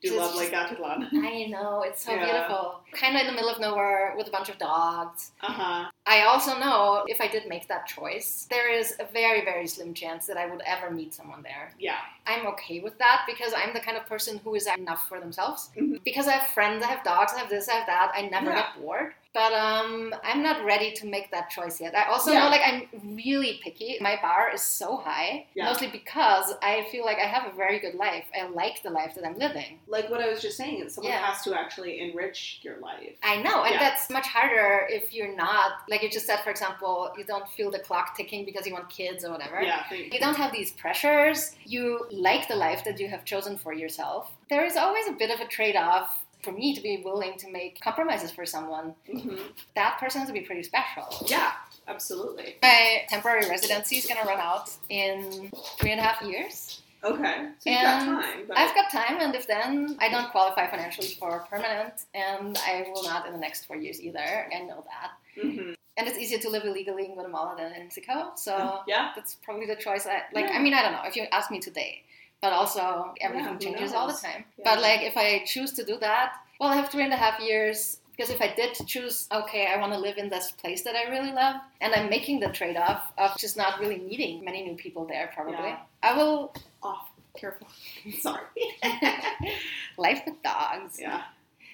Do 0.02 0.08
Just- 0.08 0.18
love 0.20 0.34
Lake 0.36 0.52
Atitlan. 0.52 1.08
I 1.14 1.46
know, 1.46 1.82
it's 1.82 2.04
so 2.04 2.12
Yeah. 2.12 2.24
beautiful. 2.24 2.80
Kind 2.92 3.16
of 3.16 3.22
in 3.22 3.26
the 3.28 3.32
middle 3.32 3.48
of 3.48 3.58
nowhere 3.58 4.14
with 4.16 4.28
a 4.28 4.30
bunch 4.30 4.48
of 4.48 4.58
dogs. 4.58 5.32
Uh 5.40 5.52
huh. 5.52 5.90
I 6.06 6.22
also 6.22 6.58
know 6.58 7.04
if 7.08 7.20
I 7.20 7.28
did 7.28 7.48
make 7.48 7.66
that 7.68 7.86
choice, 7.86 8.46
there 8.50 8.70
is 8.70 8.94
a 9.00 9.04
very, 9.06 9.44
very 9.44 9.66
slim 9.66 9.94
chance 9.94 10.26
that 10.26 10.36
I 10.36 10.46
would 10.46 10.60
ever 10.66 10.90
meet 10.90 11.14
someone 11.14 11.42
there. 11.42 11.72
Yeah. 11.78 11.96
I'm 12.26 12.46
okay 12.48 12.80
with 12.80 12.96
that 12.98 13.22
because 13.26 13.52
I'm 13.56 13.72
the 13.72 13.80
kind 13.80 13.96
of 13.96 14.06
person 14.06 14.38
who 14.44 14.54
is 14.54 14.66
enough 14.66 15.08
for 15.08 15.18
themselves. 15.18 15.70
Mhm. 15.76 16.02
Because 16.04 16.28
I 16.28 16.32
have 16.32 16.48
friends, 16.48 16.84
I 16.84 16.88
have 16.88 17.02
dogs, 17.02 17.32
I 17.34 17.38
have 17.40 17.48
this, 17.48 17.68
I 17.68 17.74
have 17.74 17.86
that. 17.86 18.12
I 18.14 18.22
never 18.22 18.50
Yeah. 18.50 18.56
get 18.74 18.80
bored. 18.82 19.14
But 19.36 19.52
um, 19.52 20.14
I'm 20.24 20.42
not 20.42 20.64
ready 20.64 20.92
to 20.92 21.06
make 21.06 21.30
that 21.30 21.50
choice 21.50 21.78
yet. 21.78 21.94
I 21.94 22.04
also 22.12 22.32
Yeah. 22.32 22.38
know 22.44 22.48
like 22.48 22.62
I'm 22.64 23.14
really 23.14 23.60
picky. 23.62 23.98
My 24.00 24.18
bar 24.22 24.50
is 24.54 24.62
so 24.62 24.96
high, 24.96 25.44
Yeah. 25.54 25.66
mostly 25.66 25.88
because 25.88 26.54
I 26.62 26.84
feel 26.90 27.04
like 27.04 27.18
I 27.18 27.26
have 27.26 27.44
a 27.46 27.54
very 27.54 27.78
good 27.78 27.96
life. 27.96 28.24
I 28.34 28.46
like 28.62 28.82
the 28.82 28.88
life 28.88 29.14
that 29.16 29.24
I'm 29.26 29.38
living. 29.38 29.78
Like 29.88 30.08
what 30.08 30.22
I 30.22 30.28
was 30.30 30.40
just 30.40 30.56
saying, 30.56 30.88
someone 30.88 31.12
Yeah. 31.12 31.18
has 31.26 31.42
to 31.44 31.52
actually 31.54 32.00
enrich 32.00 32.60
your 32.62 32.78
life. 32.78 33.14
I 33.22 33.36
know, 33.42 33.64
and 33.64 33.74
that's 33.78 34.08
much 34.08 34.26
harder 34.26 34.86
if 34.88 35.12
you're 35.12 35.34
not 35.46 35.70
like 35.90 36.00
you 36.02 36.08
just 36.08 36.24
said. 36.24 36.40
For 36.40 36.48
example, 36.50 37.12
you 37.18 37.24
don't 37.24 37.46
feel 37.56 37.70
the 37.70 37.80
clock 37.88 38.16
ticking 38.16 38.46
because 38.46 38.66
you 38.66 38.72
want 38.72 38.88
kids 38.88 39.22
or 39.22 39.30
whatever. 39.32 39.60
Yeah. 39.62 39.84
You 39.92 40.18
don't 40.18 40.38
have 40.38 40.50
these 40.52 40.70
pressures. 40.72 41.54
You 41.66 42.06
like 42.10 42.48
the 42.48 42.56
life 42.56 42.84
that 42.84 42.98
you 42.98 43.08
have 43.08 43.26
chosen 43.26 43.58
for 43.58 43.74
yourself. 43.74 44.32
There 44.48 44.64
is 44.64 44.76
always 44.76 45.06
a 45.08 45.12
bit 45.12 45.30
of 45.30 45.40
a 45.40 45.46
trade 45.46 45.76
off 45.76 46.24
for 46.46 46.52
me 46.52 46.74
to 46.74 46.80
be 46.80 47.02
willing 47.04 47.34
to 47.42 47.50
make 47.50 47.80
compromises 47.80 48.30
for 48.30 48.46
someone. 48.46 48.94
hmm 49.10 49.36
That 49.74 49.98
person 50.00 50.20
has 50.20 50.28
to 50.28 50.32
be 50.32 50.40
pretty 50.40 50.62
special. 50.62 51.06
Yeah. 51.26 51.52
Absolutely. 51.88 52.56
My 52.62 53.04
temporary 53.08 53.48
residency 53.48 53.96
is 53.96 54.06
going 54.06 54.20
to 54.20 54.26
run 54.26 54.40
out 54.40 54.70
in 54.88 55.50
three 55.78 55.92
and 55.92 56.00
a 56.00 56.02
half 56.02 56.20
years. 56.22 56.80
Okay. 57.04 57.36
So 57.60 57.70
you've 57.70 57.82
got 57.82 58.04
time. 58.04 58.38
But 58.48 58.58
I've 58.58 58.74
got 58.74 58.90
time, 58.90 59.16
and 59.20 59.32
if 59.34 59.46
then 59.46 59.96
I 60.00 60.08
don't 60.08 60.28
qualify 60.30 60.64
financially 60.68 61.08
for 61.20 61.46
permanent, 61.50 61.94
and 62.14 62.58
I 62.66 62.86
will 62.92 63.04
not 63.04 63.26
in 63.26 63.32
the 63.32 63.38
next 63.38 63.66
four 63.66 63.76
years 63.76 64.00
either. 64.00 64.48
I 64.52 64.58
know 64.70 64.84
that. 64.92 65.10
Mhm. 65.44 65.74
And 65.98 66.08
it's 66.08 66.18
easier 66.18 66.38
to 66.38 66.48
live 66.50 66.64
illegally 66.64 67.04
in 67.06 67.12
Guatemala 67.14 67.54
than 67.56 67.72
in 67.72 67.82
Mexico, 67.84 68.32
so 68.34 68.80
Yeah. 68.86 69.12
that's 69.14 69.34
probably 69.46 69.66
the 69.66 69.76
choice. 69.76 70.06
I, 70.06 70.22
like, 70.32 70.46
Yeah. 70.46 70.56
I 70.56 70.58
mean, 70.58 70.74
I 70.74 70.82
don't 70.82 70.92
know 70.92 71.04
if 71.06 71.14
you 71.16 71.22
ask 71.38 71.50
me 71.50 71.60
today, 71.60 72.02
but 72.46 72.52
also 72.52 73.12
everything 73.20 73.54
who 73.54 73.58
changes 73.58 73.92
all 73.92 74.06
the 74.06 74.12
time. 74.12 74.44
Yeah. 74.56 74.64
But 74.68 74.80
like, 74.80 75.00
if 75.02 75.16
I 75.16 75.42
choose 75.44 75.72
to 75.72 75.84
do 75.84 75.98
that, 75.98 76.34
well, 76.60 76.70
I 76.70 76.76
have 76.76 76.90
three 76.90 77.02
and 77.02 77.12
a 77.12 77.16
half 77.16 77.40
years. 77.40 77.98
Because 78.12 78.30
if 78.30 78.40
I 78.40 78.54
did 78.54 78.72
choose, 78.86 79.26
okay, 79.30 79.66
I 79.66 79.76
want 79.78 79.92
to 79.92 79.98
live 79.98 80.16
in 80.16 80.28
this 80.30 80.52
place 80.52 80.82
that 80.84 80.94
I 80.94 81.10
really 81.10 81.32
love, 81.32 81.56
and 81.82 81.92
I'm 81.92 82.08
making 82.08 82.38
the 82.40 82.48
trade 82.48 82.76
off 82.76 83.12
of 83.18 83.36
just 83.36 83.56
not 83.58 83.78
really 83.80 83.98
meeting 83.98 84.44
many 84.44 84.62
new 84.62 84.76
people 84.76 85.04
there, 85.06 85.28
probably, 85.34 85.54
Yeah. 85.54 85.80
I 86.02 86.16
will 86.16 86.54
Off. 86.84 87.08
Careful. 87.36 87.66
Sorry. 88.20 88.46
life 89.98 90.22
with 90.24 90.40
dogs. 90.42 90.98
yeah. 91.00 91.22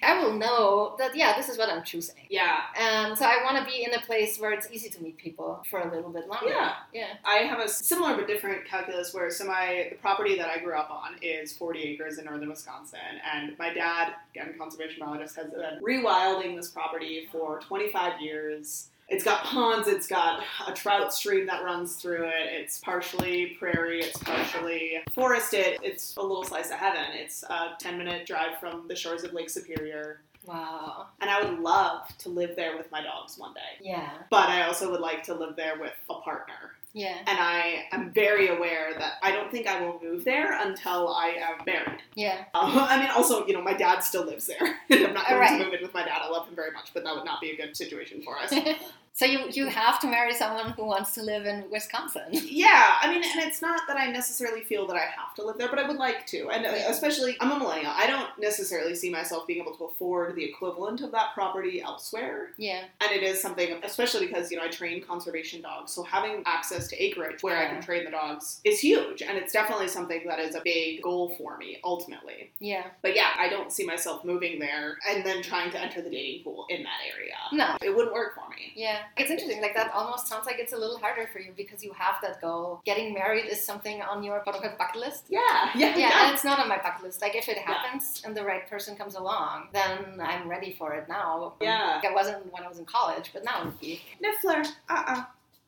I 0.03 0.23
will 0.23 0.33
know 0.33 0.95
that 0.99 1.15
yeah, 1.15 1.35
this 1.35 1.49
is 1.49 1.57
what 1.57 1.69
I'm 1.69 1.83
choosing. 1.83 2.15
Yeah. 2.29 2.61
And 2.77 3.17
so 3.17 3.25
I 3.25 3.43
want 3.43 3.57
to 3.57 3.65
be 3.65 3.83
in 3.83 3.93
a 3.93 4.01
place 4.01 4.39
where 4.39 4.51
it's 4.51 4.69
easy 4.71 4.89
to 4.89 5.01
meet 5.01 5.17
people 5.17 5.63
for 5.69 5.79
a 5.79 5.93
little 5.93 6.11
bit 6.11 6.27
longer. 6.27 6.49
Yeah. 6.49 6.73
Yeah. 6.93 7.07
I 7.23 7.37
have 7.37 7.59
a 7.59 7.69
similar 7.69 8.15
but 8.15 8.27
different 8.27 8.65
calculus 8.65 9.13
where 9.13 9.29
so 9.29 9.45
my 9.45 9.87
the 9.89 9.95
property 9.97 10.37
that 10.37 10.49
I 10.49 10.59
grew 10.59 10.75
up 10.75 10.89
on 10.89 11.15
is 11.21 11.53
40 11.53 11.79
acres 11.81 12.17
in 12.17 12.25
northern 12.25 12.49
Wisconsin, 12.49 12.99
and 13.33 13.57
my 13.57 13.73
dad, 13.73 14.13
again 14.31 14.53
conservation 14.57 14.99
biologist, 14.99 15.35
has 15.35 15.49
been 15.51 15.79
rewilding 15.81 16.55
this 16.55 16.69
property 16.69 17.27
for 17.31 17.59
25 17.59 18.21
years. 18.21 18.89
It's 19.13 19.23
got 19.23 19.43
ponds, 19.43 19.87
it's 19.87 20.07
got 20.07 20.41
a 20.67 20.73
trout 20.73 21.13
stream 21.13 21.45
that 21.45 21.63
runs 21.63 21.95
through 21.97 22.23
it. 22.25 22.33
It's 22.51 22.79
partially 22.79 23.55
prairie, 23.59 24.01
it's 24.01 24.17
partially 24.17 25.01
forested. 25.13 25.77
It's 25.83 26.15
a 26.17 26.21
little 26.21 26.43
slice 26.43 26.71
of 26.71 26.77
heaven. 26.77 27.05
It's 27.13 27.43
a 27.43 27.75
10 27.77 27.97
minute 27.99 28.25
drive 28.25 28.59
from 28.59 28.87
the 28.87 28.95
shores 28.95 29.23
of 29.23 29.31
Lake 29.33 29.51
Superior. 29.51 30.21
Wow. 30.45 31.05
And 31.21 31.29
I 31.29 31.43
would 31.43 31.59
love 31.59 32.07
to 32.17 32.29
live 32.29 32.55
there 32.55 32.75
with 32.75 32.91
my 32.91 33.01
dogs 33.03 33.37
one 33.37 33.53
day. 33.53 33.59
Yeah. 33.81 34.09
But 34.31 34.49
I 34.49 34.63
also 34.63 34.89
would 34.89 34.99
like 34.99 35.21
to 35.23 35.33
live 35.35 35.55
there 35.55 35.79
with 35.79 35.93
a 36.09 36.15
partner. 36.15 36.71
Yeah. 36.95 37.17
And 37.25 37.39
I 37.39 37.85
am 37.91 38.11
very 38.11 38.49
aware 38.49 38.93
that 38.97 39.13
I 39.23 39.31
don't 39.31 39.49
think 39.51 39.67
I 39.67 39.81
will 39.81 39.99
move 40.03 40.25
there 40.25 40.59
until 40.59 41.09
I 41.13 41.29
am 41.39 41.63
married. 41.65 42.01
Yeah. 42.15 42.45
Uh, 42.53 42.85
I 42.89 42.99
mean, 42.99 43.09
also, 43.09 43.45
you 43.47 43.53
know, 43.53 43.61
my 43.61 43.73
dad 43.73 43.99
still 43.99 44.25
lives 44.25 44.47
there. 44.47 44.57
I'm 44.91 45.13
not 45.13 45.27
going 45.27 45.39
Right. 45.39 45.57
to 45.57 45.63
move 45.65 45.73
in 45.73 45.81
with 45.81 45.93
my 45.93 46.03
dad. 46.03 46.19
I 46.21 46.29
love 46.29 46.47
him 46.47 46.55
very 46.55 46.71
much, 46.71 46.93
but 46.93 47.03
that 47.03 47.15
would 47.15 47.25
not 47.25 47.41
be 47.41 47.51
a 47.51 47.55
good 47.57 47.75
situation 47.77 48.21
for 48.23 48.37
us. 48.37 48.53
so 49.15 49.25
you 49.25 49.41
you 49.51 49.67
have 49.67 49.99
to 49.99 50.07
marry 50.07 50.33
someone 50.33 50.71
who 50.71 50.85
wants 50.85 51.13
to 51.13 51.21
live 51.21 51.45
in 51.45 51.65
Wisconsin. 51.69 52.23
yeah, 52.31 52.95
I 52.99 53.09
mean, 53.13 53.21
and 53.23 53.43
it's 53.43 53.61
not 53.61 53.81
that 53.87 53.95
I 53.97 54.09
necessarily 54.11 54.63
feel 54.63 54.87
that 54.87 54.95
I 54.95 55.05
have 55.05 55.35
to 55.35 55.45
live 55.45 55.57
there, 55.59 55.69
but 55.69 55.77
I 55.77 55.87
would 55.87 55.97
like 55.97 56.25
to. 56.27 56.49
And 56.49 56.65
uh, 56.65 56.69
Yeah. 56.71 56.89
especially, 56.89 57.37
I'm 57.39 57.51
a 57.51 57.59
millennial. 57.59 57.91
I 57.95 58.07
don't 58.07 58.29
necessarily 58.39 58.95
see 58.95 59.11
myself 59.11 59.45
being 59.45 59.61
able 59.61 59.75
to 59.75 59.83
afford 59.85 60.35
the 60.35 60.43
equivalent 60.43 61.01
of 61.01 61.11
that 61.11 61.35
property 61.35 61.79
elsewhere. 61.79 62.49
Yeah. 62.57 62.85
And 63.01 63.11
it 63.11 63.21
is 63.21 63.39
something, 63.39 63.79
especially 63.83 64.25
because, 64.25 64.49
you 64.51 64.57
know, 64.57 64.63
I 64.63 64.69
train 64.69 65.03
conservation 65.03 65.61
dogs. 65.61 65.91
So 65.91 66.01
having 66.01 66.41
access 66.47 66.87
to 66.87 66.95
acreage 67.03 67.43
where 67.43 67.57
I 67.57 67.67
can 67.67 67.83
train 67.83 68.05
the 68.05 68.11
dogs 68.11 68.61
is 68.63 68.79
huge. 68.79 69.21
And 69.21 69.37
it's 69.37 69.53
definitely 69.53 69.89
something 69.89 70.23
that 70.27 70.39
is 70.39 70.55
a 70.55 70.61
big 70.63 71.03
goal 71.03 71.35
for 71.37 71.57
me, 71.59 71.77
ultimately. 71.83 72.49
Yeah. 72.59 72.85
But 73.03 73.15
yeah, 73.15 73.29
I 73.37 73.47
don't 73.47 73.71
see 73.71 73.85
myself 73.85 74.25
moving 74.25 74.57
there 74.57 74.97
and 75.07 75.23
then 75.23 75.43
trying 75.43 75.69
to 75.71 75.79
enter 75.79 76.01
the 76.01 76.09
dating 76.09 76.43
pool 76.43 76.65
in 76.69 76.81
that 76.81 76.99
area. 77.15 77.35
No. 77.51 77.77
It 77.83 77.95
wouldn't 77.95 78.13
work 78.13 78.33
for 78.33 78.49
me. 78.49 78.71
Yeah. 78.75 79.01
It's 79.17 79.29
interesting. 79.31 79.61
Like 79.61 79.75
that 79.75 79.91
almost 79.93 80.27
sounds 80.27 80.45
like 80.45 80.57
it's 80.59 80.73
a 80.73 80.77
little 80.77 80.97
harder 80.97 81.27
for 81.31 81.39
you 81.39 81.51
because 81.55 81.83
you 81.83 81.93
have 81.93 82.15
that 82.21 82.41
goal. 82.41 82.81
Getting 82.85 83.13
married 83.13 83.45
is 83.45 83.63
something 83.63 84.01
on 84.01 84.23
your 84.23 84.41
bucket 84.45 84.95
list. 84.95 85.25
Yeah, 85.29 85.69
yeah, 85.75 85.95
Yeah, 85.97 86.25
and 86.25 86.33
it's 86.33 86.43
not 86.43 86.59
on 86.59 86.67
my 86.67 86.77
bucket 86.77 87.03
list. 87.03 87.21
Like 87.21 87.35
if 87.35 87.47
it 87.49 87.57
happens 87.57 88.21
and 88.25 88.35
the 88.35 88.43
right 88.43 88.69
person 88.69 88.95
comes 88.95 89.15
along, 89.15 89.67
then 89.73 90.19
I'm 90.21 90.47
ready 90.47 90.75
for 90.77 90.93
it 90.93 91.07
now. 91.09 91.53
Yeah. 91.61 91.99
It 92.03 92.13
wasn't 92.13 92.51
when 92.53 92.63
I 92.63 92.67
was 92.67 92.79
in 92.79 92.85
college, 92.85 93.31
but 93.33 93.43
now 93.45 93.61
it 93.61 93.65
would 93.65 93.79
be. 93.79 94.01
Niffler, 94.23 94.65
uh 94.89 95.03
uh 95.07 95.23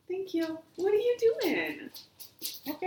Thank 0.07 0.35
you. 0.35 0.59
What 0.75 0.93
are 0.93 0.97
you 0.97 1.17
doing? 1.19 1.89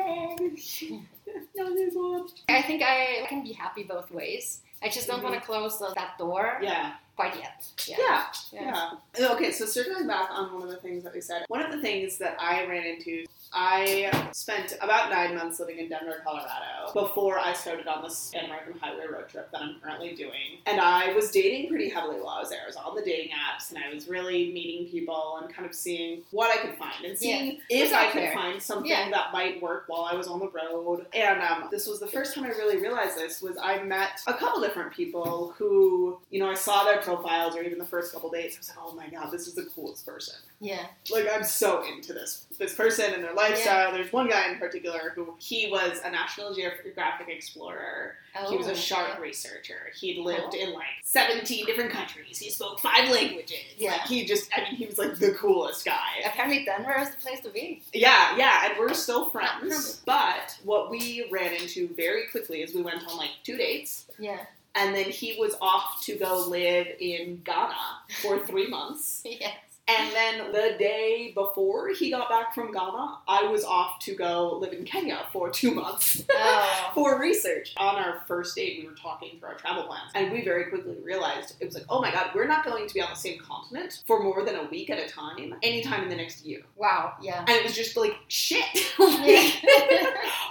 no, 1.56 1.74
there's 1.74 1.94
one. 1.94 2.28
I 2.48 2.62
think 2.62 2.82
I 2.82 3.26
can 3.28 3.42
be 3.42 3.52
happy 3.52 3.82
both 3.82 4.10
ways. 4.10 4.60
I 4.82 4.88
just 4.88 5.08
don't 5.08 5.20
Mhm. 5.20 5.24
want 5.24 5.34
to 5.34 5.40
close 5.40 5.78
that 5.80 6.16
door 6.18 6.58
Yeah. 6.62 6.94
Quite 7.18 7.34
yet. 7.34 7.66
Yeah. 7.88 7.96
Yeah. 7.98 8.24
Yeah. 8.52 8.90
Yeah. 9.18 9.32
Okay, 9.32 9.50
so 9.50 9.66
circling 9.66 10.06
back 10.06 10.30
on 10.30 10.54
one 10.54 10.62
of 10.62 10.68
the 10.68 10.76
things 10.76 11.02
that 11.02 11.12
we 11.12 11.20
said, 11.20 11.44
one 11.48 11.60
of 11.60 11.72
the 11.72 11.82
things 11.82 12.16
that 12.18 12.36
I 12.38 12.64
ran 12.64 12.84
into, 12.86 13.24
I 13.52 14.28
spent 14.32 14.76
about 14.80 15.10
nine 15.10 15.34
months 15.34 15.58
living 15.60 15.78
in 15.78 15.88
Denver, 15.88 16.20
Colorado, 16.24 16.92
before 16.94 17.38
I 17.38 17.52
started 17.52 17.86
on 17.86 18.02
this 18.02 18.30
Pan 18.32 18.46
American 18.46 18.78
Highway 18.78 19.06
road 19.10 19.28
trip 19.28 19.50
that 19.52 19.60
I'm 19.62 19.76
currently 19.82 20.14
doing. 20.14 20.58
And 20.66 20.80
I 20.80 21.12
was 21.14 21.30
dating 21.30 21.68
pretty 21.68 21.88
heavily 21.88 22.16
while 22.16 22.36
I 22.36 22.40
was 22.40 22.50
there. 22.50 22.60
I 22.62 22.66
was 22.66 22.76
on 22.76 22.94
the 22.94 23.02
dating 23.02 23.30
apps. 23.32 23.70
And 23.70 23.78
I 23.82 23.92
was 23.92 24.08
really 24.08 24.52
meeting 24.52 24.86
people 24.90 25.38
and 25.42 25.52
kind 25.52 25.66
of 25.68 25.74
seeing 25.74 26.22
what 26.30 26.50
I 26.56 26.60
could 26.62 26.76
find 26.78 27.04
and 27.04 27.18
seeing 27.18 27.60
It's 27.70 27.90
if 27.90 27.94
I 27.96 28.10
could 28.10 28.22
there. 28.22 28.34
find 28.34 28.62
something 28.62 28.90
Yeah. 28.90 29.10
that 29.10 29.32
might 29.32 29.60
work 29.62 29.84
while 29.88 30.02
I 30.02 30.14
was 30.14 30.28
on 30.28 30.38
the 30.40 30.48
road. 30.48 31.06
And 31.14 31.40
um, 31.42 31.68
this 31.70 31.86
was 31.86 32.00
the 32.00 32.06
first 32.06 32.34
time 32.34 32.44
I 32.44 32.48
really 32.48 32.76
realized 32.78 33.16
this 33.16 33.40
was 33.42 33.56
I 33.62 33.82
met 33.82 34.20
a 34.26 34.34
couple 34.34 34.60
different 34.60 34.92
people 34.92 35.54
who, 35.58 36.18
you 36.30 36.40
know, 36.40 36.50
I 36.50 36.54
saw 36.54 36.84
their 36.84 36.98
profiles 37.00 37.56
or 37.56 37.62
even 37.62 37.78
the 37.78 37.86
first 37.86 38.12
couple 38.12 38.30
dates. 38.30 38.56
I 38.56 38.58
was 38.60 38.68
like, 38.68 38.78
oh 38.80 38.94
my 38.94 39.08
god, 39.08 39.32
this 39.32 39.46
is 39.46 39.54
the 39.54 39.64
coolest 39.64 40.06
person. 40.06 40.34
Yeah. 40.60 40.86
Like 41.10 41.28
I'm 41.32 41.44
so 41.44 41.84
into 41.86 42.12
this 42.12 42.46
this 42.58 42.74
person 42.74 43.14
and 43.14 43.22
their 43.22 43.34
lifestyle. 43.34 43.92
There's 43.92 44.12
one 44.12 44.28
guy 44.28 44.50
in 44.50 44.58
particular 44.58 45.12
who 45.14 45.34
he 45.38 45.68
was 45.70 46.00
a 46.04 46.10
National 46.10 46.52
Geographic 46.52 47.28
explorer. 47.28 48.16
Oh, 48.36 48.50
he 48.50 48.56
was 48.56 48.66
a 48.66 48.72
oh, 48.72 48.74
shark 48.74 49.10
yeah. 49.14 49.20
researcher. 49.20 49.92
He'd 49.98 50.18
lived 50.18 50.52
Cool. 50.52 50.60
in 50.60 50.72
like 50.74 50.86
17 51.04 51.66
different 51.66 51.92
countries. 51.92 52.38
He 52.38 52.50
spoke 52.50 52.80
five 52.80 53.08
languages. 53.10 53.58
Yeah. 53.76 53.92
Like 53.92 54.00
he 54.02 54.24
just 54.24 54.50
I 54.56 54.62
mean 54.62 54.74
he 54.74 54.86
was 54.86 54.98
like 54.98 55.16
the 55.16 55.32
coolest 55.32 55.84
guy. 55.84 56.20
Apparently, 56.26 56.64
Denver 56.64 56.96
is 56.98 57.10
the 57.10 57.20
place 57.20 57.40
to 57.40 57.50
be. 57.50 57.82
Yeah, 57.92 58.36
yeah, 58.36 58.68
and 58.68 58.78
we're 58.78 58.94
still 58.94 59.30
friends. 59.30 60.02
But 60.04 60.58
what 60.64 60.90
we 60.90 61.28
ran 61.30 61.54
into 61.54 61.88
very 61.94 62.26
quickly 62.30 62.62
is 62.62 62.74
we 62.74 62.82
went 62.82 63.06
on 63.06 63.16
like 63.16 63.30
two 63.44 63.56
dates. 63.56 64.06
Yeah. 64.18 64.40
And 64.74 64.94
then 64.94 65.10
he 65.10 65.36
was 65.38 65.56
off 65.60 66.02
to 66.02 66.16
go 66.16 66.44
live 66.46 66.86
in 67.00 67.40
Ghana 67.44 67.74
for 68.22 68.44
three 68.44 68.66
months. 68.66 69.24
Yes. 69.40 69.54
And 69.88 70.12
then 70.12 70.52
the 70.52 70.76
day 70.78 71.32
before 71.34 71.88
he 71.88 72.10
got 72.10 72.28
back 72.28 72.54
from 72.54 72.72
Ghana, 72.72 73.18
I 73.26 73.44
was 73.50 73.64
off 73.64 73.98
to 74.00 74.14
go 74.14 74.58
live 74.60 74.72
in 74.74 74.84
Kenya 74.84 75.20
for 75.32 75.48
two 75.50 75.74
months 75.74 76.22
Oh. 76.30 76.90
for 76.94 77.18
research. 77.20 77.74
On 77.78 77.96
our 77.96 78.22
first 78.28 78.54
date, 78.54 78.80
we 78.82 78.88
were 78.88 78.94
talking 78.94 79.38
through 79.38 79.48
our 79.48 79.54
travel 79.54 79.84
plans, 79.84 80.10
and 80.14 80.30
we 80.30 80.44
very 80.44 80.64
quickly 80.66 80.96
realized 81.02 81.54
it 81.60 81.64
was 81.64 81.74
like, 81.74 81.84
oh 81.88 82.00
my 82.02 82.10
god, 82.12 82.30
we're 82.34 82.46
not 82.46 82.64
going 82.64 82.86
to 82.86 82.94
be 82.94 83.00
on 83.00 83.08
the 83.10 83.16
same 83.16 83.38
continent 83.38 84.02
for 84.06 84.22
more 84.22 84.44
than 84.44 84.56
a 84.56 84.64
week 84.64 84.90
at 84.90 84.98
a 84.98 85.08
time, 85.08 85.54
anytime 85.62 86.02
in 86.02 86.08
the 86.10 86.16
next 86.16 86.44
year. 86.44 86.60
Wow. 86.76 87.14
Yeah. 87.22 87.40
And 87.40 87.50
it 87.50 87.64
was 87.64 87.74
just 87.74 87.96
like, 87.96 88.14
shit. 88.28 88.64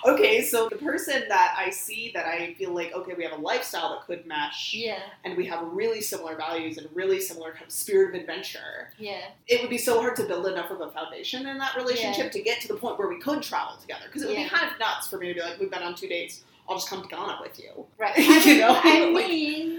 Okay, 0.05 0.41
so 0.41 0.69
the 0.69 0.77
person 0.77 1.23
that 1.27 1.55
I 1.57 1.69
see 1.69 2.11
that 2.13 2.25
I 2.25 2.53
feel 2.53 2.71
like, 2.73 2.93
okay, 2.93 3.13
we 3.17 3.23
have 3.23 3.33
a 3.37 3.41
lifestyle 3.41 3.89
that 3.91 4.05
could 4.07 4.25
mesh, 4.25 4.73
yeah. 4.73 4.99
and 5.25 5.35
we 5.35 5.45
have 5.47 5.61
really 5.63 5.99
similar 6.01 6.35
values 6.37 6.77
and 6.77 6.87
really 6.93 7.19
similar 7.19 7.51
kind 7.51 7.65
of 7.65 7.71
spirit 7.71 8.15
of 8.15 8.21
adventure 8.21 8.89
Yeah. 8.97 9.19
It 9.47 9.61
would 9.61 9.69
be 9.69 9.77
so 9.77 9.99
hard 9.99 10.15
to 10.17 10.23
build 10.23 10.47
enough 10.47 10.71
of 10.71 10.81
a 10.81 10.89
foundation 10.91 11.45
in 11.47 11.57
that 11.57 11.75
relationship 11.75 12.31
to 12.33 12.41
get 12.41 12.61
to 12.61 12.67
the 12.67 12.75
point 12.75 12.97
where 12.99 13.07
we 13.07 13.19
could 13.19 13.41
travel 13.41 13.75
together. 13.79 14.05
Because 14.07 14.23
it 14.23 14.27
would 14.27 14.37
Yeah. 14.37 14.43
be 14.43 14.49
kind 14.49 14.71
of 14.71 14.79
nuts 14.79 15.07
for 15.07 15.17
me 15.17 15.27
to 15.29 15.33
be 15.35 15.41
like, 15.41 15.59
we've 15.59 15.71
been 15.71 15.83
on 15.83 15.95
two 15.95 16.07
dates. 16.07 16.43
I'll 16.69 16.75
just 16.75 16.89
come 16.89 17.01
to 17.01 17.07
Ghana 17.07 17.39
with 17.41 17.59
you. 17.59 17.85
Right. 17.97 18.17
You 18.45 18.57
know, 18.59 18.79
I 18.83 19.09
mean, 19.13 19.76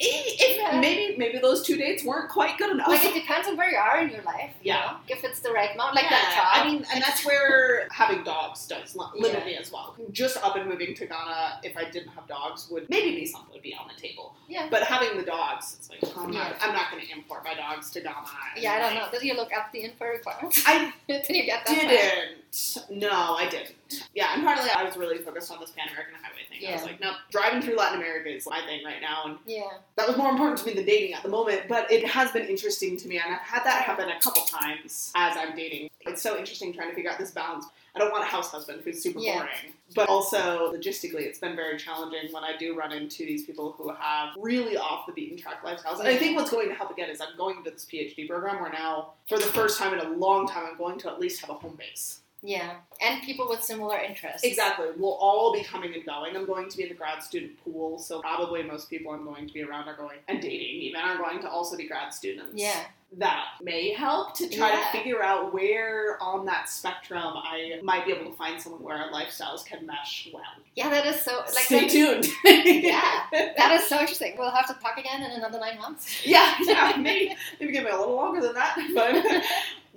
If, 0.40 0.56
Yeah. 0.58 0.80
maybe 0.80 1.16
maybe 1.16 1.38
those 1.38 1.66
two 1.66 1.76
dates 1.76 2.04
weren't 2.04 2.30
quite 2.30 2.56
good 2.58 2.70
enough. 2.70 2.86
like 2.88 3.04
it 3.04 3.14
depends 3.14 3.48
on 3.48 3.56
where 3.56 3.70
you 3.70 3.76
are 3.76 4.00
in 4.00 4.10
your 4.10 4.22
life. 4.22 4.50
you 4.62 4.72
Yeah. 4.72 4.80
know? 4.80 4.96
If 5.08 5.24
it's 5.24 5.40
the 5.40 5.50
right 5.50 5.74
amount, 5.74 5.94
like 5.96 6.04
Yeah, 6.04 6.10
that 6.10 6.34
job. 6.54 6.64
I 6.66 6.70
mean, 6.70 6.84
and 6.92 7.02
that's 7.02 7.24
where 7.26 7.88
having 7.90 8.22
dogs 8.22 8.66
does 8.66 8.94
limit 8.94 9.32
Yeah. 9.40 9.44
me 9.44 9.56
as 9.56 9.72
well. 9.72 9.96
Just 10.12 10.36
up 10.38 10.54
and 10.56 10.66
moving 10.68 10.94
to 10.94 11.06
Ghana, 11.06 11.60
if 11.64 11.76
I 11.76 11.84
didn't 11.84 12.10
have 12.10 12.26
dogs, 12.28 12.68
would 12.70 12.88
maybe 12.88 13.16
be 13.16 13.26
something 13.26 13.52
would 13.52 13.62
be 13.62 13.74
on 13.74 13.88
the 13.88 14.00
table. 14.00 14.36
Yeah. 14.48 14.68
But 14.70 14.84
having 14.84 15.16
the 15.16 15.24
dogs, 15.24 15.74
it's 15.78 15.90
like 15.90 15.98
oh 16.04 16.22
I'm 16.24 16.30
not, 16.32 16.54
I'm 16.60 16.72
not 16.74 16.90
going 16.92 17.04
to 17.04 17.10
import 17.12 17.42
my 17.44 17.54
dogs 17.54 17.90
to 17.92 18.00
Ghana. 18.00 18.16
yeah, 18.56 18.74
I 18.74 18.78
don't 18.78 18.94
like, 18.94 19.12
know. 19.12 19.18
Did 19.18 19.26
you 19.26 19.34
look 19.34 19.52
up 19.56 19.72
the 19.72 19.82
import 19.84 20.12
requirements? 20.18 20.62
I 20.66 20.92
Did 21.08 21.28
you 21.28 21.44
get 21.44 21.66
that? 21.66 21.74
didn't. 21.74 22.47
No, 22.90 23.10
I 23.36 23.48
didn't. 23.48 23.74
Yeah, 24.14 24.34
and 24.34 24.44
partly 24.44 24.70
I 24.70 24.82
was 24.84 24.96
really 24.96 25.18
focused 25.18 25.50
on 25.52 25.60
this 25.60 25.70
Pan 25.70 25.88
American 25.90 26.14
Highway 26.22 26.42
thing. 26.50 26.68
I 26.68 26.72
was 26.74 26.82
like, 26.82 27.00
no, 27.00 27.12
driving 27.30 27.62
through 27.62 27.76
Latin 27.76 27.98
America 27.98 28.28
is 28.34 28.46
my 28.46 28.60
thing 28.66 28.84
right 28.84 29.00
now, 29.00 29.22
and 29.26 29.38
Yeah. 29.46 29.62
that 29.96 30.06
was 30.06 30.16
more 30.16 30.30
important 30.30 30.58
to 30.60 30.66
me 30.66 30.74
than 30.74 30.84
dating 30.84 31.14
at 31.14 31.22
the 31.22 31.28
moment. 31.28 31.68
But 31.68 31.90
it 31.90 32.06
has 32.06 32.30
been 32.32 32.46
interesting 32.46 32.96
to 32.98 33.08
me, 33.08 33.18
and 33.18 33.34
I've 33.34 33.40
had 33.40 33.64
that 33.64 33.82
happen 33.84 34.08
a 34.10 34.20
couple 34.20 34.42
times 34.42 35.12
as 35.14 35.36
I'm 35.36 35.56
dating. 35.56 35.88
It's 36.02 36.22
so 36.22 36.36
interesting 36.38 36.72
trying 36.72 36.88
to 36.90 36.94
figure 36.94 37.10
out 37.10 37.18
this 37.18 37.30
balance. 37.30 37.66
I 37.94 37.98
don't 37.98 38.12
want 38.12 38.22
a 38.22 38.26
house 38.28 38.50
husband 38.50 38.82
who's 38.84 39.02
super 39.02 39.18
Yeah. 39.18 39.38
boring, 39.38 39.74
but 39.94 40.08
also 40.08 40.72
logistically, 40.72 41.22
it's 41.22 41.38
been 41.40 41.56
very 41.56 41.76
challenging 41.78 42.30
when 42.32 42.44
I 42.44 42.56
do 42.56 42.76
run 42.76 42.92
into 42.92 43.24
these 43.24 43.44
people 43.44 43.72
who 43.72 43.88
have 43.92 44.34
really 44.38 44.76
off 44.76 45.06
the 45.06 45.12
beaten 45.12 45.36
track 45.36 45.64
lifestyles. 45.64 45.98
And 45.98 46.06
I 46.08 46.16
think 46.16 46.36
what's 46.36 46.50
going 46.50 46.68
to 46.68 46.74
help 46.74 46.90
again 46.90 47.08
is 47.10 47.20
I'm 47.20 47.36
going 47.36 47.64
to 47.64 47.70
this 47.70 47.84
PhD 47.86 48.28
program 48.28 48.60
where 48.60 48.70
now, 48.70 49.14
for 49.28 49.38
the 49.38 49.46
first 49.46 49.78
time 49.78 49.94
in 49.94 50.00
a 50.00 50.10
long 50.10 50.46
time, 50.46 50.64
I'm 50.70 50.76
going 50.78 50.98
to 51.00 51.08
at 51.10 51.18
least 51.18 51.40
have 51.40 51.50
a 51.50 51.54
home 51.54 51.76
base. 51.76 52.20
Yeah. 52.42 52.76
And 53.04 53.22
people 53.22 53.48
with 53.48 53.62
similar 53.64 53.98
interests. 53.98 54.44
Exactly. 54.44 54.86
We'll 54.96 55.14
all 55.14 55.52
be 55.52 55.62
coming 55.64 55.92
and 55.94 56.04
going. 56.04 56.36
I'm 56.36 56.46
going 56.46 56.68
to 56.70 56.76
be 56.76 56.84
in 56.84 56.88
the 56.90 56.94
grad 56.94 57.22
student 57.22 57.52
pool, 57.64 57.98
so 57.98 58.20
probably 58.20 58.62
most 58.62 58.88
people 58.88 59.12
I'm 59.12 59.24
going 59.24 59.46
to 59.48 59.52
be 59.52 59.62
around 59.62 59.88
are 59.88 59.96
going 59.96 60.18
and 60.28 60.40
dating 60.40 60.80
even 60.82 61.00
are 61.00 61.16
going 61.18 61.40
to 61.40 61.48
also 61.50 61.76
be 61.76 61.88
grad 61.88 62.14
students. 62.14 62.52
Yeah. 62.54 62.84
That 63.16 63.44
may 63.62 63.92
help 63.94 64.36
to 64.36 64.48
try 64.50 64.70
Yeah. 64.70 64.84
to 64.84 64.98
figure 64.98 65.22
out 65.22 65.52
where 65.54 66.22
on 66.22 66.44
that 66.44 66.68
spectrum 66.68 67.22
I 67.36 67.80
might 67.82 68.04
be 68.04 68.12
able 68.12 68.30
to 68.30 68.36
find 68.36 68.60
someone 68.60 68.82
where 68.82 68.96
our 68.98 69.10
lifestyles 69.10 69.64
can 69.64 69.86
mesh 69.86 70.28
well. 70.32 70.42
Yeah, 70.76 70.90
that 70.90 71.06
is 71.06 71.20
so. 71.22 71.38
Like 71.38 71.48
Stay 71.64 71.88
tuned. 71.88 72.26
Yeah. 72.44 73.22
That 73.32 73.72
is 73.80 73.88
so 73.88 73.98
interesting. 73.98 74.34
We'll 74.38 74.50
have 74.50 74.66
to 74.66 74.74
talk 74.74 74.98
again 74.98 75.22
in 75.22 75.30
another 75.32 75.58
nine 75.58 75.78
months. 75.78 76.24
yeah, 76.26 76.54
yeah, 76.60 76.96
maybe 77.00 77.34
maybe 77.58 77.72
give 77.72 77.84
me 77.84 77.90
a 77.90 77.98
little 77.98 78.14
longer 78.14 78.42
than 78.42 78.52
that, 78.54 78.76
but 78.94 79.42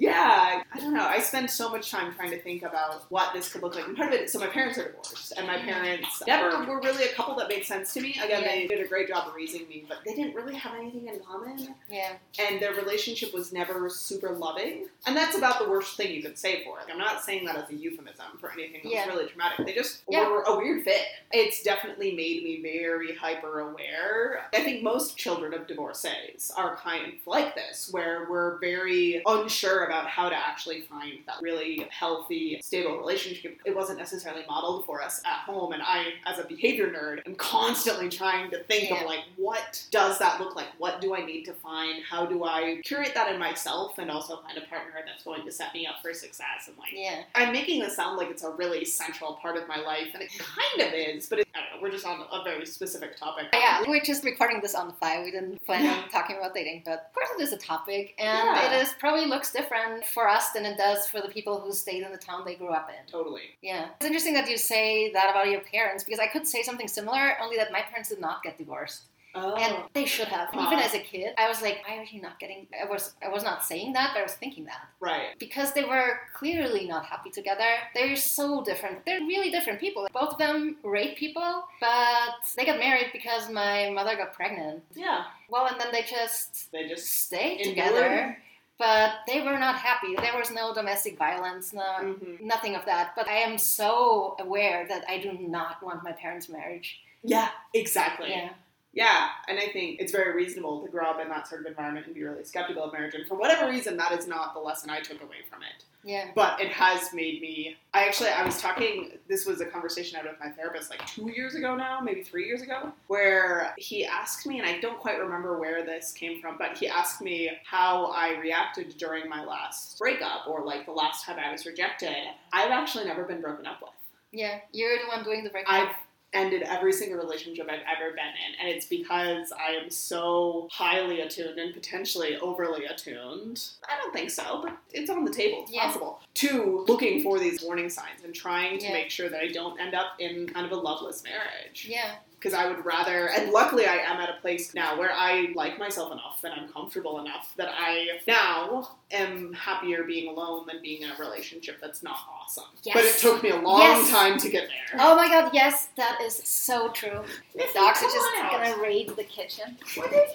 yeah, 0.01 0.63
I 0.73 0.79
don't 0.79 0.95
know. 0.95 1.05
I 1.05 1.19
spend 1.19 1.47
so 1.47 1.69
much 1.69 1.91
time 1.91 2.11
trying 2.15 2.31
to 2.31 2.41
think 2.41 2.63
about 2.63 3.05
what 3.11 3.33
this 3.33 3.53
could 3.53 3.61
look 3.61 3.75
like. 3.75 3.87
And 3.87 3.95
part 3.95 4.11
of 4.11 4.19
it, 4.19 4.31
so 4.31 4.39
my 4.39 4.47
parents 4.47 4.79
are 4.79 4.87
divorced, 4.87 5.33
and 5.37 5.45
my 5.45 5.57
mm-hmm. 5.57 5.67
parents 5.67 6.23
never 6.25 6.65
were 6.65 6.81
really 6.81 7.03
a 7.05 7.13
couple 7.13 7.35
that 7.35 7.47
made 7.47 7.65
sense 7.65 7.93
to 7.93 8.01
me. 8.01 8.19
Again, 8.23 8.41
they 8.41 8.65
did 8.65 8.83
a 8.83 8.87
great 8.87 9.09
job 9.09 9.27
of 9.27 9.35
raising 9.35 9.67
me, 9.67 9.85
but 9.87 9.99
they 10.03 10.15
didn't 10.15 10.33
really 10.33 10.55
have 10.55 10.73
anything 10.73 11.07
in 11.07 11.19
common, 11.19 11.75
Yeah. 11.87 12.13
and 12.39 12.59
their 12.59 12.73
relationship 12.73 13.31
was 13.31 13.53
never 13.53 13.89
super 13.89 14.31
loving. 14.31 14.87
And 15.05 15.15
that's 15.15 15.37
about 15.37 15.59
the 15.59 15.69
worst 15.69 15.97
thing 15.97 16.11
you 16.11 16.23
could 16.23 16.35
say 16.35 16.63
for 16.63 16.79
it. 16.79 16.85
I'm 16.91 16.97
not 16.97 17.23
saying 17.23 17.45
that 17.45 17.55
as 17.55 17.69
a 17.69 17.75
euphemism 17.75 18.39
for 18.39 18.51
anything 18.51 18.81
that 18.83 18.91
Yeah. 18.91 19.05
was 19.05 19.15
really 19.15 19.29
traumatic. 19.29 19.67
They 19.67 19.73
just 19.73 20.01
Yeah. 20.09 20.27
were 20.27 20.41
a 20.41 20.57
weird 20.57 20.83
fit. 20.83 21.05
It's 21.31 21.61
definitely 21.61 22.15
made 22.15 22.43
me 22.43 22.59
very 22.63 23.15
hyper 23.15 23.59
aware. 23.59 24.49
I 24.51 24.63
think 24.63 24.81
most 24.81 25.15
children 25.15 25.53
of 25.53 25.67
divorcees 25.67 26.51
are 26.57 26.75
kind 26.77 27.13
of 27.13 27.27
like 27.27 27.53
this, 27.53 27.89
where 27.91 28.25
we're 28.27 28.57
very 28.57 29.21
unsure 29.27 29.90
about 29.91 30.07
how 30.07 30.29
to 30.29 30.35
actually 30.35 30.81
find 30.81 31.19
that 31.27 31.35
really 31.41 31.85
healthy, 31.89 32.59
stable 32.63 32.97
relationship. 32.97 33.59
It 33.65 33.75
wasn't 33.75 33.99
necessarily 33.99 34.43
modeled 34.47 34.85
for 34.85 35.01
us 35.01 35.21
at 35.25 35.39
home, 35.39 35.73
and 35.73 35.81
I, 35.85 36.13
as 36.25 36.39
a 36.39 36.45
behavior 36.45 36.87
nerd, 36.89 37.27
am 37.27 37.35
constantly 37.35 38.07
trying 38.07 38.49
to 38.51 38.63
think 38.63 38.89
Yeah. 38.89 39.01
of 39.01 39.05
like, 39.05 39.19
what 39.35 39.85
does 39.91 40.17
that 40.19 40.39
look 40.39 40.55
like? 40.55 40.67
What 40.77 41.01
do 41.01 41.13
I 41.13 41.25
need 41.25 41.43
to 41.45 41.53
find? 41.53 42.01
How 42.09 42.25
do 42.25 42.45
I 42.45 42.79
curate 42.85 43.13
that 43.15 43.31
in 43.33 43.37
myself 43.39 43.97
and 43.97 44.09
also 44.09 44.37
find 44.37 44.57
a 44.57 44.61
partner 44.61 45.01
that's 45.05 45.23
going 45.23 45.43
to 45.43 45.51
set 45.51 45.73
me 45.73 45.85
up 45.85 46.01
for 46.01 46.13
success? 46.13 46.67
And 46.67 46.77
like, 46.77 46.93
Yeah. 46.93 47.23
I'm 47.35 47.51
making 47.51 47.81
this 47.81 47.95
sound 47.95 48.17
like 48.17 48.29
it's 48.29 48.43
a 48.43 48.51
really 48.51 48.85
central 48.85 49.33
part 49.41 49.57
of 49.57 49.67
my 49.67 49.77
life, 49.81 50.07
and 50.13 50.23
it 50.23 50.31
kind 50.39 50.87
of 50.87 50.93
is, 50.93 51.27
but 51.27 51.39
it, 51.39 51.47
I 51.53 51.59
don't 51.59 51.75
know, 51.75 51.81
we're 51.83 51.91
just 51.91 52.05
on 52.05 52.25
a 52.31 52.43
very 52.45 52.65
specific 52.65 53.17
topic. 53.17 53.47
Yeah, 53.53 53.83
we're 53.85 53.99
just 54.01 54.23
recording 54.23 54.61
this 54.61 54.73
on 54.73 54.87
the 54.87 54.93
fly. 54.93 55.21
We 55.23 55.31
didn't 55.31 55.65
plan 55.65 55.85
on 55.85 56.07
talking 56.09 56.37
about 56.37 56.53
dating, 56.53 56.83
but 56.85 57.07
of 57.09 57.13
course 57.13 57.27
it 57.37 57.41
is 57.43 57.51
a 57.51 57.57
topic, 57.57 58.15
and 58.17 58.45
Yeah. 58.55 58.71
it 58.79 58.81
is 58.83 58.93
probably 58.99 59.25
looks 59.25 59.51
different 59.51 59.80
for 60.13 60.27
us 60.27 60.51
than 60.51 60.65
it 60.65 60.77
does 60.77 61.07
for 61.07 61.21
the 61.21 61.29
people 61.29 61.59
who 61.61 61.71
stayed 61.73 62.03
in 62.03 62.11
the 62.11 62.17
town 62.17 62.43
they 62.45 62.55
grew 62.55 62.69
up 62.69 62.89
in. 62.89 63.11
Totally. 63.11 63.41
Yeah, 63.61 63.89
it's 63.97 64.05
interesting 64.05 64.33
that 64.35 64.49
you 64.49 64.57
say 64.57 65.11
that 65.13 65.29
about 65.31 65.47
your 65.49 65.61
parents 65.61 66.03
because 66.03 66.19
I 66.19 66.27
could 66.27 66.47
say 66.47 66.61
something 66.63 66.87
similar, 66.87 67.37
only 67.41 67.57
that 67.57 67.71
my 67.71 67.81
parents 67.81 68.09
did 68.09 68.19
not 68.21 68.43
get 68.43 68.57
divorced, 68.57 69.03
Oh. 69.33 69.55
and 69.55 69.73
they 69.93 70.03
should 70.03 70.27
have. 70.27 70.49
Even 70.53 70.77
as 70.79 70.93
a 70.93 70.99
kid, 70.99 71.33
I 71.37 71.47
was 71.47 71.61
like, 71.61 71.87
why 71.87 71.95
are 71.99 72.03
you 72.03 72.21
not 72.21 72.37
getting? 72.37 72.67
I 72.77 72.83
was, 72.83 73.13
I 73.25 73.29
was 73.29 73.43
not 73.45 73.63
saying 73.63 73.93
that, 73.93 74.11
but 74.13 74.19
I 74.19 74.23
was 74.23 74.33
thinking 74.33 74.65
that 74.65 74.81
right. 74.99 75.39
because 75.39 75.71
they 75.71 75.85
were 75.85 76.19
clearly 76.33 76.85
not 76.85 77.05
happy 77.05 77.29
together. 77.29 77.63
They're 77.95 78.17
so 78.17 78.61
different. 78.61 79.05
They're 79.05 79.21
really 79.21 79.49
different 79.49 79.79
people. 79.79 80.05
Both 80.11 80.33
of 80.33 80.37
them 80.37 80.75
rape 80.83 81.15
people, 81.15 81.63
but 81.79 82.35
they 82.57 82.65
got 82.65 82.77
married 82.77 83.07
because 83.13 83.49
my 83.49 83.89
mother 83.91 84.17
got 84.17 84.33
pregnant. 84.33 84.83
Yeah. 84.95 85.23
Well, 85.49 85.65
and 85.67 85.79
then 85.79 85.93
they 85.93 86.01
just 86.01 86.69
They 86.73 86.89
just. 86.89 87.05
stayed 87.09 87.61
Endured. 87.61 87.69
together, 87.87 88.37
but 88.81 89.11
they 89.27 89.41
were 89.41 89.59
not 89.59 89.75
happy. 89.75 90.15
There 90.15 90.35
was 90.35 90.49
no 90.49 90.73
domestic 90.73 91.15
violence, 91.15 91.71
no, 91.71 91.83
Mhm. 92.01 92.41
nothing 92.41 92.73
of 92.75 92.83
that. 92.85 93.13
But 93.15 93.27
I 93.27 93.37
am 93.47 93.59
so 93.59 94.35
aware 94.39 94.87
that 94.87 95.03
I 95.07 95.19
do 95.19 95.33
not 95.33 95.83
want 95.83 96.03
my 96.03 96.13
parents' 96.13 96.49
marriage. 96.49 96.99
Yeah, 97.23 97.49
exactly. 97.75 98.31
Yeah, 98.31 98.49
Yeah, 98.93 99.29
and 99.47 99.57
I 99.57 99.67
think 99.67 100.01
it's 100.01 100.11
very 100.11 100.33
reasonable 100.35 100.81
to 100.83 100.89
grow 100.91 101.05
up 101.05 101.21
in 101.21 101.29
that 101.29 101.47
sort 101.47 101.61
of 101.61 101.67
environment 101.67 102.07
and 102.07 102.15
be 102.15 102.23
really 102.23 102.43
skeptical 102.43 102.83
of 102.83 102.91
marriage. 102.91 103.13
And 103.13 103.25
for 103.25 103.35
whatever 103.35 103.69
reason, 103.69 103.95
that 103.97 104.11
is 104.11 104.27
not 104.27 104.53
the 104.53 104.59
lesson 104.59 104.89
I 104.89 104.99
took 104.99 105.21
away 105.21 105.37
from 105.49 105.61
it. 105.61 105.85
yeah, 106.03 106.31
But 106.35 106.59
it 106.59 106.67
has 106.73 107.13
made 107.13 107.41
me. 107.41 107.77
I 107.93 108.05
actually, 108.05 108.31
I 108.31 108.43
was 108.43 108.59
talking. 108.61 109.11
This 109.29 109.45
was 109.45 109.61
a 109.61 109.65
conversation 109.65 110.17
I 110.17 110.23
had 110.23 110.29
with 110.31 110.39
my 110.41 110.49
therapist 110.49 110.89
like 110.89 111.05
two 111.07 111.31
years 111.33 111.55
ago 111.55 111.73
now, 111.73 112.01
maybe 112.01 112.21
three 112.21 112.45
years 112.45 112.61
ago, 112.63 112.91
where 113.07 113.73
he 113.77 114.05
asked 114.05 114.45
me, 114.45 114.59
and 114.59 114.67
I 114.67 114.79
don't 114.81 114.99
quite 114.99 115.19
remember 115.21 115.57
where 115.57 115.85
this 115.85 116.11
came 116.11 116.41
from, 116.41 116.57
but 116.57 116.77
he 116.77 116.89
asked 116.89 117.21
me 117.21 117.49
how 117.63 118.07
I 118.07 118.37
reacted 118.39 118.97
during 118.97 119.29
my 119.29 119.43
last 119.45 119.97
breakup 119.99 120.47
or 120.49 120.65
like 120.65 120.85
the 120.85 120.91
last 120.91 121.25
time 121.25 121.37
I 121.39 121.49
was 121.51 121.65
rejected. 121.65 122.13
I've 122.51 122.71
actually 122.71 123.05
never 123.05 123.23
been 123.23 123.39
broken 123.39 123.65
up 123.65 123.81
with. 123.81 123.91
yeah. 124.33 124.59
You're 124.73 124.97
the 124.97 125.07
one 125.07 125.23
doing 125.23 125.45
the 125.45 125.49
breakup. 125.49 125.71
I've 125.73 125.95
ended 126.33 126.61
every 126.63 126.93
single 126.93 127.17
relationship 127.17 127.67
I've 127.69 127.79
ever 127.97 128.11
been 128.11 128.19
in. 128.19 128.59
And 128.59 128.69
it's 128.69 128.85
because 128.85 129.51
I 129.51 129.71
am 129.73 129.89
so 129.89 130.67
highly 130.71 131.21
attuned 131.21 131.59
and 131.59 131.73
potentially 131.73 132.37
overly 132.37 132.85
attuned. 132.85 133.63
I 133.87 133.97
don't 134.01 134.13
think 134.13 134.29
so, 134.29 134.61
but 134.63 134.77
it's 134.93 135.09
on 135.09 135.25
the 135.25 135.31
table. 135.33 135.63
It's 135.63 135.71
Yeah. 135.71 135.87
possible. 135.87 136.21
To 136.35 136.85
looking 136.87 137.21
for 137.21 137.37
these 137.39 137.61
warning 137.61 137.89
signs 137.89 138.23
and 138.23 138.33
trying 138.33 138.79
to 138.79 138.85
Yeah. 138.85 138.93
make 138.93 139.09
sure 139.11 139.29
that 139.29 139.41
I 139.41 139.47
don't 139.47 139.79
end 139.79 139.93
up 139.93 140.13
in 140.19 140.47
kind 140.47 140.65
of 140.65 140.71
a 140.71 140.75
loveless 140.77 141.23
marriage 141.23 141.85
Yeah. 141.89 142.15
Because 142.41 142.55
I 142.55 142.67
would 142.67 142.83
rather, 142.83 143.29
and 143.29 143.51
luckily 143.51 143.85
I 143.85 143.97
am 143.97 144.19
at 144.19 144.27
a 144.27 144.41
place 144.41 144.73
now 144.73 144.97
where 144.97 145.11
I 145.13 145.49
like 145.53 145.77
myself 145.77 146.11
enough 146.11 146.43
and 146.43 146.51
I'm 146.51 146.67
comfortable 146.73 147.19
enough 147.19 147.53
that 147.57 147.69
I 147.71 148.07
now 148.27 148.95
am 149.11 149.53
happier 149.53 150.03
being 150.05 150.27
alone 150.27 150.65
than 150.65 150.81
being 150.81 151.03
in 151.03 151.11
a 151.11 151.15
relationship 151.17 151.77
that's 151.79 152.01
not 152.01 152.17
awesome. 152.41 152.63
Yes. 152.81 152.95
But 152.95 153.05
it 153.05 153.17
took 153.19 153.43
me 153.43 153.49
a 153.51 153.57
long 153.57 153.81
Yes. 153.81 154.09
time 154.09 154.39
to 154.39 154.49
get 154.49 154.67
there. 154.69 154.99
Oh 154.99 155.15
my 155.15 155.27
god, 155.27 155.51
yes, 155.53 155.89
that 155.97 156.19
is 156.23 156.33
so 156.35 156.89
true. 156.89 157.21
The 157.53 157.59
Niffy, 157.59 157.73
dogs 157.75 157.99
are 158.01 158.09
just 158.09 158.27
gonna 158.51 158.81
raid 158.81 159.09
the 159.15 159.23
kitchen. 159.23 159.77
What 159.93 160.11
are 160.11 160.15
you 160.15 160.25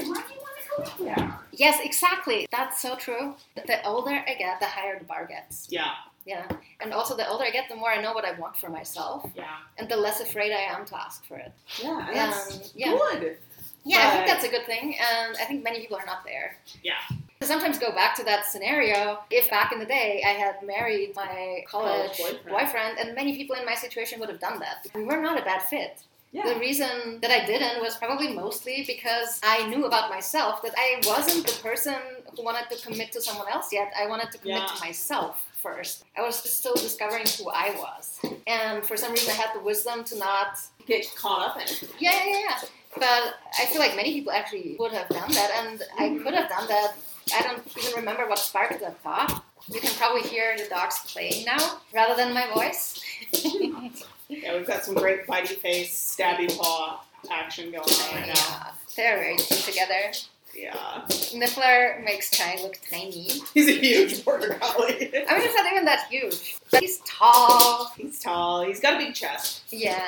doing? 0.00 0.10
Why 0.12 0.22
do 0.26 0.34
you 0.34 0.40
want 0.40 0.56
to 0.88 0.94
go 0.98 1.04
in 1.06 1.14
there? 1.14 1.38
Yes, 1.52 1.78
exactly. 1.84 2.48
That's 2.50 2.82
so 2.82 2.96
true. 2.96 3.36
The 3.54 3.86
older 3.86 4.10
I 4.10 4.34
get, 4.34 4.58
the 4.58 4.66
higher 4.66 4.98
the 4.98 5.04
bar 5.04 5.26
gets. 5.26 5.68
Yeah, 5.70 5.90
Yeah. 6.24 6.46
And 6.80 6.92
also, 6.92 7.16
the 7.16 7.28
older 7.28 7.44
I 7.44 7.50
get, 7.50 7.68
the 7.68 7.76
more 7.76 7.90
I 7.90 8.00
know 8.00 8.12
what 8.12 8.24
I 8.24 8.32
want 8.38 8.56
for 8.56 8.68
myself, 8.70 9.28
yeah, 9.34 9.56
and 9.78 9.88
the 9.88 9.96
less 9.96 10.20
afraid 10.20 10.52
I 10.52 10.60
am 10.74 10.84
to 10.86 10.96
ask 11.00 11.24
for 11.26 11.36
it. 11.36 11.52
yeah. 11.82 12.08
and 12.10 12.32
Um, 12.32 12.60
yeah. 12.74 12.92
good. 12.96 13.38
Yeah, 13.84 14.08
I 14.08 14.10
think 14.14 14.26
that's 14.28 14.44
a 14.44 14.48
good 14.48 14.64
thing, 14.64 14.96
and 14.96 15.36
I 15.40 15.44
think 15.44 15.64
many 15.64 15.80
people 15.80 15.96
are 15.96 16.06
not 16.06 16.24
there. 16.24 16.56
Yeah. 16.84 16.92
I 17.40 17.44
sometimes 17.44 17.76
go 17.80 17.90
back 17.90 18.14
to 18.14 18.24
that 18.24 18.46
scenario. 18.46 19.18
If 19.28 19.50
back 19.50 19.72
in 19.72 19.80
the 19.80 19.84
day 19.86 20.22
I 20.24 20.30
had 20.30 20.62
married 20.64 21.16
my 21.16 21.64
college, 21.66 22.16
College 22.16 22.18
boyfriend. 22.44 22.46
boyfriend, 22.56 22.98
and 23.00 23.16
many 23.16 23.36
people 23.36 23.56
in 23.56 23.64
my 23.66 23.74
situation 23.74 24.20
would 24.20 24.28
have 24.28 24.38
done 24.38 24.60
that. 24.60 24.86
We 24.94 25.02
were 25.02 25.20
not 25.20 25.36
a 25.40 25.44
bad 25.44 25.62
fit. 25.62 26.00
The 26.32 26.58
reason 26.58 27.18
that 27.20 27.30
I 27.30 27.44
didn't 27.44 27.80
was 27.82 27.96
probably 27.96 28.32
mostly 28.34 28.84
because 28.86 29.38
I 29.42 29.66
knew 29.68 29.84
about 29.84 30.08
myself 30.08 30.62
that 30.62 30.72
I 30.76 31.00
wasn't 31.06 31.46
the 31.46 31.52
person 31.62 31.94
who 32.34 32.42
wanted 32.42 32.70
to 32.74 32.82
commit 32.86 33.12
to 33.12 33.20
someone 33.20 33.48
else 33.52 33.68
yet. 33.70 33.92
I 33.98 34.06
wanted 34.06 34.32
to 34.32 34.38
commit 34.38 34.56
Yeah. 34.58 34.66
to 34.66 34.80
myself 34.80 35.46
first. 35.60 36.04
I 36.16 36.22
was 36.22 36.36
still 36.36 36.74
discovering 36.74 37.26
who 37.38 37.50
I 37.50 37.70
was. 37.76 38.18
And 38.46 38.84
for 38.84 38.96
some 38.96 39.12
reason, 39.12 39.30
I 39.30 39.34
had 39.34 39.50
the 39.54 39.60
wisdom 39.60 40.04
to 40.04 40.18
not. 40.18 40.58
get 40.86 41.06
caught 41.16 41.50
up 41.50 41.56
in 41.56 41.62
it. 41.62 41.84
Yeah, 42.00 42.18
yeah, 42.26 42.38
yeah. 42.48 42.58
But 42.96 43.34
I 43.60 43.66
feel 43.66 43.78
like 43.78 43.94
many 43.94 44.12
people 44.12 44.32
actually 44.32 44.74
would 44.80 44.92
have 44.92 45.08
done 45.08 45.30
that, 45.32 45.50
and 45.64 45.82
I 45.98 46.08
could 46.22 46.34
have 46.34 46.48
done 46.48 46.66
that. 46.68 46.94
I 47.36 47.42
don't 47.42 47.62
even 47.78 47.92
remember 47.94 48.28
what 48.28 48.38
sparked 48.40 48.80
that 48.80 48.98
thought. 49.02 49.44
You 49.68 49.80
can 49.80 49.94
probably 49.94 50.22
hear 50.28 50.56
the 50.58 50.64
dogs 50.68 50.98
playing 51.06 51.44
now 51.44 51.78
rather 51.94 52.16
than 52.16 52.34
my 52.34 52.46
voice. 52.52 53.00
Yeah, 54.40 54.56
we've 54.56 54.66
got 54.66 54.84
some 54.84 54.94
great 54.94 55.26
bitey 55.26 55.56
face, 55.56 56.16
stabby 56.16 56.56
paw 56.56 57.04
action 57.30 57.66
going 57.70 57.82
on 57.84 58.14
right 58.16 58.26
now. 58.28 58.72
they're 58.96 59.18
very 59.18 59.36
cute 59.36 59.60
together. 59.60 60.12
Yeah, 60.54 60.74
Niffler 61.08 62.04
makes 62.04 62.30
Chai 62.30 62.58
look 62.62 62.78
tiny. 62.90 63.28
he's 63.54 63.68
a 63.68 63.72
huge 63.72 64.24
border 64.24 64.54
collie. 64.60 65.10
I 65.28 65.34
mean, 65.38 65.46
he's 65.46 65.54
not 65.54 65.72
even 65.72 65.84
that 65.86 66.06
huge. 66.10 66.56
But 66.70 66.80
he's 66.80 66.98
tall. 67.06 67.90
He's 67.96 68.18
tall. 68.18 68.62
He's 68.64 68.80
got 68.80 68.94
a 68.94 68.98
big 68.98 69.14
chest. 69.14 69.62
Yeah. 69.70 70.04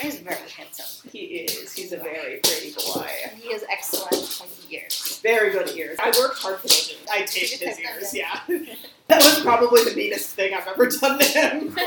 He's 0.00 0.20
very 0.20 0.48
handsome. 0.48 1.10
He 1.10 1.18
is. 1.18 1.72
He's 1.72 1.92
a 1.92 1.98
very 1.98 2.38
pretty 2.38 2.72
boy. 2.72 3.06
He 3.36 3.48
is 3.48 3.64
excellent 3.70 4.42
the 4.72 4.76
ears. 4.76 5.20
Very 5.22 5.50
good 5.50 5.68
ears. 5.76 5.98
I 6.00 6.12
worked 6.18 6.38
hard 6.38 6.58
for 6.60 6.68
those 6.68 6.90
ears. 6.90 7.06
I 7.10 7.22
taped 7.22 7.60
his 7.62 7.78
ears. 7.78 8.14
Yeah, 8.14 8.40
that 9.08 9.22
was 9.22 9.40
probably 9.40 9.84
the 9.84 9.94
meanest 9.94 10.30
thing 10.30 10.54
I've 10.54 10.66
ever 10.66 10.86
done 10.88 11.18
to 11.18 11.24
him. 11.24 11.76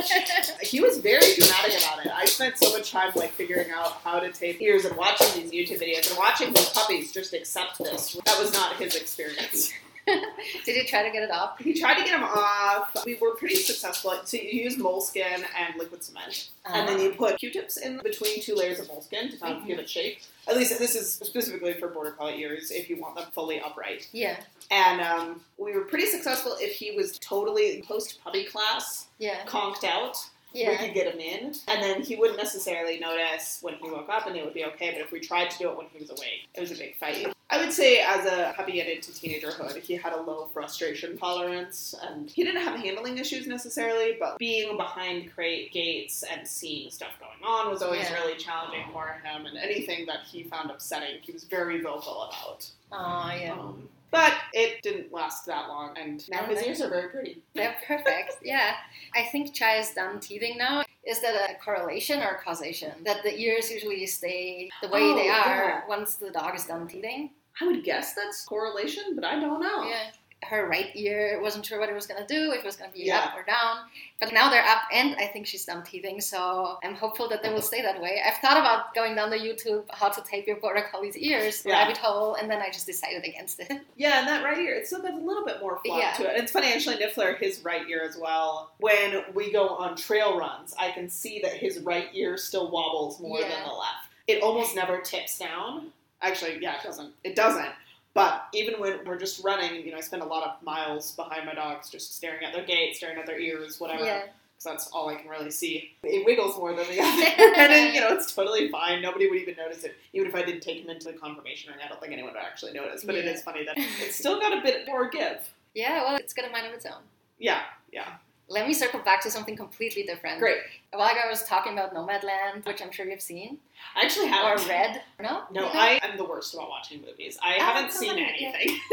He 0.61 0.81
was 0.81 0.97
very 0.97 1.35
dramatic 1.35 1.77
about 1.77 2.05
it. 2.05 2.11
I 2.13 2.25
spent 2.25 2.57
so 2.57 2.71
much 2.71 2.91
time 2.91 3.11
like 3.15 3.31
figuring 3.31 3.69
out 3.71 3.93
how 4.03 4.19
to 4.19 4.31
tape 4.31 4.61
ears 4.61 4.85
and 4.85 4.95
watching 4.97 5.49
these 5.49 5.51
YouTube 5.51 5.81
videos 5.81 6.09
and 6.09 6.17
watching 6.17 6.49
his 6.53 6.69
puppies 6.69 7.11
just 7.11 7.33
accept 7.33 7.77
this. 7.79 8.13
That 8.25 8.39
was 8.39 8.51
not 8.53 8.75
his 8.77 8.95
experience. 8.95 9.71
Did 10.65 10.75
you 10.75 10.85
try 10.85 11.03
to 11.03 11.11
get 11.11 11.23
it 11.23 11.31
off? 11.31 11.57
He 11.59 11.79
tried 11.79 11.95
to 11.95 12.03
get 12.03 12.13
him 12.13 12.23
off. 12.23 12.95
We 13.05 13.15
were 13.15 13.35
pretty 13.35 13.55
successful. 13.55 14.13
So 14.25 14.37
you 14.37 14.61
use 14.63 14.77
moleskin 14.77 15.43
and 15.57 15.75
liquid 15.77 16.03
cement, 16.03 16.49
and 16.65 16.87
then 16.87 16.99
you 16.99 17.11
put 17.11 17.37
Q-tips 17.39 17.77
in 17.77 17.99
between 18.03 18.41
two 18.41 18.55
layers 18.55 18.79
of 18.79 18.87
moleskin 18.87 19.31
to 19.31 19.37
kind 19.37 19.57
of 19.57 19.65
give 19.65 19.79
it 19.79 19.89
shape. 19.89 20.19
At 20.47 20.55
least 20.57 20.77
this 20.77 20.95
is 20.95 21.11
specifically 21.11 21.73
for 21.73 21.87
border 21.87 22.11
collie 22.11 22.39
ears 22.39 22.69
if 22.69 22.87
you 22.89 23.01
want 23.01 23.15
them 23.15 23.25
fully 23.33 23.59
upright. 23.59 24.07
Yeah. 24.11 24.37
And 24.69 25.01
um, 25.01 25.41
we 25.57 25.73
were 25.73 25.81
pretty 25.85 26.05
successful 26.05 26.55
if 26.59 26.73
he 26.75 26.91
was 26.95 27.17
totally 27.19 27.83
post 27.87 28.19
puppy 28.23 28.43
class, 28.45 29.07
Yeah. 29.17 29.43
conked 29.45 29.83
out. 29.83 30.17
Yeah. 30.53 30.69
We 30.69 30.77
could 30.77 30.93
get 30.93 31.13
him 31.13 31.19
in, 31.19 31.53
and 31.67 31.83
then 31.83 32.01
he 32.01 32.15
wouldn't 32.15 32.37
necessarily 32.37 32.97
notice 32.97 33.59
when 33.61 33.73
he 33.73 33.89
woke 33.89 34.07
up, 34.07 34.25
and 34.27 34.37
it 34.37 34.45
would 34.45 34.53
be 34.53 34.63
okay. 34.65 34.91
But 34.91 35.01
if 35.01 35.11
we 35.11 35.19
tried 35.19 35.49
to 35.49 35.57
do 35.57 35.69
it 35.69 35.75
when 35.77 35.87
he 35.91 35.99
was 35.99 36.09
awake, 36.11 36.47
it 36.53 36.61
was 36.61 36.71
a 36.71 36.75
big 36.75 36.95
fight. 36.95 37.34
I 37.51 37.59
would 37.59 37.71
say, 37.71 37.99
as 37.99 38.25
a 38.25 38.53
puppy 38.55 38.79
and 38.79 38.89
into 38.89 39.11
teenagerhood, 39.11 39.77
he 39.77 39.93
had 39.95 40.13
a 40.13 40.21
low 40.21 40.47
frustration 40.51 41.15
tolerance, 41.15 41.93
and 42.01 42.27
he 42.29 42.43
didn't 42.43 42.63
have 42.63 42.79
handling 42.79 43.19
issues 43.19 43.45
necessarily, 43.45 44.17
but 44.19 44.39
being 44.39 44.77
behind 44.77 45.31
crate 45.35 45.71
gates 45.71 46.23
and 46.23 46.47
seeing 46.47 46.89
stuff 46.89 47.11
going 47.19 47.43
on 47.43 47.69
was 47.69 47.83
always 47.83 48.01
Yeah. 48.09 48.15
really 48.15 48.35
challenging 48.35 48.85
for 48.91 49.21
him. 49.23 49.45
And 49.45 49.57
anything 49.57 50.07
that 50.07 50.21
he 50.25 50.43
found 50.43 50.71
upsetting, 50.71 51.21
he 51.21 51.31
was 51.33 51.43
very 51.43 51.81
vocal 51.81 52.23
about. 52.23 52.67
Oh, 52.91 53.31
yeah. 53.39 53.51
Um, 53.53 53.89
but 54.09 54.33
it 54.53 54.81
didn't 54.81 55.11
last 55.11 55.45
that 55.45 55.67
long, 55.67 55.95
and 55.97 56.27
now 56.29 56.45
his 56.45 56.63
ears 56.63 56.81
are 56.81 56.89
very 56.89 57.09
pretty. 57.09 57.43
They're 57.53 57.75
perfect. 57.85 58.37
Yeah. 58.41 58.75
I 59.13 59.23
think 59.25 59.53
Chai 59.53 59.77
is 59.77 59.91
done 59.91 60.19
teething 60.19 60.57
now. 60.57 60.84
Is 61.05 61.21
that 61.21 61.35
a 61.51 61.55
correlation 61.63 62.21
or 62.21 62.39
causation? 62.43 62.91
That 63.03 63.23
the 63.23 63.37
ears 63.37 63.69
usually 63.71 64.05
stay 64.07 64.69
the 64.81 64.87
way 64.89 65.01
Oh, 65.03 65.15
they 65.15 65.29
are 65.29 65.65
yeah. 65.69 65.81
once 65.87 66.15
the 66.15 66.31
dog 66.31 66.55
is 66.55 66.65
done 66.65 66.87
teething? 66.87 67.29
I 67.61 67.67
would 67.67 67.83
guess 67.83 68.13
that's 68.15 68.43
correlation, 68.43 69.13
but 69.15 69.23
I 69.23 69.39
don't 69.39 69.61
know. 69.61 69.83
Yeah. 69.87 70.09
Her 70.43 70.67
right 70.69 70.91
ear 70.93 71.39
wasn't 71.41 71.65
sure 71.65 71.79
what 71.79 71.89
it 71.89 71.95
was 71.95 72.05
going 72.05 72.23
to 72.23 72.27
do, 72.31 72.51
if 72.51 72.59
it 72.59 72.65
was 72.65 72.75
going 72.75 72.91
to 72.91 72.95
be 72.95 73.03
Yeah. 73.05 73.19
up 73.19 73.35
or 73.35 73.41
down. 73.43 73.79
But 74.19 74.31
now 74.31 74.49
they're 74.49 74.63
up, 74.65 74.83
and 74.93 75.15
I 75.15 75.25
think 75.25 75.47
she's 75.47 75.65
done 75.65 75.81
teething, 75.83 76.21
so 76.21 76.77
I'm 76.83 76.93
hopeful 76.93 77.27
that 77.29 77.41
they 77.41 77.49
will 77.51 77.63
stay 77.63 77.81
that 77.81 77.99
way. 77.99 78.21
I've 78.23 78.37
thought 78.37 78.57
about 78.57 78.93
going 78.93 79.15
down 79.15 79.31
the 79.31 79.37
YouTube 79.37 79.85
how 79.91 80.09
to 80.09 80.21
tape 80.21 80.45
your 80.45 80.57
border 80.57 80.85
collie's 80.91 81.17
ears, 81.17 81.63
Yeah. 81.65 81.79
rabbit 81.79 81.97
hole, 81.97 82.35
and 82.35 82.49
then 82.51 82.61
I 82.61 82.67
just 82.69 82.85
decided 82.85 83.23
against 83.23 83.59
it. 83.59 83.71
Yeah, 83.97 84.19
and 84.19 84.27
that 84.27 84.43
right 84.43 84.57
ear, 84.59 84.75
it's 84.75 84.89
still 84.89 85.01
got 85.01 85.13
a 85.13 85.17
little 85.17 85.45
bit 85.45 85.61
more 85.61 85.79
fluff 85.83 85.97
Yeah. 85.97 86.13
to 86.13 86.23
it. 86.29 86.33
And 86.35 86.43
it's 86.43 86.51
funny, 86.51 86.71
actually, 86.71 86.97
Niffler, 86.97 87.35
his 87.39 87.61
right 87.61 87.87
ear 87.89 88.03
as 88.07 88.15
well. 88.15 88.71
When 88.77 89.23
we 89.33 89.51
go 89.51 89.67
on 89.69 89.95
trail 89.95 90.37
runs, 90.37 90.75
I 90.77 90.91
can 90.91 91.09
see 91.09 91.39
that 91.39 91.53
his 91.53 91.79
right 91.79 92.09
ear 92.13 92.37
still 92.37 92.69
wobbles 92.69 93.19
more 93.19 93.39
Yeah. 93.39 93.47
than 93.49 93.63
the 93.63 93.73
left. 93.73 94.09
It 94.27 94.43
almost 94.43 94.75
never 94.75 95.01
tips 95.01 95.39
down. 95.39 95.91
Actually, 96.21 96.59
yeah, 96.61 96.77
it 96.77 96.83
doesn't. 96.83 97.13
It 97.23 97.35
doesn't. 97.35 97.71
But 98.15 98.47
even 98.53 98.79
when 98.79 98.99
we're 99.05 99.19
just 99.19 99.43
running, 99.43 99.85
you 99.85 99.91
know, 99.91 99.97
I 99.97 100.01
spend 100.01 100.23
a 100.23 100.25
lot 100.25 100.43
of 100.47 100.63
miles 100.63 101.11
behind 101.11 101.45
my 101.45 101.53
dogs, 101.53 101.89
just 101.89 102.15
staring 102.15 102.43
at 102.45 102.53
their 102.53 102.65
gait, 102.65 102.95
staring 102.95 103.19
at 103.19 103.25
their 103.27 103.37
ears, 103.37 103.79
whatever. 103.79 104.05
Yeah. 104.05 104.19
because 104.21 104.63
that's 104.63 104.87
all 104.93 105.09
I 105.09 105.15
can 105.15 105.29
really 105.29 105.51
see. 105.51 105.91
It 106.01 106.25
wiggles 106.25 106.57
more 106.57 106.73
than 106.73 106.87
the 106.87 107.01
other, 107.01 107.25
and 107.57 107.71
then, 107.71 107.93
you 107.93 107.99
know 107.99 108.13
it's 108.15 108.33
totally 108.33 108.69
fine. 108.71 109.01
Nobody 109.01 109.29
would 109.29 109.37
even 109.39 109.55
notice 109.57 109.83
it, 109.83 109.97
even 110.13 110.29
if 110.29 110.33
I 110.35 110.43
didn't 110.43 110.61
take 110.61 110.81
him 110.81 110.89
into 110.89 111.11
the 111.11 111.17
conformation 111.17 111.71
ring. 111.73 111.81
I 111.85 111.89
don't 111.89 111.99
think 111.99 112.13
anyone 112.13 112.31
would 112.33 112.41
actually 112.41 112.71
notice. 112.71 113.03
But 113.03 113.15
it 113.15 113.25
Yeah. 113.25 113.31
is 113.31 113.43
funny 113.43 113.65
that 113.65 113.75
it's 113.99 114.15
still 114.15 114.39
got 114.39 114.57
a 114.57 114.61
bit 114.61 114.87
more 114.87 115.09
give. 115.09 115.53
Yeah, 115.73 116.03
well, 116.05 116.15
it's 116.15 116.33
got 116.33 116.47
a 116.47 116.51
mind 116.51 116.67
of 116.67 116.73
its 116.73 116.85
own. 116.85 117.01
Yeah, 117.37 117.63
yeah, 117.91 118.13
Let 118.47 118.67
me 118.67 118.73
circle 118.73 118.99
back 118.99 119.21
to 119.23 119.31
something 119.31 119.55
completely 119.55 120.03
different. 120.03 120.39
great. 120.39 120.57
A 120.93 120.97
while 120.97 121.09
ago, 121.11 121.19
I 121.25 121.29
was 121.29 121.43
talking 121.43 121.73
about 121.73 121.93
Nomadland, 121.95 122.65
which 122.65 122.81
I'm 122.81 122.91
sure 122.91 123.05
you've 123.07 123.21
seen 123.21 123.57
I 123.95 124.03
actually 124.05 124.27
haven't 124.27 124.67
read. 124.67 125.01
No, 125.19 125.43
No, 125.51 125.61
Neither? 125.67 125.77
I 125.79 125.99
am 126.03 126.15
the 126.17 126.23
worst 126.25 126.53
about 126.53 126.69
watching 126.69 127.01
movies. 127.01 127.37
I 127.41 127.55
Oh, 127.59 127.63
haven't 127.63 127.91
seen 127.91 128.17
anything. 128.17 128.79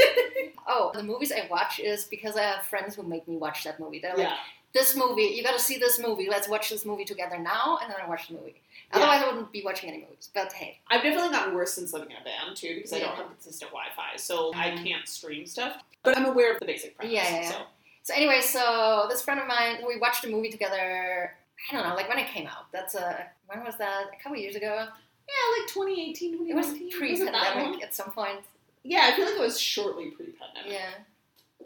Oh, 0.67 0.91
the 0.95 1.03
movies 1.03 1.33
I 1.33 1.47
watch 1.51 1.81
is 1.81 2.05
because 2.05 2.37
I 2.37 2.43
have 2.43 2.65
friends 2.65 2.95
who 2.95 3.03
make 3.03 3.27
me 3.27 3.37
watch 3.37 3.65
that 3.65 3.81
movie. 3.81 3.99
They're 3.99 4.12
like, 4.17 4.29
yeah, 4.29 4.37
"This 4.73 4.97
movie, 4.97 5.23
you 5.25 5.43
got 5.43 5.55
to 5.55 5.59
see 5.62 5.77
this 5.77 5.99
movie. 5.99 6.29
Let's 6.31 6.49
watch 6.49 6.71
this 6.71 6.87
movie 6.87 7.05
together 7.05 7.37
now," 7.37 7.79
and 7.83 7.91
then 7.91 7.99
I 8.03 8.09
watch 8.09 8.29
the 8.29 8.35
movie. 8.35 8.55
Yeah. 8.91 8.99
Otherwise, 8.99 9.23
I 9.23 9.27
wouldn't 9.27 9.51
be 9.53 9.62
watching 9.65 9.91
any 9.91 9.99
movies. 10.03 10.31
But 10.33 10.53
hey, 10.53 10.79
I've 10.88 11.03
definitely 11.03 11.31
gotten 11.31 11.55
worse 11.55 11.73
since 11.75 11.93
living 11.93 12.12
in 12.12 12.17
a 12.17 12.23
van 12.23 12.55
too 12.55 12.77
because 12.77 12.93
I 12.93 13.01
don't 13.01 13.15
have 13.17 13.27
consistent 13.29 13.73
Wi-Fi, 13.73 14.17
so 14.17 14.53
I 14.55 14.71
Mhm. 14.71 14.85
can't 14.87 15.09
stream 15.09 15.47
stuff. 15.47 15.83
But 16.05 16.17
I'm 16.17 16.27
aware 16.27 16.53
of 16.55 16.61
the 16.61 16.67
basic 16.67 16.97
premise. 16.97 17.12
Yeah, 17.12 17.29
yeah, 17.29 17.41
yeah. 17.43 17.51
So 17.51 17.57
so 18.03 18.15
anyway, 18.15 18.41
so 18.41 19.07
this 19.09 19.23
friend 19.23 19.41
of 19.41 19.47
mine, 19.47 19.79
we 19.87 19.99
watched 19.99 20.25
a 20.25 20.29
movie 20.29 20.51
together. 20.51 21.35
I 21.71 21.75
don't 21.77 21.88
know, 21.88 21.95
like 21.95 22.09
when 22.09 22.19
it 22.19 22.29
came 22.29 22.47
out. 22.47 22.71
That's 22.73 22.95
a 22.95 23.27
when 23.47 23.65
was 23.65 23.77
that? 23.79 24.05
A 24.19 24.23
couple 24.23 24.37
years 24.38 24.57
ago. 24.57 24.75
yeah, 24.75 25.61
like 25.61 25.69
2018, 25.69 26.49
It 26.49 26.55
was 26.55 26.67
2019. 26.73 26.88
It 27.29 27.33
long? 27.33 27.43
pre-pandemic 27.43 27.83
at 27.85 27.95
some 27.95 28.11
point. 28.11 28.41
Yeah, 28.83 29.11
I 29.12 29.17
feel 29.17 29.27
like 29.27 29.35
it 29.35 29.41
was 29.41 29.61
shortly 29.61 30.11
pre-pandemic. 30.11 30.73
Yeah. 30.73 30.91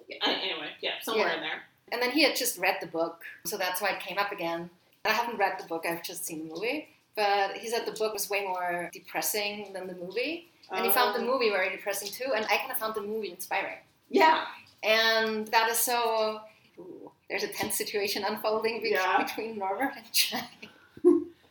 Yeah, 0.09 0.16
Anyway, 0.27 0.68
yeah, 0.81 0.92
somewhere 1.03 1.29
Yeah. 1.29 1.35
in 1.37 1.40
there. 1.40 1.62
And 1.92 2.03
then 2.03 2.11
he 2.11 2.22
had 2.22 2.37
just 2.37 2.59
read 2.59 2.77
the 2.81 2.87
book, 2.87 3.22
so 3.46 3.57
that's 3.57 3.81
why 3.81 3.90
it 3.90 4.01
came 4.01 4.18
up 4.18 4.33
again. 4.33 4.68
I 5.05 5.11
haven't 5.12 5.38
read 5.38 5.59
the 5.59 5.66
book, 5.66 5.85
I've 5.88 6.03
just 6.03 6.25
seen 6.27 6.46
the 6.49 6.55
movie. 6.55 6.88
But 7.14 7.57
he 7.57 7.68
said 7.70 7.87
the 7.87 7.92
book 7.92 8.12
was 8.12 8.29
way 8.29 8.42
more 8.44 8.90
depressing 8.92 9.72
than 9.72 9.87
the 9.87 9.94
movie. 9.94 10.51
And 10.70 10.85
he 10.85 10.92
found 10.92 11.14
the 11.14 11.20
Um, 11.20 11.27
movie 11.27 11.49
very 11.49 11.70
depressing 11.70 12.09
too, 12.12 12.33
and 12.35 12.44
I 12.46 12.57
kind 12.59 12.70
of 12.72 12.77
found 12.77 12.94
the 12.94 13.01
movie 13.01 13.31
inspiring. 13.31 13.79
Yeah, 14.11 14.44
And 14.82 15.46
that 15.48 15.68
is 15.70 15.78
so. 15.78 16.40
Ooh, 16.78 17.10
there's 17.28 17.42
a 17.42 17.48
tense 17.48 17.76
situation 17.76 18.24
unfolding 18.24 18.82
be- 18.82 18.90
Yeah. 18.90 19.22
between 19.22 19.58
Norbert 19.58 19.92
and 19.96 20.12
Chai. 20.12 20.48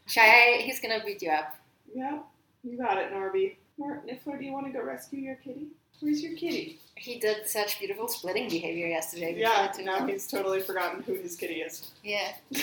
Chai, 0.07 0.57
he's 0.61 0.79
gonna 0.79 1.03
beat 1.05 1.21
you 1.21 1.31
up. 1.31 1.55
Yeah, 1.93 2.19
you 2.63 2.77
got 2.77 2.97
it, 2.97 3.11
Norby. 3.11 3.55
Niffler, 3.79 4.37
do 4.39 4.45
you 4.45 4.53
want 4.53 4.65
to 4.67 4.71
go 4.71 4.81
rescue 4.83 5.19
your 5.19 5.35
kitty? 5.35 5.67
Where's 5.99 6.21
your 6.21 6.35
kitty? 6.35 6.79
He 6.95 7.19
did 7.19 7.47
such 7.47 7.77
beautiful 7.79 8.07
splitting 8.07 8.49
behavior 8.49 8.87
yesterday. 8.87 9.35
Yeah, 9.37 9.71
now 9.81 10.05
he's 10.05 10.27
totally 10.27 10.61
forgotten 10.61 11.03
who 11.03 11.15
his 11.15 11.35
kitty 11.35 11.55
is. 11.61 11.91
Yeah. 12.03 12.33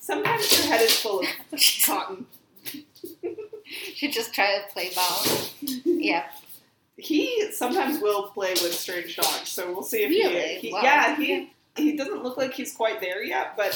Sometimes 0.00 0.50
your 0.56 0.66
head 0.68 0.80
is 0.82 0.98
full 1.00 1.20
of 1.20 1.26
cotton. 1.84 2.26
she 3.94 4.10
just 4.10 4.32
tried 4.32 4.62
to 4.66 4.72
play 4.72 4.90
ball. 4.94 5.22
Yeah. 5.84 6.24
He 6.98 7.52
sometimes 7.52 8.00
will 8.02 8.24
play 8.24 8.50
with 8.54 8.74
strange 8.74 9.14
dogs, 9.16 9.48
so 9.48 9.72
we'll 9.72 9.82
see 9.84 10.02
if 10.02 10.10
Really? 10.10 10.54
he, 10.56 10.68
he 10.68 10.72
Wow. 10.72 10.80
yeah 10.82 11.16
he 11.16 11.50
he 11.76 11.96
doesn't 11.96 12.24
look 12.24 12.36
like 12.36 12.52
he's 12.54 12.72
quite 12.74 13.00
there 13.00 13.22
yet, 13.22 13.56
but 13.56 13.72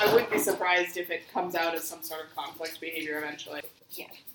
I 0.00 0.12
wouldn't 0.12 0.30
be 0.30 0.38
surprised 0.38 0.96
if 0.96 1.10
it 1.10 1.30
comes 1.32 1.54
out 1.54 1.74
as 1.74 1.84
some 1.84 2.02
sort 2.02 2.24
of 2.24 2.34
conflict 2.34 2.80
behavior 2.80 3.18
eventually. 3.18 3.60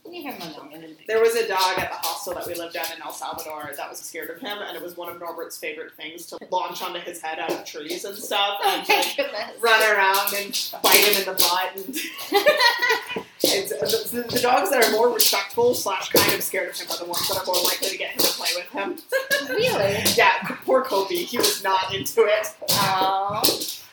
Leave 0.05 0.23
him 0.23 0.41
alone. 0.41 0.69
a 0.73 0.75
little 0.77 0.95
bit. 0.95 1.07
There 1.07 1.19
was 1.19 1.35
a 1.35 1.47
dog 1.47 1.77
at 1.79 1.89
the 1.89 1.97
hostel 1.97 2.33
that 2.35 2.47
we 2.47 2.53
lived 2.53 2.75
at 2.77 2.95
in 2.95 3.01
El 3.01 3.11
Salvador 3.11 3.71
that 3.75 3.89
was 3.89 3.99
scared 3.99 4.29
of 4.29 4.39
him, 4.39 4.57
and 4.59 4.77
it 4.77 4.81
was 4.81 4.95
one 4.95 5.09
of 5.09 5.19
Norbert's 5.19 5.57
favorite 5.57 5.93
things 5.95 6.25
to 6.27 6.37
launch 6.49 6.81
onto 6.81 6.99
his 6.99 7.21
head 7.21 7.39
out 7.39 7.51
of 7.51 7.65
trees 7.65 8.05
and 8.05 8.15
stuff, 8.15 8.57
Oh 8.63 8.85
and 8.89 9.33
like, 9.33 9.61
run 9.61 9.81
around 9.91 10.33
and 10.35 10.71
bite 10.81 10.95
him 10.95 11.19
in 11.21 11.25
the 11.25 11.33
butt. 11.33 13.23
And, 13.45 13.71
uh, 13.71 13.85
the, 13.85 14.09
the, 14.11 14.33
the 14.33 14.39
dogs 14.39 14.71
that 14.71 14.83
are 14.83 14.91
more 14.91 15.13
respectful 15.13 15.75
slash 15.75 16.09
kind 16.09 16.33
of 16.33 16.41
scared 16.41 16.71
of 16.71 16.75
him 16.75 16.87
are 16.89 16.97
the 16.97 17.05
ones 17.05 17.27
that 17.29 17.37
are 17.37 17.45
more 17.45 17.63
likely 17.63 17.89
to 17.89 17.97
get 17.97 18.11
him 18.11 18.17
to 18.19 18.27
play 18.33 18.49
with 18.55 18.67
him. 18.69 18.97
Really? 19.47 20.03
Yeah, 20.17 20.33
poor 20.65 20.81
Kobe, 20.81 21.13
he 21.15 21.37
was 21.37 21.63
not 21.63 21.93
into 21.93 22.21
it. 22.25 22.47
Oh. 22.71 23.41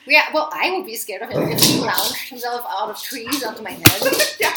Yeah, 0.07 0.25
well, 0.35 0.51
I 0.53 0.71
would 0.73 0.87
be 0.87 0.97
scared 0.97 1.23
of 1.23 1.31
him 1.31 1.49
if 1.49 1.61
he 1.63 1.81
launched 1.81 2.29
himself 2.29 2.65
out 2.69 2.91
of 2.91 3.01
trees 3.03 3.43
onto 3.43 3.63
my 3.63 3.71
head. 3.71 3.83
yeah. 4.41 4.53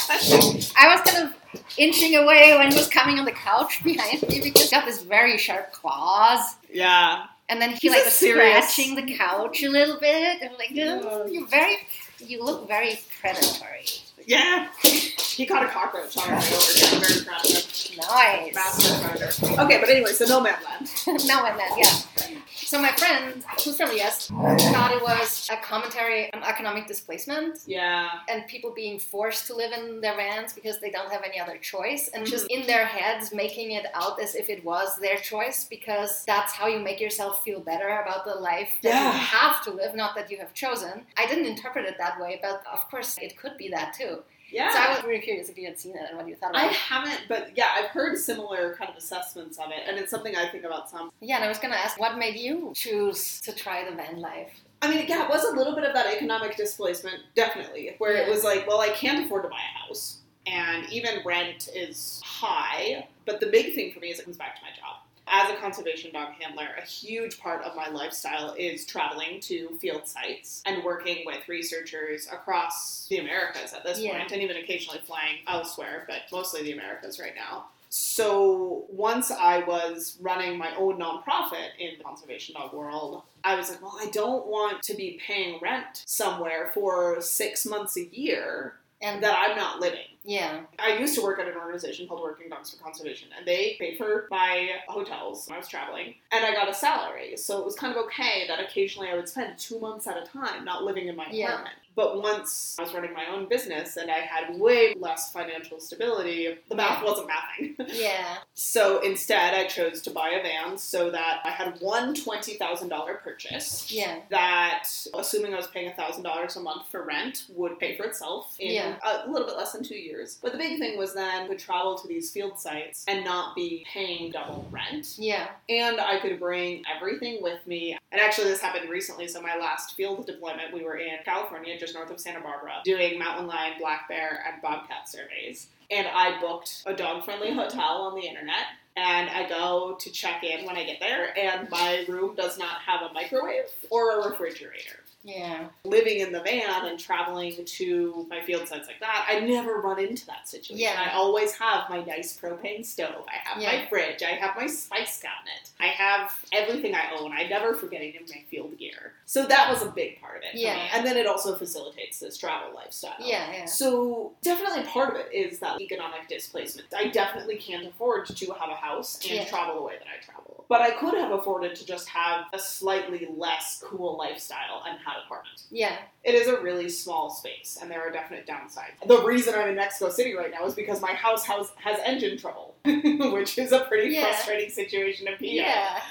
I 0.78 0.94
was 0.94 1.02
kind 1.10 1.28
of 1.28 1.34
inching 1.78 2.16
away 2.16 2.56
when 2.58 2.72
he 2.72 2.78
was 2.78 2.90
coming 2.90 3.18
on 3.20 3.26
the 3.26 3.32
couch 3.32 3.84
behind 3.84 4.22
me 4.24 4.42
because 4.42 4.70
he 4.70 4.76
got 4.76 4.86
this 4.86 5.02
very 5.04 5.38
sharp 5.38 5.72
claws. 5.72 6.56
Yeah. 6.72 7.26
And 7.50 7.62
then 7.62 7.70
he 7.72 7.76
He's 7.78 7.92
like 7.92 8.04
was 8.06 8.14
serious- 8.14 8.70
scratching 8.74 8.96
the 8.96 9.16
couch 9.16 9.64
a 9.64 9.70
little 9.70 9.98
bit. 10.00 10.42
And 10.42 10.52
I'm 10.52 10.58
like, 10.58 10.72
"Oh, 10.76 11.26
you're 11.28 11.48
very, 11.48 11.78
you 12.20 12.44
look 12.44 12.68
very 12.68 13.00
predatory. 13.22 13.86
Yeah. 14.26 14.68
He 14.84 15.46
caught 15.46 15.64
a 15.64 15.70
cockroach 15.70 16.18
on 16.18 16.30
our 16.30 16.36
way 16.36 16.48
over 16.48 16.72
here. 16.74 16.90
I'm 16.92 17.00
very 17.02 17.24
proud 17.24 17.46
of 17.46 17.52
him. 17.52 17.98
Nice. 18.00 18.54
Master 18.54 19.08
predator. 19.08 19.62
Okay, 19.62 19.80
but 19.80 19.90
anyway, 19.90 20.12
so 20.12 20.26
No 20.26 20.42
Man 20.42 20.56
Land. 20.66 21.26
now 21.26 21.46
and 21.46 21.58
then, 21.58 21.72
yeah. 21.78 22.38
So 22.68 22.82
my 22.82 22.92
friend, 22.92 23.46
who's 23.64 23.78
from 23.78 23.92
the 23.92 24.02
US, 24.04 24.28
thought 24.28 24.92
it 24.92 25.02
was 25.02 25.48
a 25.50 25.56
commentary 25.56 26.30
on 26.34 26.44
economic 26.44 26.86
displacement 26.86 27.60
Yeah. 27.66 28.10
and 28.28 28.46
people 28.46 28.72
being 28.74 29.00
forced 29.00 29.48
to 29.48 29.56
live 29.56 29.72
in 29.72 30.02
their 30.02 30.18
vans 30.18 30.52
because 30.52 30.82
they 30.82 30.92
don't 30.92 31.10
have 31.10 31.24
any 31.24 31.40
other 31.40 31.58
choice 31.58 32.10
and 32.10 32.26
just 32.26 32.44
Mm-hmm. 32.50 32.62
in 32.64 32.68
their 32.68 32.86
heads 32.86 33.34
making 33.34 33.72
it 33.72 33.86
out 33.94 34.22
as 34.22 34.36
if 34.36 34.50
it 34.50 34.66
was 34.66 34.98
their 35.00 35.16
choice 35.16 35.64
because 35.64 36.26
that's 36.26 36.52
how 36.52 36.68
you 36.68 36.80
make 36.80 37.00
yourself 37.00 37.42
feel 37.42 37.62
better 37.62 37.88
about 38.04 38.26
the 38.26 38.36
life 38.36 38.72
that 38.84 38.90
Yeah. 38.90 39.14
you 39.14 39.18
have 39.18 39.64
to 39.64 39.72
live 39.72 39.96
not 39.96 40.14
that 40.18 40.30
you 40.30 40.38
have 40.44 40.54
chosen 40.54 41.06
i 41.16 41.26
didn't 41.26 41.46
interpret 41.54 41.86
it 41.86 41.98
that 42.04 42.20
way 42.20 42.38
but 42.42 42.64
of 42.76 42.82
course 42.92 43.18
it 43.26 43.38
could 43.38 43.56
be 43.58 43.70
that 43.70 43.94
too 44.00 44.14
Yeah. 44.52 44.72
so 44.72 44.80
i 44.80 44.90
was 44.96 45.04
really 45.04 45.20
curious 45.22 45.50
if 45.50 45.58
you 45.58 45.66
had 45.66 45.80
seen 45.80 45.96
it 45.96 46.02
and 46.10 46.18
what 46.18 46.28
you 46.28 46.36
thought 46.36 46.56
I 46.56 46.62
about 46.64 46.64
it 46.66 46.70
I 46.70 46.74
haven't, 46.74 47.22
but 47.28 47.52
yeah, 47.56 47.68
I've 47.76 47.90
heard 47.90 48.18
similar 48.18 48.76
kind 48.76 48.90
of 48.90 48.96
assessments 48.98 49.58
of 49.58 49.72
it, 49.72 49.84
and 49.88 49.98
it's 49.98 50.10
something 50.12 50.36
I 50.36 50.48
think 50.50 50.64
about 50.64 50.90
some. 50.90 51.12
yeah 51.22 51.36
and 51.36 51.46
i 51.46 51.48
was 51.48 51.58
going 51.60 51.72
to 51.74 51.80
ask 51.80 52.00
what 52.00 52.18
made 52.18 52.36
you 52.38 52.72
choose 52.76 53.42
to 53.42 53.54
try 53.54 53.90
the 53.90 53.96
van 53.96 54.20
life 54.20 54.62
I 54.82 54.90
mean, 54.92 55.06
yeah, 55.08 55.24
it 55.24 55.30
was 55.30 55.44
a 55.44 55.56
little 55.56 55.74
bit 55.74 55.86
of 55.86 55.94
that 55.96 56.06
economic 56.14 56.56
displacement, 56.56 57.18
definitely, 57.34 57.96
where 57.98 58.16
it 58.16 58.30
was 58.30 58.44
like, 58.44 58.68
well, 58.68 58.80
I 58.80 58.90
can't 58.90 59.26
afford 59.26 59.42
to 59.44 59.50
buy 59.50 59.58
a 59.58 59.88
house, 59.88 60.20
and 60.46 60.88
even 60.92 61.20
rent 61.26 61.70
is 61.74 62.22
high. 62.24 63.08
But 63.26 63.40
the 63.40 63.48
big 63.48 63.74
thing 63.74 63.92
for 63.92 64.00
me 64.00 64.10
is 64.10 64.20
it 64.20 64.26
comes 64.26 64.38
back 64.38 64.56
to 64.58 64.62
my 64.62 64.70
job. 64.70 64.97
As 65.30 65.50
a 65.52 65.56
conservation 65.58 66.12
dog 66.14 66.34
handler, 66.40 66.68
a 66.78 66.86
huge 66.86 67.38
part 67.40 67.62
of 67.64 67.76
my 67.76 67.90
lifestyle 67.90 68.54
is 68.58 68.86
traveling 68.86 69.42
to 69.42 69.78
field 69.82 70.08
sites 70.08 70.62
and 70.66 70.84
working 70.84 71.26
with 71.26 71.48
researchers 71.50 72.28
across 72.32 73.08
the 73.10 73.18
Americas 73.18 73.74
at 73.74 73.84
this 73.84 74.00
Yeah. 74.00 74.18
point, 74.18 74.32
and 74.32 74.42
even 74.42 74.56
occasionally 74.58 75.00
flying 75.06 75.40
elsewhere, 75.48 76.06
but 76.08 76.22
mostly 76.32 76.64
the 76.64 76.72
Americas 76.72 77.20
right 77.20 77.36
now. 77.36 77.68
So 77.90 78.86
once 78.90 79.32
I 79.32 79.60
was 79.60 80.18
running 80.22 80.58
my 80.58 80.76
own 80.76 80.98
nonprofit 81.00 81.70
in 81.78 81.98
the 81.98 82.04
conservation 82.04 82.56
dog 82.56 82.74
world, 82.74 83.24
I 83.44 83.56
was 83.56 83.70
like, 83.70 83.82
well, 83.82 83.98
I 84.00 84.08
don't 84.08 84.46
want 84.48 84.84
to 84.84 84.94
be 84.94 85.20
paying 85.26 85.60
rent 85.62 86.04
somewhere 86.06 86.72
for 86.74 87.22
six 87.22 87.66
months 87.66 87.98
a 87.98 88.06
year 88.06 88.76
and 89.02 89.24
that 89.24 89.38
I'm 89.38 89.56
not 89.56 89.80
living. 89.80 90.08
Yeah 90.28 90.60
I 90.78 90.98
used 90.98 91.16
to 91.16 91.22
work 91.22 91.40
at 91.40 91.48
an 91.48 91.56
organization 91.56 92.08
called 92.08 92.22
Working 92.22 92.50
Dogs 92.50 92.70
for 92.72 92.84
Conservation, 92.84 93.30
and 93.38 93.48
they 93.48 93.76
paid 93.80 93.98
for 93.98 94.28
my 94.30 94.70
hotels 94.88 95.48
when 95.48 95.56
I 95.56 95.60
was 95.60 95.68
traveling, 95.68 96.14
and 96.32 96.46
I 96.46 96.54
got 96.54 96.70
a 96.70 96.74
salary, 96.74 97.36
so 97.38 97.58
it 97.60 97.66
was 97.66 97.76
kind 97.76 97.96
of 97.96 98.04
okay 98.06 98.46
that 98.48 98.60
occasionally 98.60 99.10
I 99.10 99.16
would 99.16 99.30
spend 99.30 99.58
two 99.58 99.80
months 99.80 100.06
at 100.06 100.18
a 100.18 100.26
time 100.26 100.66
not 100.66 100.84
living 100.84 101.08
in 101.08 101.16
my 101.16 101.28
Yeah. 101.32 101.48
apartment. 101.48 101.76
But 101.96 102.22
once 102.22 102.76
I 102.78 102.84
was 102.84 102.94
running 102.94 103.12
my 103.14 103.26
own 103.26 103.48
business 103.48 103.98
and 103.98 104.12
I 104.12 104.20
had 104.20 104.60
way 104.60 104.94
less 105.00 105.32
financial 105.32 105.80
stability, 105.80 106.56
the 106.70 106.76
math 106.76 107.04
wasn't 107.04 107.28
mathing. 107.28 107.74
yeah 107.92 108.38
So 108.54 109.00
instead, 109.02 109.56
I 109.56 109.66
chose 109.66 110.02
to 110.04 110.12
buy 110.12 110.30
a 110.30 110.44
van 110.44 110.78
so 110.78 111.10
that 111.10 111.40
I 111.44 111.50
had 111.50 111.80
one 111.82 112.14
$20,000 112.14 113.22
purchase 113.24 113.92
yeah 113.92 114.20
that, 114.30 114.88
assuming 115.16 115.56
I 115.56 115.58
was 115.58 115.68
paying 115.68 115.92
$1,000 115.92 116.56
a 116.56 116.60
month 116.60 116.84
for 116.92 117.04
rent, 117.04 117.46
would 117.56 117.80
pay 117.80 117.98
for 117.98 118.04
itself 118.04 118.56
in 118.60 118.74
Yeah. 118.76 118.98
a 119.04 119.28
little 119.32 119.48
bit 119.48 119.58
less 119.58 119.72
than 119.72 119.84
two 119.84 119.96
years. 119.98 120.17
But 120.42 120.52
the 120.52 120.58
big 120.58 120.80
thing 120.80 120.98
was 120.98 121.14
then 121.14 121.48
could 121.48 121.60
travel 121.60 121.98
to 121.98 122.08
these 122.08 122.32
field 122.32 122.60
sites 122.60 123.06
and 123.08 123.24
not 123.24 123.56
be 123.56 123.86
paying 123.92 124.32
double 124.32 124.68
rent. 124.72 125.16
yeah 125.18 125.48
And 125.70 126.00
I 126.00 126.20
could 126.20 126.40
bring 126.40 126.84
everything 126.94 127.42
with 127.42 127.66
me. 127.68 127.98
And 128.12 128.22
actually, 128.22 128.48
this 128.48 128.62
happened 128.62 128.90
recently. 128.90 129.28
So, 129.28 129.42
my 129.42 129.58
last 129.58 129.96
field 129.96 130.26
deployment, 130.26 130.74
we 130.74 130.84
were 130.84 130.98
in 130.98 131.18
California, 131.26 131.78
just 131.78 131.94
north 131.94 132.10
of 132.10 132.20
Santa 132.20 132.40
Barbara, 132.40 132.82
doing 132.84 133.20
mountain 133.20 133.48
lion, 133.48 133.74
black 133.80 134.08
bear, 134.08 134.44
and 134.48 134.62
bobcat 134.62 135.10
surveys. 135.10 135.68
And 135.92 136.08
I 136.08 136.40
booked 136.40 136.84
a 136.86 136.94
dog 136.94 137.26
friendly 137.26 137.54
hotel 137.54 138.02
on 138.02 138.16
the 138.16 138.26
internet. 138.28 138.66
And 138.96 139.30
I 139.30 139.48
go 139.48 139.96
to 140.00 140.10
check 140.10 140.44
in 140.44 140.66
when 140.66 140.76
I 140.76 140.84
get 140.84 141.00
there, 141.00 141.38
and 141.38 141.70
my 141.70 142.04
room 142.08 142.34
does 142.36 142.58
not 142.58 142.82
have 142.82 143.08
a 143.08 143.14
microwave 143.14 143.66
or 143.92 144.20
a 144.20 144.30
refrigerator. 144.30 145.02
Yeah 145.28 145.68
Living 145.84 146.22
in 146.22 146.32
the 146.32 146.40
van 146.42 146.86
and 146.88 146.98
traveling 146.98 147.54
to 147.66 148.26
my 148.30 148.42
field 148.42 148.68
sites 148.68 148.88
like 148.88 149.00
that, 149.02 149.28
I 149.30 149.40
never 149.42 149.82
run 149.82 150.00
into 150.00 150.26
that 150.28 150.48
situation. 150.48 150.78
Yeah. 150.80 150.96
I 151.06 151.16
always 151.16 151.54
have 151.54 151.90
my 151.90 152.02
nice 152.04 152.38
propane 152.40 152.86
stove. 152.86 153.26
I 153.28 153.48
have 153.48 153.62
Yeah. 153.62 153.82
my 153.84 153.86
fridge. 153.90 154.24
I 154.24 154.32
have 154.32 154.56
my 154.56 154.68
spice 154.68 155.22
cabinet. 155.22 155.70
I 155.80 155.88
have 155.88 156.34
everything 156.54 156.96
I 156.96 157.12
own. 157.20 157.34
I 157.34 157.44
never 157.44 157.74
forget 157.74 158.02
any 158.02 158.18
of 158.18 158.30
my 158.30 158.42
field 158.50 158.78
gear. 158.80 159.14
So 159.30 159.46
that 159.46 159.70
was 159.70 159.82
a 159.82 159.92
big 159.92 160.22
part 160.22 160.38
of 160.38 160.44
it. 160.44 160.56
Yeah. 160.58 160.88
And 160.94 161.06
then 161.06 161.18
it 161.18 161.28
also 161.28 161.54
facilitates 161.58 162.18
this 162.22 162.38
travel 162.38 162.74
lifestyle. 162.74 163.14
yeah 163.20 163.52
yeah 163.52 163.66
So 163.66 164.32
definitely 164.42 164.84
part 164.84 165.14
of 165.14 165.20
it 165.20 165.34
is 165.34 165.60
that 165.60 165.82
economic 165.82 166.30
displacement. 166.30 166.88
I 166.96 167.10
definitely 167.10 167.58
can't 167.58 167.86
afford 167.86 168.28
to 168.28 168.46
have 168.54 168.70
a 168.70 168.76
house 168.76 169.16
and 169.24 169.32
Yeah. 169.36 169.46
travel 169.46 169.76
the 169.76 169.82
way 169.82 169.96
that 170.00 170.08
I 170.08 170.24
travel. 170.24 170.64
But 170.70 170.82
I 170.82 170.92
could 170.92 171.14
have 171.16 171.32
afforded 171.32 171.76
to 171.76 171.86
just 171.86 172.08
have 172.10 172.46
a 172.54 172.60
slightly 172.60 173.28
less 173.36 173.84
cool 173.86 174.18
lifestyle 174.18 174.84
and 174.88 174.98
had 175.06 175.18
an 175.18 175.24
apartment. 175.26 175.62
yeah 175.72 175.98
It 176.24 176.36
is 176.36 176.48
a 176.48 176.60
really 176.62 176.90
small 176.90 177.30
space, 177.30 177.78
and 177.82 177.90
there 177.92 178.02
are 178.06 178.12
definite 178.12 178.46
downsides. 178.48 178.96
The 179.08 179.22
reason 179.24 179.56
I'm 179.56 179.70
in 179.70 179.76
Mexico 179.76 180.10
City 180.10 180.36
right 180.36 180.52
now 180.52 180.66
is 180.66 180.74
because 180.74 181.00
my 181.02 181.14
house 181.14 181.46
has, 181.46 181.72
has 181.82 182.00
engine 182.06 182.38
trouble, 182.38 182.76
which 182.86 183.58
is 183.58 183.72
a 183.72 183.82
pretty 183.86 184.14
Yeah. 184.16 184.24
frustrating 184.24 184.70
situation 184.70 185.26
to 185.28 185.38
be 185.38 185.52
in. 185.60 185.66
yeah. 185.66 186.02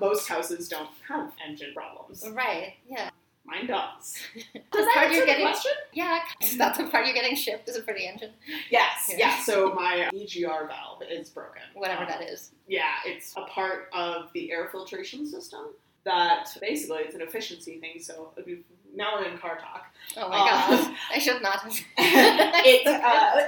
Most 0.00 0.28
houses 0.28 0.68
don't 0.68 0.90
have 1.08 1.32
engine 1.46 1.72
problems. 1.74 2.22
right 2.32 2.61
yeah 2.88 3.10
Mine 3.44 3.66
does. 3.66 4.18
Does 4.34 4.86
that 4.86 4.94
part 4.94 5.06
answer 5.06 5.16
you're 5.16 5.20
the 5.20 5.26
getting- 5.26 5.46
question? 5.46 5.72
Yeah, 5.92 6.20
is 6.40 6.56
that 6.58 6.76
the 6.76 6.84
part 6.84 7.06
you're 7.06 7.14
getting 7.14 7.34
shipped? 7.34 7.68
Is 7.68 7.76
it 7.76 7.84
for 7.84 7.92
the 7.92 8.06
engine? 8.06 8.30
Yes, 8.70 9.08
Yeah. 9.10 9.16
yeah. 9.18 9.38
So 9.40 9.74
my 9.74 10.08
EGR 10.14 10.68
valve 10.68 11.02
is 11.10 11.28
broken. 11.28 11.62
Whatever 11.74 12.02
Um, 12.02 12.08
that 12.08 12.22
is. 12.22 12.52
Yeah, 12.68 12.92
it's 13.04 13.36
a 13.36 13.42
part 13.42 13.90
of 13.92 14.32
the 14.32 14.52
air 14.52 14.68
filtration 14.70 15.26
system 15.26 15.74
that 16.04 16.48
basically 16.60 16.98
it's 16.98 17.14
an 17.14 17.20
efficiency 17.22 17.78
thing. 17.78 18.00
So 18.00 18.32
if 18.36 18.46
you, 18.46 18.62
now 18.94 19.18
we're 19.18 19.26
in 19.26 19.38
car 19.38 19.58
talk. 19.58 19.86
Oh 20.16 20.28
my 20.28 20.38
uh, 20.38 20.76
god. 20.84 20.96
I 21.12 21.18
should 21.18 21.42
not 21.42 21.60
have. 21.62 21.72
it, 21.98 22.86
uh, 22.86 22.90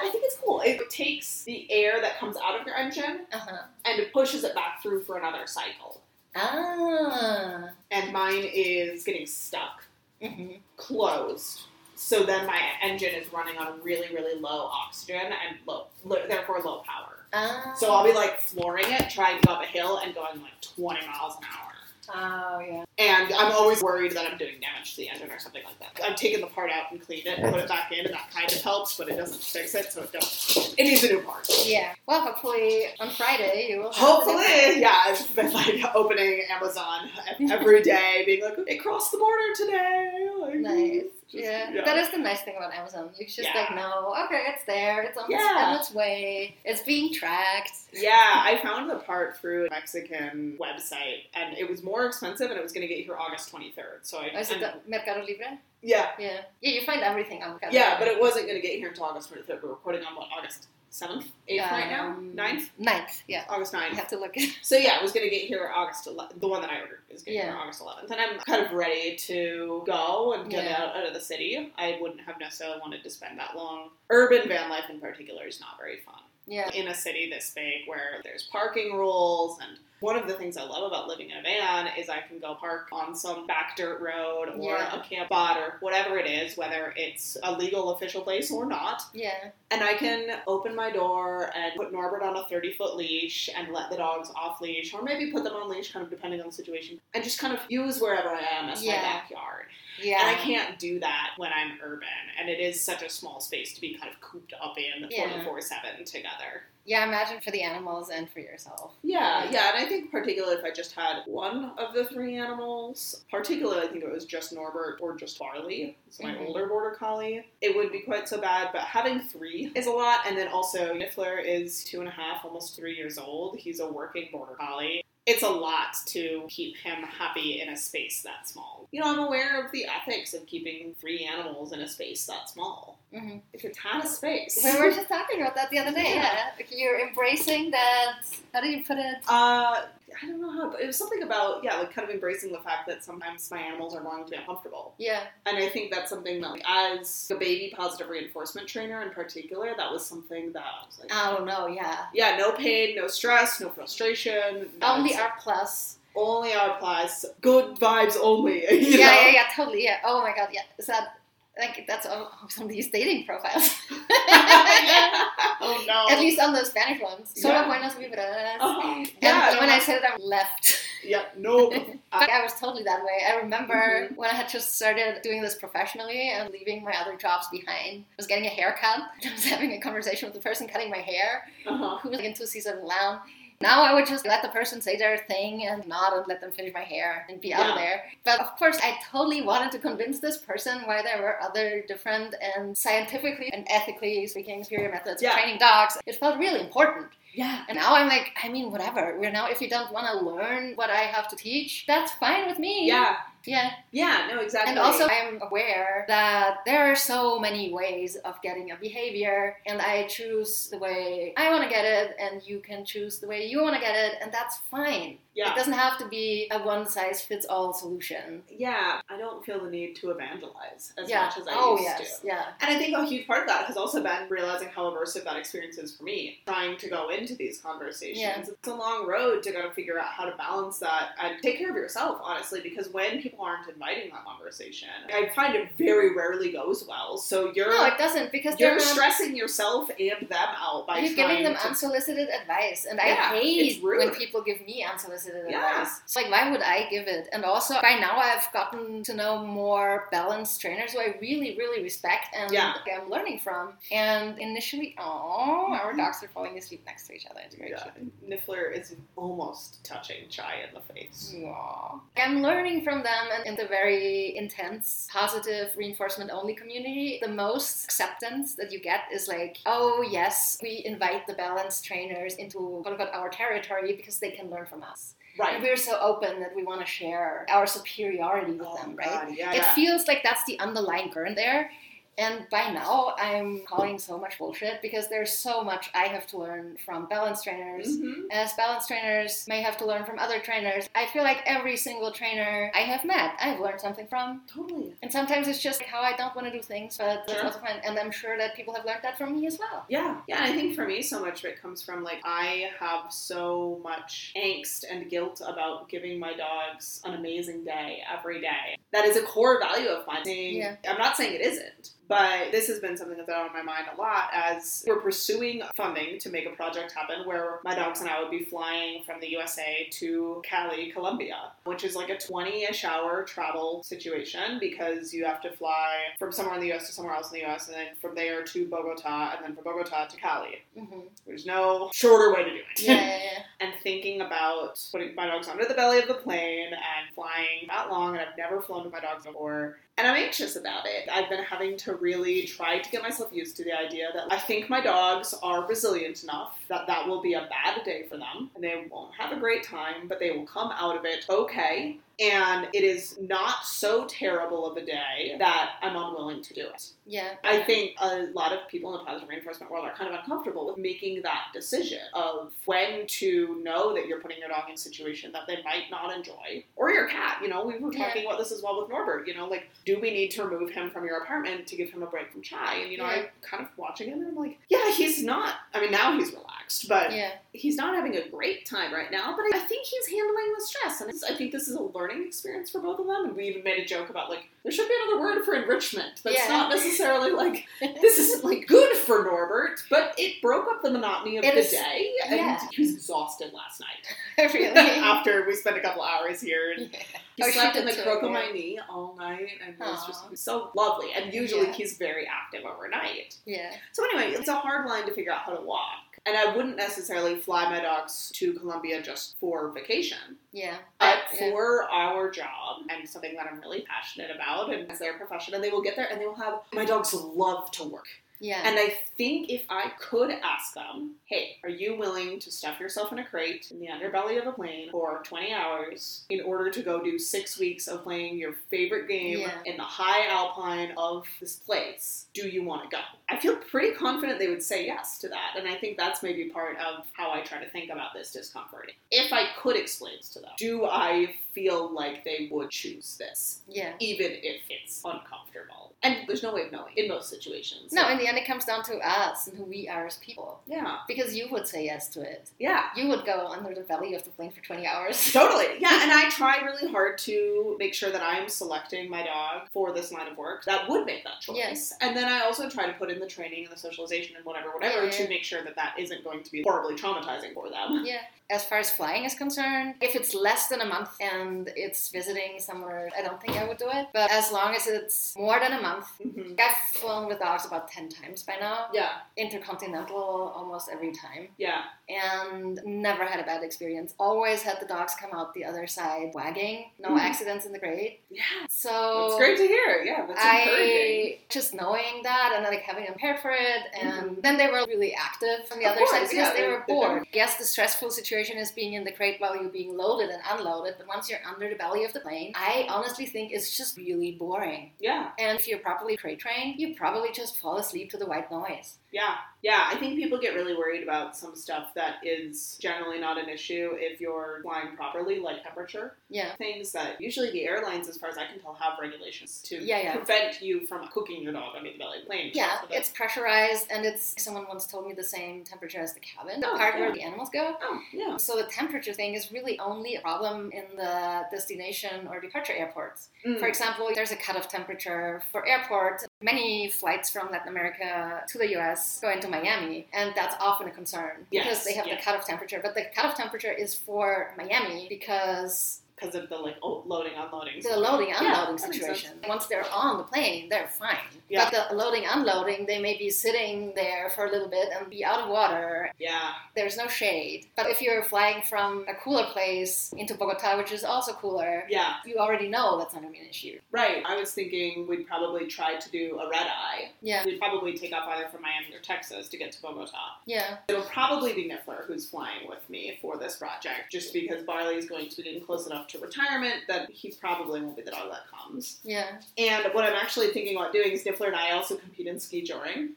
I 0.03 0.09
think 0.11 0.25
it's 0.25 0.37
cool. 0.45 0.61
It 0.61 0.91
takes 0.91 1.45
the 1.45 1.71
air 1.71 2.01
that 2.01 2.19
comes 2.19 2.37
out 2.45 2.61
of 2.61 2.67
your 2.67 2.77
engine 2.77 3.27
uh-huh. 3.33 3.63
and 3.85 4.01
it 4.01 4.13
pushes 4.13 4.43
it 4.45 4.55
back 4.55 4.83
through 4.83 5.03
for 5.05 5.19
another 5.19 5.47
cycle. 5.47 6.03
Ah. 6.35 7.71
And 7.91 8.13
mine 8.13 8.45
is 8.53 9.05
getting 9.05 9.27
stuck, 9.27 9.85
hmm 10.23 10.53
closed. 10.77 11.63
So 11.97 12.25
then 12.25 12.47
my 12.47 12.61
engine 12.83 13.15
is 13.15 13.33
running 13.33 13.57
on 13.57 13.81
really, 13.83 14.13
really 14.15 14.39
low 14.39 14.67
oxygen 14.67 15.17
and 15.27 15.59
low, 15.67 15.87
lo- 16.05 16.27
therefore 16.29 16.61
low 16.65 16.83
power. 16.87 17.25
Ah. 17.33 17.75
So 17.77 17.93
I'll 17.93 18.05
be 18.05 18.13
like 18.13 18.41
flooring 18.41 18.87
it, 18.89 19.11
trying 19.11 19.41
to 19.41 19.47
go 19.47 19.55
up 19.55 19.63
a 19.63 19.67
hill 19.67 19.99
and 19.99 20.15
going 20.15 20.41
like 20.43 20.61
20 20.61 21.07
miles 21.07 21.37
an 21.37 21.45
hour. 21.45 21.73
Oh 22.13 22.61
yeah. 22.61 22.85
And 22.99 23.33
I'm 23.33 23.53
always 23.53 23.83
worried 23.83 24.13
that 24.13 24.31
I'm 24.31 24.39
doing 24.39 24.55
damage 24.61 24.93
to 24.93 24.97
the 24.99 25.09
engine 25.09 25.31
or 25.31 25.39
something 25.39 25.63
like 25.65 25.79
that. 25.81 26.05
I've 26.05 26.17
taken 26.17 26.41
the 26.41 26.47
part 26.47 26.71
out 26.71 26.91
and 26.93 27.01
cleaned 27.01 27.27
it 27.27 27.39
and 27.39 27.53
put 27.53 27.61
it 27.63 27.69
back 27.69 27.93
in, 27.93 28.05
and 28.07 28.15
that 28.15 28.31
kind 28.33 28.51
of 28.51 28.61
helps, 28.63 28.97
but 28.97 29.09
it 29.09 29.17
doesn't 29.17 29.41
fix 29.41 29.75
it, 29.75 29.93
so 29.93 30.03
it, 30.03 30.13
don't, 30.13 30.75
it 30.79 30.85
needs 30.85 31.03
a 31.05 31.09
new 31.09 31.21
part. 31.23 31.49
Yeah. 31.65 31.95
Well, 32.07 32.21
hopefully 32.21 32.87
on 33.01 33.11
Friday 33.11 33.69
you 33.71 33.81
will. 33.81 33.93
Hopefully, 33.93 34.81
yeah, 34.81 35.03
I've 35.07 35.35
been 35.37 35.53
like 35.53 35.85
opening 35.95 36.43
Amazon 36.51 37.09
every 37.51 37.83
day, 37.83 38.23
being 38.27 38.43
like, 38.43 38.55
it 38.67 38.79
crossed 38.79 39.13
the 39.13 39.19
border 39.19 39.55
today. 39.57 40.29
Like, 40.41 40.55
Nice. 40.57 41.03
Just- 41.31 41.45
Yeah. 41.45 41.83
that 41.85 41.97
is 41.99 42.11
the 42.11 42.19
nice 42.19 42.43
thing 42.43 42.57
about 42.57 42.75
Amazon. 42.75 43.11
You 43.19 43.27
just 43.27 43.39
Yeah. 43.39 43.55
like 43.61 43.75
know, 43.75 44.15
okay, 44.27 44.45
it's 44.49 44.65
there, 44.65 45.03
it's 45.03 45.19
on, 45.19 45.31
its, 45.33 45.43
on 45.45 45.77
its 45.77 45.93
way, 45.93 46.57
it's 46.65 46.83
being 46.83 47.13
tracked. 47.13 47.73
Yeah, 47.93 48.13
I 48.45 48.59
found 48.63 48.91
the 48.91 48.97
part 48.97 49.37
through 49.39 49.67
a 49.67 49.71
Mexican 49.71 50.57
website, 50.61 51.25
and 51.35 51.57
it 51.57 51.69
was 51.69 51.83
more 51.83 52.07
expensive, 52.07 52.51
and 52.51 52.59
it 52.59 52.63
was 52.63 52.73
going 52.73 52.87
to 52.87 52.93
get 52.93 53.05
here 53.05 53.17
August 53.17 53.51
23rd. 53.53 54.01
So 54.03 54.19
I, 54.19 54.31
Oh, 54.35 54.39
is 54.41 54.51
it 54.51 54.61
the 54.61 54.75
Mercado 54.89 55.21
Libre? 55.25 55.59
yeah, 55.83 56.11
Yeah. 56.19 56.41
Yeah, 56.61 56.71
you 56.73 56.81
find 56.87 57.03
everything 57.03 57.43
on 57.43 57.53
Mercado 57.53 57.73
Libre. 57.73 57.79
yeah, 57.81 57.91
Libre. 57.95 58.07
but 58.07 58.13
it 58.15 58.21
wasn't 58.21 58.47
going 58.47 58.61
to 58.61 58.67
get 58.67 58.77
here 58.79 58.89
until 58.89 59.05
August 59.05 59.31
23rd. 59.33 59.63
We're 59.63 59.71
recording 59.71 60.05
on 60.05 60.17
what 60.17 60.29
August 60.37 60.67
7th, 60.95 61.25
8th 61.49 61.71
right 61.73 61.91
now, 61.91 62.07
um, 62.11 62.35
ninth, 62.37 62.71
Ninth, 62.79 63.23
yeah. 63.27 63.45
August 63.49 63.75
I 63.75 63.89
9th. 63.89 63.95
have 63.97 64.09
to 64.09 64.17
look 64.17 64.37
at 64.37 64.49
So 64.63 64.77
yeah, 64.77 64.97
it 64.97 65.03
was 65.03 65.11
going 65.11 65.29
to 65.29 65.31
get 65.35 65.43
here 65.49 65.69
August 65.75 66.07
11th. 66.07 66.39
The 66.41 66.47
one 66.47 66.61
that 66.61 66.71
I 66.71 66.81
ordered 66.83 67.01
is 67.11 67.25
getting 67.25 67.41
Yeah. 67.41 67.47
here 67.49 67.57
August 67.57 67.83
11th, 67.83 68.11
and 68.13 68.21
I'm 68.21 68.39
kind 68.39 68.65
of 68.65 68.73
ready 68.73 69.17
to 69.17 69.83
go 69.87 70.35
and 70.35 70.49
get 70.49 70.65
Yeah. 70.65 70.83
out, 70.85 70.97
out 70.97 71.05
of 71.07 71.13
the 71.13 71.21
city. 71.21 71.73
I 71.77 71.99
wouldn't 72.01 72.21
have 72.21 72.39
necessarily 72.39 72.79
wanted 72.81 73.03
to 73.03 73.11
spend 73.11 73.39
that 73.41 73.57
long. 73.57 73.91
Urban 74.09 74.47
van 74.47 74.71
life 74.71 74.89
in 74.89 75.01
particular 75.01 75.47
is 75.49 75.59
not 75.61 75.79
very 75.79 75.99
fun. 76.07 76.21
Yeah. 76.47 76.71
in 76.75 76.89
a 76.89 76.95
city 76.95 77.31
this 77.31 77.51
big 77.55 77.87
where 77.87 78.21
there's 78.23 78.43
parking 78.45 78.93
rules 78.97 79.59
and 79.61 79.79
one 80.01 80.17
of 80.17 80.27
the 80.29 80.35
things 80.35 80.59
I 80.59 80.65
love 80.65 80.83
about 80.87 81.09
living 81.09 81.31
in 81.31 81.39
a 81.39 81.43
van 81.43 81.89
is 81.99 82.11
I 82.11 82.19
can 82.21 82.39
go 82.39 82.55
park 82.57 82.89
on 82.93 83.15
some 83.15 83.47
back 83.47 83.75
dirt 83.75 84.01
road 84.03 84.51
or 84.51 84.63
Yeah. 84.63 84.95
a 85.01 85.03
camp 85.03 85.29
spot 85.29 85.57
or 85.57 85.79
whatever 85.81 86.19
it 86.19 86.27
is, 86.27 86.59
whether 86.59 86.93
it's 86.97 87.39
a 87.43 87.53
legal 87.53 87.91
official 87.93 88.21
place 88.21 88.51
or 88.51 88.67
not. 88.67 89.01
Yeah. 89.15 89.51
And 89.71 89.83
I 89.83 89.95
can 89.95 90.41
open 90.47 90.75
my 90.77 90.91
door 90.91 91.51
and 91.57 91.73
put 91.75 91.91
Norbert 91.91 92.23
on 92.23 92.37
a 92.37 92.45
30 92.49 92.75
foot 92.75 92.97
leash 92.97 93.49
and 93.57 93.73
let 93.73 93.89
the 93.89 93.97
dogs 93.97 94.31
off 94.37 94.61
leash, 94.61 94.93
or 94.93 95.01
maybe 95.01 95.33
put 95.33 95.43
them 95.45 95.55
on 95.55 95.71
leash, 95.71 95.91
kind 95.93 96.05
of 96.05 96.11
depending 96.11 96.41
on 96.43 96.49
the 96.49 96.53
situation, 96.53 97.01
and 97.15 97.25
just 97.25 97.39
kind 97.39 97.55
of 97.55 97.61
use 97.71 97.99
wherever 97.99 98.29
I 98.29 98.41
am 98.43 98.69
as 98.69 98.85
Yeah. 98.85 98.97
my 98.97 99.03
backyard. 99.03 99.67
Yeah. 100.03 100.21
And 100.29 100.37
I 100.37 100.41
can't 100.43 100.79
do 100.79 100.99
that 101.01 101.31
when 101.37 101.53
I'm 101.53 101.79
urban, 101.83 102.09
and 102.39 102.49
it 102.49 102.61
is 102.61 102.81
such 102.83 103.03
a 103.03 103.09
small 103.11 103.41
space 103.41 103.73
to 103.75 103.81
be 103.81 103.95
kind 103.95 104.13
of 104.13 104.21
cooped 104.21 104.53
up 104.61 104.77
in 104.79 105.07
Yeah. 105.11 105.25
24 105.29 105.61
7 105.61 106.05
together. 106.05 106.65
Yeah, 106.87 107.07
imagine 107.07 107.41
for 107.41 107.51
the 107.51 107.63
animals 107.63 108.11
and 108.11 108.29
for 108.31 108.41
yourself. 108.41 108.93
Yeah, 109.03 109.51
yeah, 109.51 109.73
and 109.75 109.83
I 109.83 109.89
think 109.89 110.11
particularly 110.11 110.57
if 110.57 110.65
I 110.65 110.71
just 110.71 110.93
had 110.95 111.23
one 111.25 111.73
of 111.79 111.95
the 111.95 112.05
three 112.05 112.37
animals, 112.37 113.25
particularly 113.31 113.87
I 113.87 113.91
think 113.91 114.05
it 114.05 114.11
was 114.13 114.27
just 114.27 114.53
Norbert 114.53 114.99
or 115.01 115.17
just 115.17 115.39
Barley, 115.39 115.97
it's 116.07 116.21
my 116.21 116.33
Mhm. 116.35 116.47
older 116.47 116.67
border 116.67 116.95
collie, 116.95 117.47
it 117.63 117.75
wouldn't 117.75 117.93
be 117.93 118.01
quite 118.01 118.29
so 118.29 118.39
bad. 118.39 118.71
But 118.73 118.83
having 118.83 119.21
three 119.21 119.73
is 119.75 119.87
a 119.87 119.93
lot, 119.93 120.27
and 120.27 120.37
then 120.37 120.49
also 120.49 120.93
Niffler 120.93 121.43
is 121.43 121.85
two 121.85 122.01
and 122.01 122.09
a 122.09 122.13
half, 122.13 122.45
almost 122.45 122.77
three 122.77 122.95
years 122.97 123.17
old. 123.17 123.57
He's 123.59 123.81
a 123.81 123.87
working 123.91 124.29
border 124.31 124.55
collie. 124.55 125.04
It's 125.27 125.43
a 125.43 125.49
lot 125.49 125.97
to 126.07 126.45
keep 126.51 126.77
him 126.77 127.03
happy 127.03 127.61
in 127.63 127.71
a 127.71 127.77
space 127.77 128.21
that 128.23 128.47
small. 128.47 128.87
You 128.93 129.01
know, 129.01 129.11
I'm 129.11 129.21
aware 129.21 129.65
of 129.65 129.73
the 129.73 129.87
ethics 129.87 130.35
of 130.35 130.45
keeping 130.47 130.95
three 131.01 131.25
animals 131.25 131.73
in 131.73 131.81
a 131.81 131.89
space 131.89 132.27
that 132.27 132.51
small. 132.51 132.99
hmm 133.13 133.39
If 133.55 133.65
it's 133.65 133.79
had 133.79 134.05
a 134.05 134.07
space. 134.07 134.61
We 134.63 134.79
were 134.79 134.91
just 134.91 135.09
talking 135.09 135.41
about 135.41 135.55
that 135.55 135.71
the 135.71 135.79
other 135.79 135.93
day. 135.93 136.15
Yeah. 136.15 136.51
Yeah. 136.59 136.67
You're 136.71 137.01
embracing 137.09 137.71
that. 137.71 138.19
How 138.53 138.61
do 138.61 138.69
you 138.69 138.85
put 138.85 138.99
it? 138.99 139.17
Uh, 139.27 139.87
I 140.23 140.27
don't 140.27 140.41
know 140.41 140.51
how, 140.51 140.71
but 140.71 140.81
it 140.81 140.87
was 140.87 140.97
something 140.97 141.23
about 141.23 141.65
yeah, 141.65 141.77
like 141.79 141.93
kind 141.93 142.09
of 142.09 142.15
embracing 142.15 142.53
the 142.53 142.59
fact 142.61 142.87
that 142.89 143.05
sometimes 143.05 143.51
my 143.51 143.59
animals 143.59 143.95
are 143.95 144.03
going 144.03 144.25
to 144.25 144.31
be 144.31 144.37
uncomfortable, 144.37 144.95
Yeah. 144.99 145.21
and 145.47 145.57
I 145.57 145.69
think 145.69 145.93
that's 145.93 146.11
something 146.11 146.41
that, 146.41 146.51
like, 146.51 146.63
as 146.69 147.31
a 147.31 147.37
baby 147.37 147.73
positive 147.77 148.09
reinforcement 148.09 148.69
trainer 148.69 149.03
in 149.03 149.11
particular, 149.11 149.75
that 149.77 149.91
was 149.91 150.05
something 150.07 150.53
that 150.53 150.63
I 150.63 150.87
was 150.87 150.99
like, 151.01 151.11
Oh 151.13 151.45
no. 151.45 151.67
Yeah. 151.67 152.07
yeah, 152.15 152.37
no 152.37 152.53
pain, 152.53 152.97
no 152.97 153.07
stress, 153.09 153.61
no 153.61 153.71
frustration, 153.71 154.69
Only 154.83 155.11
it's 155.11 155.19
R 155.21 155.33
plus. 155.41 155.99
only 156.17 156.53
R 156.55 156.77
plus, 156.79 157.25
good 157.41 157.77
vibes 157.77 158.17
only. 158.21 158.65
Yeah, 158.71 158.97
know? 159.07 159.13
yeah, 159.13 159.29
yeah, 159.31 159.45
totally. 159.55 159.85
Yeah. 159.85 159.99
Oh 160.05 160.23
my 160.23 160.35
god. 160.35 160.49
Yeah. 160.53 160.63
Is 160.79 160.87
that 160.87 161.19
like 161.59 161.85
that's 161.87 162.07
all 162.07 162.31
some 162.49 162.65
of 162.65 162.71
these 162.71 162.91
dating 162.91 163.27
profiles? 163.27 163.71
Yeah. 163.91 165.25
Oh 165.67 165.83
no. 165.87 166.07
At 166.15 166.19
least 166.21 166.39
on 166.41 166.53
the 166.53 166.63
Spanish 166.65 167.01
ones. 167.01 167.33
Solo 167.35 167.55
Yeah. 167.55 167.65
buenos 167.67 167.95
vibras. 167.95 168.57
Uh-huh. 168.61 168.89
And 168.99 169.11
Yeah, 169.23 169.59
when 169.59 169.69
no, 169.69 169.75
I 169.75 169.79
said 169.79 169.97
it, 169.97 170.03
I'm 170.05 170.21
left. 170.21 170.79
yeah, 171.03 171.23
no. 171.39 171.71
Like, 172.13 172.29
I 172.31 172.43
was 172.43 172.53
totally 172.61 172.83
that 172.85 173.03
way. 173.03 173.25
I 173.27 173.37
remember 173.37 173.75
Mm-hmm. 173.75 174.15
when 174.17 174.29
I 174.31 174.35
had 174.35 174.49
just 174.49 174.75
started 174.77 175.23
doing 175.23 175.41
this 175.43 175.55
professionally 175.55 176.29
and 176.31 176.51
leaving 176.51 176.85
my 176.85 176.93
other 177.01 177.17
jobs 177.17 177.49
behind. 177.51 178.01
I 178.03 178.17
was 178.19 178.27
getting 178.27 178.45
a 178.47 178.51
haircut. 178.51 179.01
I 179.25 179.33
was 179.33 179.45
having 179.45 179.73
a 179.73 179.81
conversation 179.81 180.27
with 180.29 180.35
the 180.35 180.41
person 180.47 180.69
cutting 180.69 180.91
my 180.91 180.99
hair 180.99 181.45
Uh-huh. 181.67 181.99
who 182.03 182.11
was 182.11 182.21
into 182.21 182.43
C7 182.45 182.83
Lounge. 182.85 183.21
Now 183.61 183.83
I 183.83 183.95
would 183.95 184.07
just 184.07 184.27
let 184.27 184.43
the 184.43 184.49
person 184.49 184.81
say 184.81 184.97
their 184.97 185.19
thing 185.19 185.67
and 185.67 185.87
nod 185.87 186.13
and 186.13 186.27
let 186.29 186.41
them 186.41 186.51
finish 186.53 186.75
my 186.75 186.81
hair 186.81 187.25
and 187.29 187.41
be 187.41 187.55
out 187.55 187.71
of 187.71 187.77
there. 187.77 188.05
But 188.25 188.41
of 188.41 188.57
course, 188.59 188.79
I 188.83 188.97
totally 189.11 189.43
wanted 189.43 189.73
to 189.73 189.79
convince 189.79 190.19
this 190.19 190.39
person 190.39 190.83
why 190.85 191.03
there 191.03 191.23
were 191.23 191.41
other 191.43 191.83
different 191.87 192.35
and 192.57 192.77
scientifically 192.77 193.51
and 193.53 193.67
ethically 193.71 194.27
speaking 194.27 194.63
superior 194.65 194.91
methods 194.91 195.23
Yeah. 195.23 195.31
of 195.31 195.35
training 195.37 195.59
dogs. 195.59 195.97
It 196.07 196.17
felt 196.17 196.39
really 196.39 196.61
important. 196.61 197.07
Yeah. 197.33 197.65
And 197.69 197.77
now 197.79 197.95
I'm 197.95 198.09
like, 198.09 198.33
I 198.43 198.49
mean, 198.49 198.71
whatever. 198.71 199.17
We're 199.19 199.33
now, 199.33 199.49
if 199.49 199.61
you 199.61 199.69
don't 199.69 199.93
want 199.93 200.07
to 200.07 200.25
learn 200.25 200.75
what 200.77 200.91
I 200.91 201.01
have 201.01 201.27
to 201.29 201.37
teach, 201.37 201.85
that's 201.87 202.13
fine 202.13 202.47
with 202.47 202.59
me. 202.59 202.87
Yeah. 202.87 203.17
Yeah. 203.47 203.71
Yeah. 203.91 204.29
No. 204.33 204.41
Exactly. 204.41 204.71
And 204.71 204.79
also, 204.79 205.07
I'm 205.07 205.41
aware 205.43 206.05
that 206.09 206.59
there 206.67 206.91
are 206.91 206.97
so 206.97 207.39
many 207.39 207.73
ways 207.73 208.17
of 208.17 208.41
getting 208.43 208.71
a 208.71 208.77
behavior, 208.77 209.57
and 209.67 209.81
I 209.81 210.07
choose 210.07 210.69
the 210.69 210.79
way 210.79 211.33
I 211.37 211.51
want 211.51 211.65
to 211.65 211.71
get 211.71 211.85
it, 211.85 212.17
and 212.19 212.47
you 212.47 212.61
can 212.61 212.85
choose 212.85 213.19
the 213.19 213.27
way 213.27 213.47
you 213.47 213.63
want 213.63 213.75
to 213.75 213.81
get 213.81 213.95
it, 213.95 214.19
and 214.23 214.33
that's 214.33 214.59
fine. 214.71 215.19
Yeah. 215.35 215.53
It 215.53 215.57
doesn't 215.57 215.73
have 215.73 215.99
to 215.99 216.09
be 216.09 216.49
a 216.53 216.61
one 216.61 216.89
size 216.89 217.21
fits 217.21 217.45
all 217.47 217.73
solution. 217.73 218.43
yeah, 218.49 219.01
I 219.09 219.19
don't 219.19 219.45
feel 219.45 219.63
the 219.65 219.71
need 219.71 219.97
to 219.97 220.11
evangelize 220.11 220.93
as 220.97 221.11
yeah. 221.11 221.25
much 221.25 221.39
as 221.39 221.49
I 221.49 221.53
oh, 221.55 221.73
used 221.73 221.83
yes. 221.85 222.21
to. 222.21 222.27
Yeah. 222.27 222.35
Oh, 222.35 222.37
yeah. 222.37 222.67
And 222.69 222.77
I 222.77 222.79
think 222.79 222.97
a 222.97 223.05
huge 223.05 223.27
part 223.27 223.43
of 223.43 223.49
that 223.49 223.65
has 223.67 223.77
also 223.77 224.03
been 224.03 224.29
realizing 224.29 224.69
how 224.69 224.85
aversive 224.91 225.25
that 225.25 225.37
experience 225.37 225.77
is 225.77 225.97
for 225.97 226.05
me, 226.05 226.39
trying 226.47 226.77
to 226.79 226.89
go 226.89 227.09
into 227.09 227.35
these 227.35 227.61
conversations. 227.61 228.21
Yeah. 228.21 228.39
It's 228.39 228.69
a 228.69 228.75
long 228.75 229.09
road 229.09 229.43
to 229.43 229.53
kind 229.53 229.67
of 229.67 229.75
figure 229.75 229.99
out 229.99 230.07
how 230.07 230.25
to 230.25 230.37
balance 230.37 230.79
that 230.79 231.11
and 231.21 231.43
take 231.43 231.59
care 231.59 231.71
of 231.71 231.77
yourself, 231.77 232.21
honestly, 232.23 232.61
because 232.61 232.89
when 232.91 233.21
people 233.21 233.34
aren't 233.39 233.69
inviting 233.69 234.11
that 234.11 234.25
conversation, 234.25 234.89
I 235.13 235.29
find 235.35 235.55
it 235.55 235.69
very 235.79 236.15
rarely 236.15 236.53
goes 236.53 236.85
well. 236.89 237.19
So 237.19 237.53
you're 237.55 237.69
No, 237.71 237.85
it 237.87 237.99
doesn't 237.99 238.33
because 238.33 238.59
you're 238.59 238.71
they're 238.71 238.79
not. 238.79 238.87
stressing 238.87 239.37
yourself 239.37 239.91
and 239.99 240.29
them 240.29 240.49
out 240.57 240.87
by 240.87 240.99
You're 240.99 241.15
giving 241.15 241.43
them 241.45 241.55
to 241.55 241.67
unsolicited 241.69 242.29
advice, 242.29 242.85
and 242.85 242.99
Yeah, 243.03 243.31
I 243.33 243.39
hate 243.41 243.83
when 243.83 244.11
people 244.15 244.43
give 244.43 244.61
me 244.61 244.85
unsolicited 244.85 245.47
Yeah. 245.49 245.71
advice. 245.81 246.01
It's 246.05 246.17
like, 246.17 246.31
why 246.31 246.51
would 246.51 246.63
I 246.63 246.89
give 246.89 247.07
it? 247.09 247.29
And 247.33 247.45
also, 247.45 247.81
by 247.83 247.95
now, 247.99 248.17
I've 248.19 248.51
gotten 248.53 249.03
to 249.05 249.15
know 249.15 249.39
more 249.45 250.09
balanced 250.11 250.61
trainers 250.61 250.93
who 250.93 251.01
I 251.01 251.17
really, 251.21 251.57
really 251.57 251.83
respect 251.83 252.35
and 252.35 252.51
Yeah. 252.53 252.75
I'm 252.97 253.09
learning 253.11 253.41
from. 253.41 253.75
And 253.93 254.39
initially, 254.39 254.95
oh, 254.99 255.69
our 255.73 255.93
Mhm. 255.93 255.99
dogs 255.99 256.23
are 256.23 256.29
falling 256.29 256.57
asleep 256.59 256.85
next 256.87 257.07
to 257.09 257.15
each 257.15 257.27
other. 257.27 257.41
It's 257.45 257.55
very 257.55 257.71
Yeah, 257.71 257.91
Niffler 258.27 258.73
is 258.77 258.95
almost 259.17 259.85
touching 259.85 260.29
Chai 260.29 260.65
in 260.67 260.75
the 260.75 260.81
face. 260.93 261.31
cute. 261.33 261.47
Aw. 261.47 262.01
I'm 262.17 262.43
learning 262.43 262.83
from 262.85 263.03
them 263.03 263.24
and 263.33 263.47
in 263.47 263.57
the 263.57 263.67
very 263.67 264.37
intense, 264.37 265.09
positive 265.13 265.71
reinforcement 265.77 266.31
only 266.33 266.55
community. 266.55 267.19
The 267.23 267.29
most 267.29 267.85
acceptance 267.85 268.55
that 268.57 268.73
you 268.73 268.81
get 268.81 269.03
is 269.13 269.29
like, 269.29 269.59
oh, 269.67 270.05
yes, 270.11 270.59
we 270.63 270.83
invite 270.85 271.27
the 271.27 271.35
balance 271.35 271.81
trainers 271.83 272.35
into 272.37 272.59
quote 272.83 272.87
unquote 272.89 273.11
our 273.13 273.29
territory 273.29 273.95
because 273.97 274.19
they 274.19 274.31
can 274.31 274.51
learn 274.51 274.67
from 274.67 274.83
us. 274.83 275.15
Right. 275.39 275.55
And 275.55 275.63
we're 275.65 275.77
so 275.77 275.99
open 276.01 276.41
that 276.41 276.55
we 276.55 276.63
want 276.63 276.81
to 276.81 276.87
share 276.87 277.45
our 277.49 277.67
superiority 277.67 278.53
with 278.53 278.69
Oh, 278.71 278.77
them, 278.77 278.95
right? 278.97 279.09
God, 279.09 279.35
yeah, 279.37 279.53
It 279.53 279.57
yeah. 279.57 279.75
feels 279.75 280.07
like 280.07 280.23
that's 280.23 280.45
the 280.45 280.59
underlying 280.61 281.11
current 281.11 281.35
there. 281.37 281.71
And 282.17 282.47
by 282.51 282.71
now, 282.71 283.15
I'm 283.19 283.65
calling 283.67 283.99
so 283.99 284.19
much 284.19 284.39
bullshit 284.39 284.81
because 284.83 285.09
there's 285.09 285.33
so 285.37 285.65
much 285.65 285.91
I 285.95 286.05
have 286.05 286.27
to 286.29 286.39
learn 286.39 286.77
from 286.85 287.07
balance 287.07 287.43
trainers. 287.43 287.99
Mhm. 287.99 288.27
As 288.31 288.53
balance 288.55 288.87
trainers 288.87 289.47
may 289.49 289.61
have 289.63 289.77
to 289.79 289.87
learn 289.87 290.05
from 290.05 290.19
other 290.19 290.39
trainers. 290.39 290.89
I 290.95 291.07
feel 291.07 291.25
like 291.25 291.43
every 291.47 291.77
single 291.77 292.13
trainer 292.13 292.71
I 292.75 292.81
have 292.81 293.05
met, 293.05 293.35
I've 293.41 293.59
learned 293.61 293.81
something 293.81 294.07
from. 294.07 294.43
Totally. 294.47 294.95
And 295.03 295.11
sometimes 295.13 295.49
it's 295.49 295.61
just 295.61 295.83
how 295.83 296.01
I 296.03 296.13
don't 296.15 296.35
want 296.37 296.47
to 296.47 296.53
do 296.53 296.63
things, 296.63 296.97
but 296.97 297.27
that's 297.27 297.33
Sure. 297.39 297.47
also 297.47 297.59
fine. 297.59 297.81
And 297.85 297.99
I'm 297.99 298.11
sure 298.13 298.39
that 298.39 298.55
people 298.55 298.75
have 298.75 298.85
learned 298.85 299.03
that 299.03 299.19
from 299.19 299.33
me 299.35 299.47
as 299.47 299.59
well. 299.59 299.85
Yeah, 299.89 300.21
yeah, 300.29 300.43
I 300.43 300.53
think 300.53 300.75
for 300.77 300.87
me, 300.87 301.03
so 301.03 301.21
much 301.21 301.41
of 301.41 301.51
it 301.51 301.61
comes 301.61 301.83
from 301.83 302.05
like 302.05 302.21
I 302.25 302.71
have 302.79 303.13
so 303.13 303.81
much 303.83 304.33
angst 304.37 304.85
and 304.89 305.11
guilt 305.11 305.41
about 305.45 305.89
giving 305.89 306.19
my 306.19 306.35
dogs 306.35 307.01
an 307.05 307.15
amazing 307.15 307.65
day 307.65 308.03
every 308.13 308.41
day. 308.41 308.77
That 308.93 309.05
is 309.05 309.17
a 309.17 309.23
core 309.23 309.59
value 309.59 309.89
of 309.89 310.07
mine. 310.07 310.23
Yeah. 310.27 310.77
I'm 310.89 310.99
not 310.99 311.17
saying 311.17 311.35
it 311.35 311.41
isn't, 311.41 311.91
But 312.09 312.53
this 312.53 312.67
has 312.69 312.81
been 312.81 312.97
something 312.97 313.17
that's 313.17 313.29
been 313.29 313.37
on 313.37 313.53
my 313.53 313.63
mind 313.63 313.87
a 313.95 314.01
lot 314.01 314.31
as 314.33 314.85
we're 314.87 315.01
pursuing 315.01 315.63
funding 315.77 316.19
to 316.21 316.29
make 316.31 316.47
a 316.47 316.51
project 316.51 316.93
happen 316.93 317.27
where 317.27 317.61
my 317.65 317.75
dogs 317.75 318.01
and 318.01 318.09
I 318.11 318.21
would 318.21 318.31
be 318.31 318.45
flying 318.45 319.03
from 319.05 319.21
the 319.21 319.31
USA 319.31 319.89
to 319.93 320.43
Cali, 320.45 320.91
Colombia, 320.93 321.53
which 321.65 321.85
is 321.85 321.97
like 321.97 322.11
a 322.11 322.19
20 322.19 322.65
ish 322.65 322.85
hour 322.85 323.23
travel 323.25 323.83
situation 323.85 324.59
because 324.61 325.13
you 325.15 325.25
have 325.25 325.41
to 325.43 325.53
fly 325.53 325.95
from 326.19 326.33
somewhere 326.33 326.55
in 326.57 326.61
the 326.61 326.73
US 326.73 326.87
to 326.89 326.93
somewhere 326.93 327.15
else 327.15 327.33
in 327.33 327.41
the 327.41 327.47
US 327.47 327.69
and 327.69 327.77
then 327.77 327.87
from 328.01 328.15
there 328.15 328.43
to 328.45 328.67
Bogota 328.67 329.35
and 329.37 329.45
then 329.45 329.55
from 329.55 329.65
Bogota 329.65 330.07
to 330.07 330.17
Cali. 330.17 330.59
hmm 330.79 331.01
There's 331.27 331.47
no 331.47 331.91
shorter 331.95 332.33
way 332.35 332.45
to 332.45 332.51
do 332.51 332.57
it. 332.57 332.83
Yeah, 332.83 332.95
yeah, 332.95 333.19
yeah. 333.33 333.43
and 333.61 333.73
thinking 333.83 334.21
about 334.21 334.85
putting 334.93 335.15
my 335.15 335.27
dogs 335.27 335.49
under 335.49 335.65
the 335.65 335.75
belly 335.75 335.99
of 336.01 336.09
the 336.09 336.15
plane 336.15 336.73
and 336.73 337.15
flying 337.15 337.67
that 337.69 337.91
long, 337.91 338.13
and 338.13 338.21
I've 338.21 338.37
never 338.37 338.61
flown 338.61 338.85
with 338.85 338.93
my 338.93 339.01
dogs 339.01 339.25
before. 339.25 339.79
And 339.97 340.09
I'm 340.09 340.17
anxious 340.17 340.57
about 340.57 340.87
it. 340.87 341.09
I've 341.11 341.31
been 341.31 341.45
having 341.45 341.77
to 341.79 341.95
really 341.95 342.47
try 342.47 342.81
to 342.81 342.91
get 342.91 343.01
myself 343.01 343.31
used 343.33 343.57
to 343.59 343.65
the 343.65 343.73
idea 343.73 344.09
that 344.13 344.33
I 344.33 344.41
think 344.41 344.69
my 344.69 344.81
dogs 344.81 345.35
are 345.41 345.69
resilient 345.69 346.25
enough 346.25 346.59
that 346.69 346.89
that 346.89 347.07
will 347.07 347.23
be 347.23 347.35
a 347.35 347.49
bad 347.49 347.85
day 347.85 348.07
for 348.09 348.17
them 348.17 348.51
and 348.55 348.65
they 348.65 348.87
won't 348.91 349.15
have 349.15 349.31
a 349.31 349.39
great 349.39 349.63
time, 349.63 350.09
but 350.09 350.19
they 350.19 350.33
will 350.33 350.47
come 350.47 350.73
out 350.73 350.97
of 350.97 351.05
it 351.05 351.25
okay. 351.31 351.99
And 352.21 352.69
it 352.73 352.85
is 352.85 353.19
not 353.21 353.65
so 353.65 354.05
terrible 354.07 354.71
of 354.71 354.77
a 354.77 354.85
day 354.85 355.35
that 355.39 355.73
I'm 355.83 355.97
unwilling 355.97 356.43
to 356.43 356.55
do 356.55 356.61
it. 356.63 356.91
Yeah. 357.07 357.35
I 357.43 357.63
think 357.65 357.97
a 358.01 358.29
lot 358.35 358.53
of 358.53 358.69
people 358.69 358.93
in 358.95 359.01
the 359.01 359.05
positive 359.05 359.29
reinforcement 359.29 359.71
world 359.71 359.85
are 359.85 359.95
kind 359.95 360.13
of 360.15 360.21
uncomfortable 360.21 360.67
with 360.67 360.79
making 360.79 361.23
that 361.23 361.47
decision 361.53 361.99
of 362.15 362.53
when 362.67 363.07
to 363.09 363.61
know 363.63 363.93
that 363.95 364.07
you're 364.07 364.21
putting 364.21 364.39
your 364.39 364.49
dog 364.49 364.69
in 364.69 364.75
a 364.75 364.79
situation 364.79 365.33
that 365.33 365.43
they 365.49 365.57
might 365.65 365.91
not 365.91 366.15
enjoy. 366.17 366.65
Or 366.77 366.91
your 366.91 367.09
cat, 367.09 367.39
you 367.43 367.49
know, 367.49 367.65
we 367.65 367.79
were 367.79 367.93
Yeah. 367.93 368.07
talking 368.07 368.27
about 368.27 368.39
this 368.39 368.53
as 368.53 368.63
well 368.63 368.81
with 368.81 368.89
Norbert, 368.91 369.27
you 369.27 369.35
know, 369.35 369.47
like, 369.49 369.69
do 369.85 369.99
we 370.01 370.11
need 370.13 370.29
to 370.33 370.45
remove 370.45 370.71
him 370.71 370.91
from 370.91 371.05
your 371.05 371.19
apartment 371.23 371.67
to 371.67 371.77
give 371.77 371.91
him 371.91 372.03
a 372.03 372.07
break 372.07 372.31
from 372.31 372.43
Chai? 372.43 372.77
And, 372.77 372.93
you 372.93 372.99
know, 372.99 373.05
Yeah. 373.07 373.11
I'm 373.23 373.27
kind 373.43 373.63
of 373.65 373.69
watching 373.77 374.09
him 374.09 374.21
and 374.21 374.29
I'm 374.29 374.37
like, 374.37 374.59
yeah, 374.69 374.91
he's 374.93 375.23
not, 375.23 375.57
I 375.75 375.81
mean, 375.81 375.91
now 375.91 376.17
he's 376.17 376.33
relaxed, 376.33 376.89
but 376.89 377.13
Yeah. 377.13 377.33
He's 377.55 377.77
not 377.77 377.95
having 377.95 378.17
a 378.17 378.29
great 378.29 378.67
time 378.67 378.93
right 378.93 379.11
now, 379.11 379.35
but 379.37 379.47
I 379.55 379.61
think 379.61 379.87
he's 379.87 380.07
handling 380.09 380.55
the 380.59 380.65
stress. 380.65 381.01
And 381.01 381.13
I 381.31 381.35
think 381.35 381.53
this 381.53 381.69
is 381.69 381.77
a 381.77 381.83
learning 381.83 382.25
experience 382.27 382.69
for 382.71 382.81
both 382.81 382.99
of 382.99 383.07
them. 383.07 383.27
And 383.27 383.37
we 383.37 383.45
even 383.45 383.63
made 383.63 383.79
a 383.79 383.85
joke 383.87 384.11
about, 384.11 384.29
like, 384.29 384.49
there 384.65 384.73
should 384.73 384.89
be 384.89 384.95
another 385.07 385.21
word 385.21 385.45
for 385.45 385.55
enrichment. 385.55 386.21
That's 386.25 386.37
Yeah. 386.37 386.49
not 386.49 386.71
necessarily 386.71 387.31
like, 387.31 387.67
this 387.81 388.19
isn't 388.19 388.45
like 388.45 388.67
good 388.67 388.97
for 388.97 389.23
Norbert, 389.25 389.85
but 389.89 390.15
it 390.19 390.43
broke 390.43 390.67
up 390.69 390.83
the 390.83 390.91
monotony 390.91 391.37
of 391.37 391.45
It 391.45 391.55
the 391.55 391.61
is- 391.61 391.71
day. 391.71 392.13
And 392.27 392.37
yeah. 392.37 392.61
he 392.73 392.83
was 392.83 392.93
exhausted 392.93 393.53
last 393.53 393.81
night. 393.81 394.51
really? 394.55 394.77
After 394.77 395.47
we 395.47 395.55
spent 395.55 395.77
a 395.77 395.81
couple 395.81 396.03
hours 396.03 396.41
here. 396.41 396.73
And 396.77 396.91
Yeah. 396.93 396.99
he 397.37 397.43
Oh, 397.45 397.51
slept 397.51 397.77
in 397.77 397.85
the 397.87 397.93
crook 397.95 398.23
of 398.25 398.31
my 398.33 398.51
knee 398.51 398.81
all 398.91 399.15
night. 399.17 399.49
And 399.65 399.75
it 399.75 399.79
was 399.81 400.07
just 400.07 400.23
Aw. 400.23 400.27
it 400.27 400.31
was 400.33 400.41
so 400.41 400.71
lovely. 400.75 401.13
And 401.15 401.33
usually 401.33 401.71
he's 401.73 401.99
very 401.99 402.27
active 402.27 402.65
overnight. 402.65 403.37
Yeah. 403.45 403.73
So 403.93 404.05
anyway, 404.05 404.33
it's 404.37 404.49
a 404.49 404.55
hard 404.57 404.87
line 404.89 405.07
to 405.07 405.15
figure 405.15 405.33
out 405.33 405.43
how 405.43 405.55
to 405.55 405.61
walk. 405.63 406.14
And 406.27 406.37
I 406.37 406.57
wouldn't 406.57 406.77
necessarily 406.77 407.37
fly 407.37 407.69
my 407.69 407.81
dogs 407.81 408.31
to 408.37 408.55
Colombia 408.55 409.03
just 409.03 409.37
for 409.39 409.71
vacation. 409.73 410.39
Yeah. 410.53 410.77
But 410.99 411.19
Yeah. 411.33 411.51
for 411.51 411.85
our 411.91 412.31
job 412.31 412.83
and 412.89 413.07
something 413.09 413.35
that 413.37 413.47
I'm 413.47 413.61
really 413.61 413.83
passionate 413.83 414.31
about 414.35 414.73
and 414.73 414.91
as 414.91 414.99
their 414.99 415.19
profession, 415.19 415.53
and 415.55 415.63
they 415.63 415.71
will 415.71 415.83
get 415.83 415.97
there 415.97 416.09
and 416.11 416.19
they 416.21 416.27
will 416.27 416.35
have 416.37 416.61
my 416.73 416.85
dogs 416.87 417.13
love 417.13 417.71
to 417.73 417.85
work. 417.85 418.09
Yeah. 418.45 418.61
And 418.63 418.79
I 418.79 418.95
think 419.17 419.49
if 419.49 419.63
I 419.71 419.93
could 419.99 420.31
ask 420.31 420.75
them, 420.75 421.13
hey, 421.25 421.57
are 421.63 421.71
you 421.71 421.97
willing 421.97 422.39
to 422.41 422.51
stuff 422.51 422.79
yourself 422.79 423.11
in 423.11 423.19
a 423.19 423.25
crate 423.25 423.71
in 423.71 423.81
the 423.81 423.87
underbelly 423.87 424.39
of 424.39 424.47
a 424.47 424.53
plane 424.53 424.91
for 424.91 425.23
20 425.25 425.51
hours 425.51 426.27
in 426.29 426.43
order 426.43 426.71
to 426.71 426.83
go 426.83 427.03
do 427.03 427.19
six 427.19 427.59
weeks 427.59 427.87
of 427.89 428.03
playing 428.03 428.37
your 428.37 428.53
favorite 428.71 429.09
game 429.09 429.39
Yeah. 429.41 429.63
in 429.65 429.79
the 429.79 429.83
high 429.83 430.27
alpine 430.29 430.93
of 430.99 431.27
this 431.41 431.57
place? 431.57 432.27
Do 432.35 432.47
you 432.47 432.63
want 432.65 432.83
to 432.91 432.95
go? 432.95 433.03
I 433.31 433.39
feel 433.41 433.57
pretty 433.57 433.93
confident 433.97 434.39
they 434.39 434.51
would 434.51 434.63
say 434.63 434.85
yes 434.85 435.17
to 435.21 435.29
that. 435.29 435.55
And 435.57 435.67
I 435.67 435.77
think 435.77 435.97
that's 435.97 436.23
maybe 436.23 436.45
part 436.51 436.77
of 436.77 437.07
how 437.15 437.33
I 437.33 437.41
try 437.41 437.65
to 437.65 437.71
think 437.71 437.91
about 437.91 438.13
this 438.13 438.31
discomfort. 438.31 438.93
If 439.11 439.33
I 439.33 439.47
could 439.59 439.77
explain 439.77 440.17
this 440.19 440.29
to 440.31 440.41
them, 440.41 440.51
do 440.59 440.85
I 440.85 441.35
feel 441.55 441.93
like 441.95 442.25
they 442.25 442.49
would 442.51 442.71
choose 442.71 443.17
this? 443.19 443.61
yeah. 443.69 443.93
Even 444.01 444.33
if 444.43 444.63
it's 444.69 445.01
uncomfortable. 445.05 445.93
And 446.03 446.19
there's 446.27 446.43
no 446.43 446.53
way 446.53 446.63
of 446.67 446.73
knowing 446.73 446.93
in 446.97 447.09
most 447.09 447.31
situations. 447.31 447.91
No, 447.93 448.07
in 448.11 448.19
the 448.19 448.27
end, 448.27 448.37
it 448.37 448.47
comes 448.47 448.67
down 448.67 448.83
to 448.85 448.99
us 448.99 449.47
and 449.49 449.57
who 449.57 449.65
we 449.65 449.89
are 449.89 450.07
as 450.07 450.19
people. 450.19 450.61
Yeah. 450.67 450.99
Because 451.09 451.35
you 451.35 451.49
would 451.51 451.67
say 451.67 451.85
yes 451.87 452.09
to 452.11 452.21
it. 452.21 452.51
Yeah. 452.59 452.85
You 452.95 453.09
would 453.09 453.25
go 453.25 453.47
under 453.49 453.75
the 453.75 453.81
belly 453.83 454.15
of 454.15 454.23
the 454.23 454.29
plane 454.31 454.51
for 454.51 454.61
20 454.63 454.87
hours. 454.87 455.17
Totally. 455.33 455.67
Yeah, 455.79 456.03
and 456.03 456.13
I 456.13 456.29
try 456.29 456.59
really 456.59 456.91
hard 456.93 457.17
to 457.19 457.77
make 457.79 457.95
sure 457.95 458.11
that 458.11 458.23
I'm 458.23 458.49
selecting 458.51 459.09
my 459.09 459.25
dog 459.25 459.69
for 459.73 459.93
this 459.95 460.13
line 460.13 460.29
of 460.29 460.37
work 460.37 460.65
that 460.67 460.87
would 460.91 461.07
make 461.07 461.25
that 461.25 461.41
choice. 461.41 461.57
Yes. 461.57 461.95
And 462.03 462.15
then 462.15 462.31
I 462.31 462.41
also 462.41 462.69
try 462.69 462.87
to 462.87 462.93
put 462.93 463.11
in 463.11 463.19
the 463.19 463.27
training 463.27 463.65
and 463.65 463.73
the 463.73 463.79
socialization 463.81 464.37
and 464.37 464.45
whatever, 464.45 464.71
whatever, 464.75 465.05
Yeah. 465.07 465.11
to 465.13 465.29
make 465.29 465.43
sure 465.45 465.63
that 465.65 465.77
that 465.77 465.95
isn't 465.99 466.23
going 466.23 466.43
to 466.43 466.53
be 466.53 466.63
horribly 466.63 466.97
traumatizing 466.97 467.55
for 467.55 467.71
them. 467.71 468.03
Yeah. 468.05 468.21
As 468.51 468.63
far 468.63 468.77
as 468.79 468.91
flying 468.91 469.25
is 469.25 469.35
concerned, 469.35 469.95
if 470.03 470.15
it's 470.15 470.35
less 470.35 470.69
than 470.69 470.83
a 470.83 470.85
month 470.85 471.09
and 471.19 471.44
it's 471.85 472.03
visiting 472.19 472.53
somewhere, 472.69 473.05
I 473.19 473.21
don't 473.27 473.41
think 473.43 473.55
I 473.57 473.65
would 473.69 473.79
do 473.79 473.89
it. 473.99 474.07
But 474.13 474.31
as 474.41 474.47
long 474.53 474.71
as 474.79 474.85
it's 474.87 475.17
more 475.37 475.59
than 475.63 475.73
a 475.79 475.83
month, 475.89 476.07
Mhm. 476.21 476.59
I've 476.65 476.77
flown 477.01 477.25
with 477.31 477.39
dogs 477.47 477.65
about 477.71 477.85
10 477.97 478.07
times 478.19 478.43
by 478.49 478.57
now, 478.67 478.79
Yeah, 478.93 479.13
intercontinental 479.37 480.53
almost 480.59 480.87
every 480.95 481.13
time, 481.25 481.43
yeah, 481.67 481.81
and 482.09 482.81
never 482.85 483.25
had 483.25 483.41
a 483.41 483.45
bad 483.45 483.63
experience. 483.63 484.15
Always 484.19 484.63
had 484.63 484.81
the 484.81 484.87
dogs 484.87 485.15
come 485.15 485.31
out 485.33 485.55
the 485.55 485.65
other 485.65 485.87
side 485.87 486.33
wagging, 486.35 486.91
no 486.99 487.11
Mhm. 487.11 487.21
accidents 487.21 487.65
in 487.67 487.73
the 487.73 487.79
grade. 487.79 488.19
yeah. 488.31 488.43
So 488.69 489.27
it's 489.27 489.37
great 489.37 489.57
to 489.59 489.67
hear. 489.67 490.03
Yeah, 490.05 490.27
that's 490.27 490.41
encouraging. 490.41 491.35
I 491.35 491.39
just 491.49 491.75
knowing 491.75 492.23
that 492.25 492.53
and 492.55 492.65
like 492.65 492.81
having 492.83 493.05
them 493.05 493.15
prepared 493.15 493.41
for 493.41 493.51
it, 493.53 493.83
and 494.01 494.37
then 494.43 494.57
they 494.57 494.67
were 494.69 494.85
really 494.87 495.15
active 495.15 495.61
on 495.73 495.79
the 495.79 495.85
Mm-hmm. 495.85 495.93
Of 495.93 495.97
other 495.97 496.07
side 496.07 496.19
course, 496.21 496.31
because 496.31 496.49
yeah, 496.49 496.53
they 496.53 496.61
they're- 496.61 496.71
were 496.71 496.85
bored. 496.87 497.27
Yes, 497.33 497.57
the 497.57 497.65
stressful 497.65 498.11
situation 498.11 498.59
is 498.59 498.71
being 498.73 498.95
in 498.95 499.05
the 499.05 499.13
crate 499.13 499.41
while 499.41 499.55
you're 499.57 499.69
being 499.71 499.97
loaded 499.97 500.31
and 500.31 500.43
unloaded, 500.51 500.95
but 500.99 501.07
once 501.07 501.29
you're 501.31 501.41
under 501.47 501.69
the 501.69 501.77
belly 501.77 502.05
of 502.05 502.13
the 502.13 502.21
plane, 502.21 502.53
I 502.55 502.87
honestly 502.91 503.27
think 503.27 503.53
it's 503.53 503.77
just 503.77 503.97
really 503.97 504.33
boring. 504.33 504.93
Yeah, 504.99 505.31
And 505.39 505.59
if 505.59 505.67
you're 505.69 505.79
properly 505.79 506.17
crate 506.17 506.39
trained, 506.41 506.79
you 506.81 506.95
probably 506.95 507.31
just 507.33 507.59
fall 507.59 507.77
asleep 507.77 508.11
to 508.11 508.17
the 508.19 508.27
white 508.27 508.51
noise. 508.51 508.99
Yeah, 509.15 509.35
yeah. 509.63 509.85
I 509.93 509.95
think 509.97 510.17
people 510.17 510.39
get 510.39 510.55
really 510.55 510.75
worried 510.77 511.03
about 511.03 511.37
some 511.37 511.55
stuff 511.55 511.95
that 511.95 512.17
is 512.25 512.77
generally 512.81 513.19
not 513.21 513.39
an 513.39 513.49
issue 513.49 513.91
if 513.95 514.21
you're 514.21 514.59
flying 514.63 514.97
properly, 514.97 515.39
like 515.39 515.63
temperature. 515.63 516.17
Yeah. 516.29 516.55
things 516.57 516.91
that 516.93 517.21
usually 517.21 517.53
the 517.53 517.65
airlines, 517.65 518.09
as 518.09 518.17
far 518.19 518.29
as 518.29 518.37
I 518.37 518.47
can 518.47 518.59
tell, 518.61 518.75
have 518.75 518.95
regulations 519.01 519.63
to 519.67 519.77
Yeah, 519.77 520.01
yeah. 520.01 520.17
prevent 520.17 520.61
you 520.61 520.85
from 520.87 521.07
cooking 521.15 521.43
your 521.45 521.53
dog 521.53 521.77
under 521.79 521.93
the 521.93 521.99
belly 521.99 522.19
of 522.19 522.25
the 522.25 522.27
plane. 522.31 522.51
Yeah, 522.55 522.79
it's 522.91 523.11
pressurized 523.11 523.87
and 523.93 524.05
it's 524.05 524.35
someone 524.43 524.67
once 524.69 524.85
told 524.87 525.07
me 525.07 525.13
the 525.15 525.23
same 525.37 525.63
temperature 525.63 526.01
as 526.01 526.13
the 526.13 526.21
cabin, 526.21 526.61
the 526.61 526.69
Oh, 526.71 526.77
part 526.77 526.95
yeah. 526.97 527.01
where 527.03 527.13
the 527.13 527.23
animals 527.23 527.51
go. 527.51 527.77
oh 527.81 528.01
yeah, 528.13 528.37
So 528.37 528.57
the 528.57 528.65
temperature 528.81 529.13
thing 529.13 529.35
is 529.35 529.53
really 529.53 529.79
only 529.79 530.17
a 530.17 530.21
problem 530.21 530.73
in 530.73 530.85
the 530.97 531.45
destination 531.53 532.27
or 532.29 532.41
departure 532.41 532.73
airports. 532.83 533.29
Mm. 533.47 533.61
For 533.61 533.69
example, 533.69 534.11
there's 534.15 534.33
a 534.33 534.37
cutoff 534.37 534.69
temperature 534.69 535.41
for 535.53 535.61
airports. 535.73 536.27
Many 536.43 536.91
flights 536.91 537.31
from 537.31 537.45
Latin 537.53 537.69
America 537.69 538.43
to 538.49 538.59
the 538.59 538.69
US 538.79 539.04
go 539.21 539.31
into 539.31 539.49
Miami, 539.49 540.07
and 540.13 540.33
that's 540.35 540.55
often 540.61 540.89
a 540.89 540.91
concern 540.91 541.47
Yes, 541.51 541.65
because 541.65 541.85
they 541.85 541.93
have 541.95 542.07
yeah. 542.07 542.17
the 542.17 542.23
cutoff 542.23 542.47
temperature. 542.47 542.81
But 542.83 542.95
the 542.95 543.07
cutoff 543.15 543.37
temperature 543.37 543.73
is 543.73 543.95
for 543.95 544.53
Miami 544.57 545.07
because 545.09 546.01
because 546.17 546.35
of 546.35 546.49
the 546.49 546.57
like 546.57 546.77
loading 546.83 547.33
unloading. 547.37 547.83
the 547.83 547.97
loading 547.97 548.33
unloading 548.33 548.77
that 548.77 548.89
makes 548.89 548.99
situation. 548.99 549.33
Once 549.49 549.67
they're 549.67 549.85
on 549.93 550.19
the 550.19 550.23
plane, 550.25 550.69
they're 550.69 550.89
fine. 550.89 551.17
Yeah. 551.49 551.69
But 551.71 551.89
the 551.91 551.97
loading 551.97 552.25
unloading, 552.29 552.87
they 552.87 553.01
may 553.01 553.17
be 553.19 553.31
sitting 553.31 553.93
there 553.95 554.31
for 554.31 554.47
a 554.47 554.51
little 554.51 554.69
bit 554.69 554.89
and 554.99 555.11
be 555.11 555.25
out 555.25 555.41
of 555.41 555.49
water. 555.51 556.11
Yeah, 556.19 556.53
There's 556.75 556.97
no 556.97 557.07
shade. 557.09 557.67
But 557.77 557.89
if 557.91 558.01
you're 558.01 558.23
flying 558.23 558.63
from 558.63 559.05
a 559.09 559.15
cooler 559.15 559.45
place 559.47 560.13
into 560.17 560.35
Bogota, 560.35 560.77
which 560.79 560.93
is 560.93 561.05
also 561.05 561.33
cooler, 561.33 561.85
yeah, 561.89 562.15
you 562.25 562.37
already 562.39 562.69
know 562.69 562.99
that's 562.99 563.13
not 563.15 563.23
gonna 563.23 563.33
be 563.33 563.41
an 563.41 563.47
issue. 563.49 563.79
right. 563.91 564.23
I 564.27 564.37
was 564.37 564.53
thinking 564.53 565.07
we'd 565.09 565.27
probably 565.27 565.67
try 565.67 565.97
to 565.97 566.11
do 566.11 566.39
a 566.41 566.49
red 566.49 566.67
eye. 566.67 567.11
Yeah, 567.21 567.45
We'd 567.45 567.59
probably 567.59 567.97
take 567.97 568.13
off 568.13 568.29
either 568.29 568.49
from 568.49 568.63
Miami 568.63 568.95
or 568.95 569.01
Texas 569.01 569.49
to 569.49 569.57
get 569.57 569.73
to 569.73 569.83
Bogota. 569.83 570.17
yeah, 570.47 570.77
It'll 570.89 571.03
probably 571.03 571.53
be 571.53 571.69
Niffler 571.69 572.05
who's 572.07 572.27
flying 572.29 572.69
with 572.69 572.89
me 572.89 573.19
for 573.21 573.37
this 573.37 573.57
project, 573.57 574.11
just 574.11 574.33
because 574.33 574.63
Barley 574.65 574.95
is 574.97 575.07
going 575.09 575.29
to 575.29 575.37
be 575.37 575.43
getting 575.43 575.65
close 575.65 575.87
enough 575.87 576.04
to 576.09 576.19
retirement 576.19 576.83
that 576.89 577.11
he 577.11 577.33
probably 577.41 577.81
won't 577.81 577.97
be 577.97 578.03
the 578.03 578.11
dog 578.11 578.31
that 578.31 578.43
comes. 578.51 579.01
yeah. 579.05 579.39
And 579.59 579.93
what 579.93 580.05
I'm 580.05 580.15
actually 580.15 580.49
thinking 580.53 580.77
about 580.77 580.93
doing 580.93 581.13
is 581.13 581.25
Niffler 581.25 581.47
and 581.49 581.57
I 581.57 581.73
also 581.73 581.97
compete 581.97 582.27
in 582.27 582.39
ski 582.41 582.63
joring. 582.63 583.11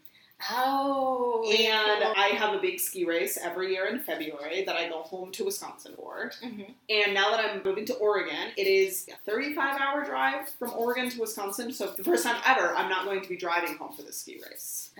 Oh. 0.52 1.44
And 1.48 2.04
cool. 2.04 2.14
I 2.16 2.28
have 2.38 2.54
a 2.54 2.60
big 2.60 2.80
ski 2.80 3.06
race 3.06 3.38
every 3.42 3.72
year 3.74 3.86
in 3.88 4.00
February 4.00 4.64
that 4.66 4.76
I 4.76 4.88
go 4.88 5.02
home 5.02 5.32
to 5.34 5.46
Wisconsin 5.46 5.94
for. 5.96 6.32
Mhm. 6.42 6.74
And 6.90 7.14
now 7.14 7.32
that 7.32 7.40
I'm 7.40 7.62
moving 7.64 7.86
to 7.86 7.94
Oregon, 7.96 8.52
it 8.56 8.68
is 8.68 9.08
a 9.10 9.16
35 9.30 9.80
hour 9.80 10.04
drive 10.04 10.50
from 10.60 10.74
Oregon 10.74 11.10
to 11.10 11.20
Wisconsin. 11.20 11.72
So, 11.74 11.88
for 11.88 11.98
the 11.98 12.04
first 12.04 12.24
time 12.24 12.42
ever, 12.46 12.76
I'm 12.76 12.90
not 12.90 13.06
going 13.06 13.22
to 13.22 13.30
be 13.30 13.38
driving 13.38 13.76
home 13.78 13.94
for 13.94 14.04
the 14.04 14.14
ski 14.14 14.42
race. 14.50 14.92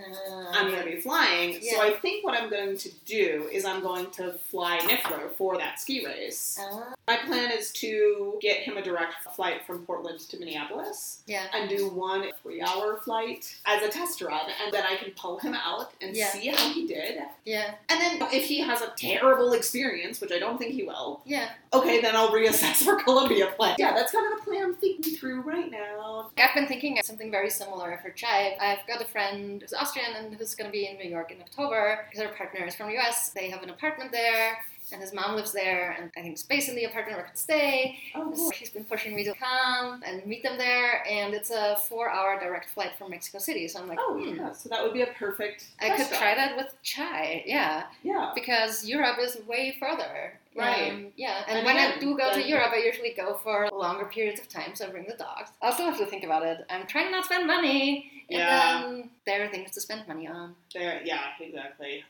I'm 0.54 0.68
going 0.70 0.84
to 0.84 0.90
be 0.96 1.02
flying. 1.02 1.62
So, 1.62 1.82
I 1.82 1.92
think 1.92 2.24
what 2.26 2.40
I'm 2.40 2.50
going 2.50 2.78
to 2.78 2.90
do 3.06 3.50
is 3.52 3.66
I'm 3.66 3.82
going 3.82 4.10
to 4.12 4.34
fly 4.34 4.80
Niffler 4.80 5.32
for 5.36 5.58
that 5.58 5.80
ski 5.80 6.06
race. 6.06 6.60
Ah, 6.62 6.94
My 7.08 7.18
plan 7.18 7.52
is 7.52 7.72
to 7.74 8.38
get 8.42 8.58
him 8.58 8.78
a 8.78 8.82
direct 8.82 9.16
flight 9.36 9.66
from 9.66 9.86
Portland 9.86 10.20
to 10.20 10.38
Minneapolis 10.38 11.22
yeah. 11.26 11.46
and 11.54 11.70
do 11.70 11.90
one 11.90 12.32
three 12.42 12.62
hour 12.62 12.98
flight 13.04 13.56
as 13.66 13.82
a 13.84 13.90
test 13.90 14.22
run, 14.22 14.50
and 14.64 14.74
then 14.74 14.84
I 14.84 14.96
can 14.98 15.12
pull 15.28 15.40
him 15.40 15.54
out 15.54 15.92
and 16.02 16.16
Yeah. 16.16 16.30
see 16.30 16.48
how 16.48 16.70
he 16.70 16.88
did. 16.88 17.20
Yeah. 17.44 17.74
And 17.90 18.00
then 18.00 18.22
if 18.32 18.46
he 18.46 18.60
has 18.62 18.82
a 18.82 18.92
terrible 18.98 19.52
experience, 19.54 20.22
which 20.22 20.32
I 20.32 20.40
don't 20.40 20.58
think 20.58 20.74
he 20.74 20.84
will, 20.84 21.22
Yeah. 21.26 21.50
okay, 21.74 22.00
then 22.02 22.16
I'll 22.16 22.30
reassess 22.32 22.76
for 22.86 22.96
Colombia 22.96 23.48
plan. 23.48 23.76
Yeah, 23.78 23.94
that's 23.94 24.12
kind 24.14 24.32
of 24.32 24.40
the 24.40 24.46
plan 24.50 24.64
I'm 24.64 24.76
thinking 24.76 25.16
through 25.16 25.42
right 25.42 25.70
now. 25.70 26.30
I've 26.38 26.56
been 26.56 26.68
thinking 26.68 26.98
of 27.00 27.06
something 27.06 27.30
very 27.30 27.50
similar 27.50 28.00
for 28.02 28.10
Chai. 28.12 28.58
I've 28.60 28.86
got 28.88 29.02
a 29.02 29.06
friend 29.06 29.62
who's 29.62 29.74
Austrian 29.74 30.14
and 30.16 30.34
who's 30.34 30.56
going 30.56 30.68
to 30.70 30.72
be 30.72 30.88
in 30.88 30.98
New 30.98 31.10
York 31.10 31.32
in 31.32 31.42
October 31.42 32.06
because 32.10 32.26
her 32.26 32.34
partner 32.34 32.66
is 32.66 32.76
from 32.76 32.88
the 32.90 32.98
US. 32.98 33.30
They 33.30 33.50
have 33.50 33.64
an 33.64 33.70
apartment 33.70 34.12
there. 34.12 34.60
And 34.92 35.02
his 35.02 35.14
mom 35.14 35.36
lives 35.36 35.52
there, 35.52 35.92
and 36.00 36.10
I 36.18 36.22
think 36.22 36.38
space 36.38 36.70
in 36.70 36.76
the 36.76 36.86
apartment 36.86 37.18
where 37.18 37.26
I 37.26 37.28
can 37.30 37.36
stay. 37.38 37.98
Oh, 38.16 38.34
So 38.34 38.52
She's 38.52 38.70
been 38.70 38.86
pushing 38.86 39.14
me 39.16 39.24
to 39.26 39.34
come 39.34 40.02
and 40.06 40.26
meet 40.26 40.44
them 40.44 40.58
there, 40.58 41.04
and 41.06 41.34
it's 41.34 41.50
a 41.52 41.76
four-hour 41.90 42.40
direct 42.40 42.70
flight 42.70 42.92
from 42.98 43.12
Mexico 43.12 43.40
City. 43.40 43.68
So 43.68 43.82
I'm 43.82 43.88
like, 43.90 44.00
Oh, 44.02 44.18
hmm, 44.18 44.36
yeah, 44.38 44.54
so 44.54 44.70
that 44.70 44.82
would 44.82 44.94
be 44.94 45.02
a 45.02 45.08
perfect. 45.08 45.66
I 45.82 45.90
could 45.98 46.08
try 46.08 46.36
that 46.36 46.56
with 46.56 46.74
Chai, 46.84 47.44
yeah, 47.46 47.84
Yeah. 48.04 48.32
because 48.34 48.86
Europe 48.86 49.18
is 49.20 49.38
way 49.46 49.76
further. 49.80 50.40
Right. 50.56 50.92
Um, 50.92 51.08
yeah, 51.18 51.44
and 51.48 51.58
And 51.60 51.66
when 51.68 51.78
I 51.78 52.00
do 52.00 52.18
go 52.18 52.34
to 52.34 52.42
Europe, 52.42 52.72
I 52.74 52.78
usually 52.78 53.14
go 53.16 53.40
for 53.44 53.70
longer 53.72 54.06
periods 54.06 54.40
of 54.40 54.48
time, 54.48 54.74
so 54.74 54.88
I 54.88 54.90
bring 54.90 55.06
the 55.06 55.14
dogs. 55.16 55.52
I 55.62 55.68
also 55.68 55.84
have 55.84 55.98
to 56.00 56.06
think 56.06 56.24
about 56.24 56.44
it. 56.44 56.66
I'm 56.70 56.88
trying 56.88 57.12
not 57.12 57.24
to 57.24 57.26
spend 57.26 57.46
money, 57.46 58.24
and 58.30 58.40
Yeah. 58.40 58.82
then 58.82 59.10
there 59.26 59.44
are 59.46 59.50
things 59.50 59.70
to 59.72 59.82
spend 59.82 60.08
money 60.08 60.28
on. 60.28 60.56
There, 60.74 61.02
yeah, 61.06 61.26
exactly. 61.40 62.04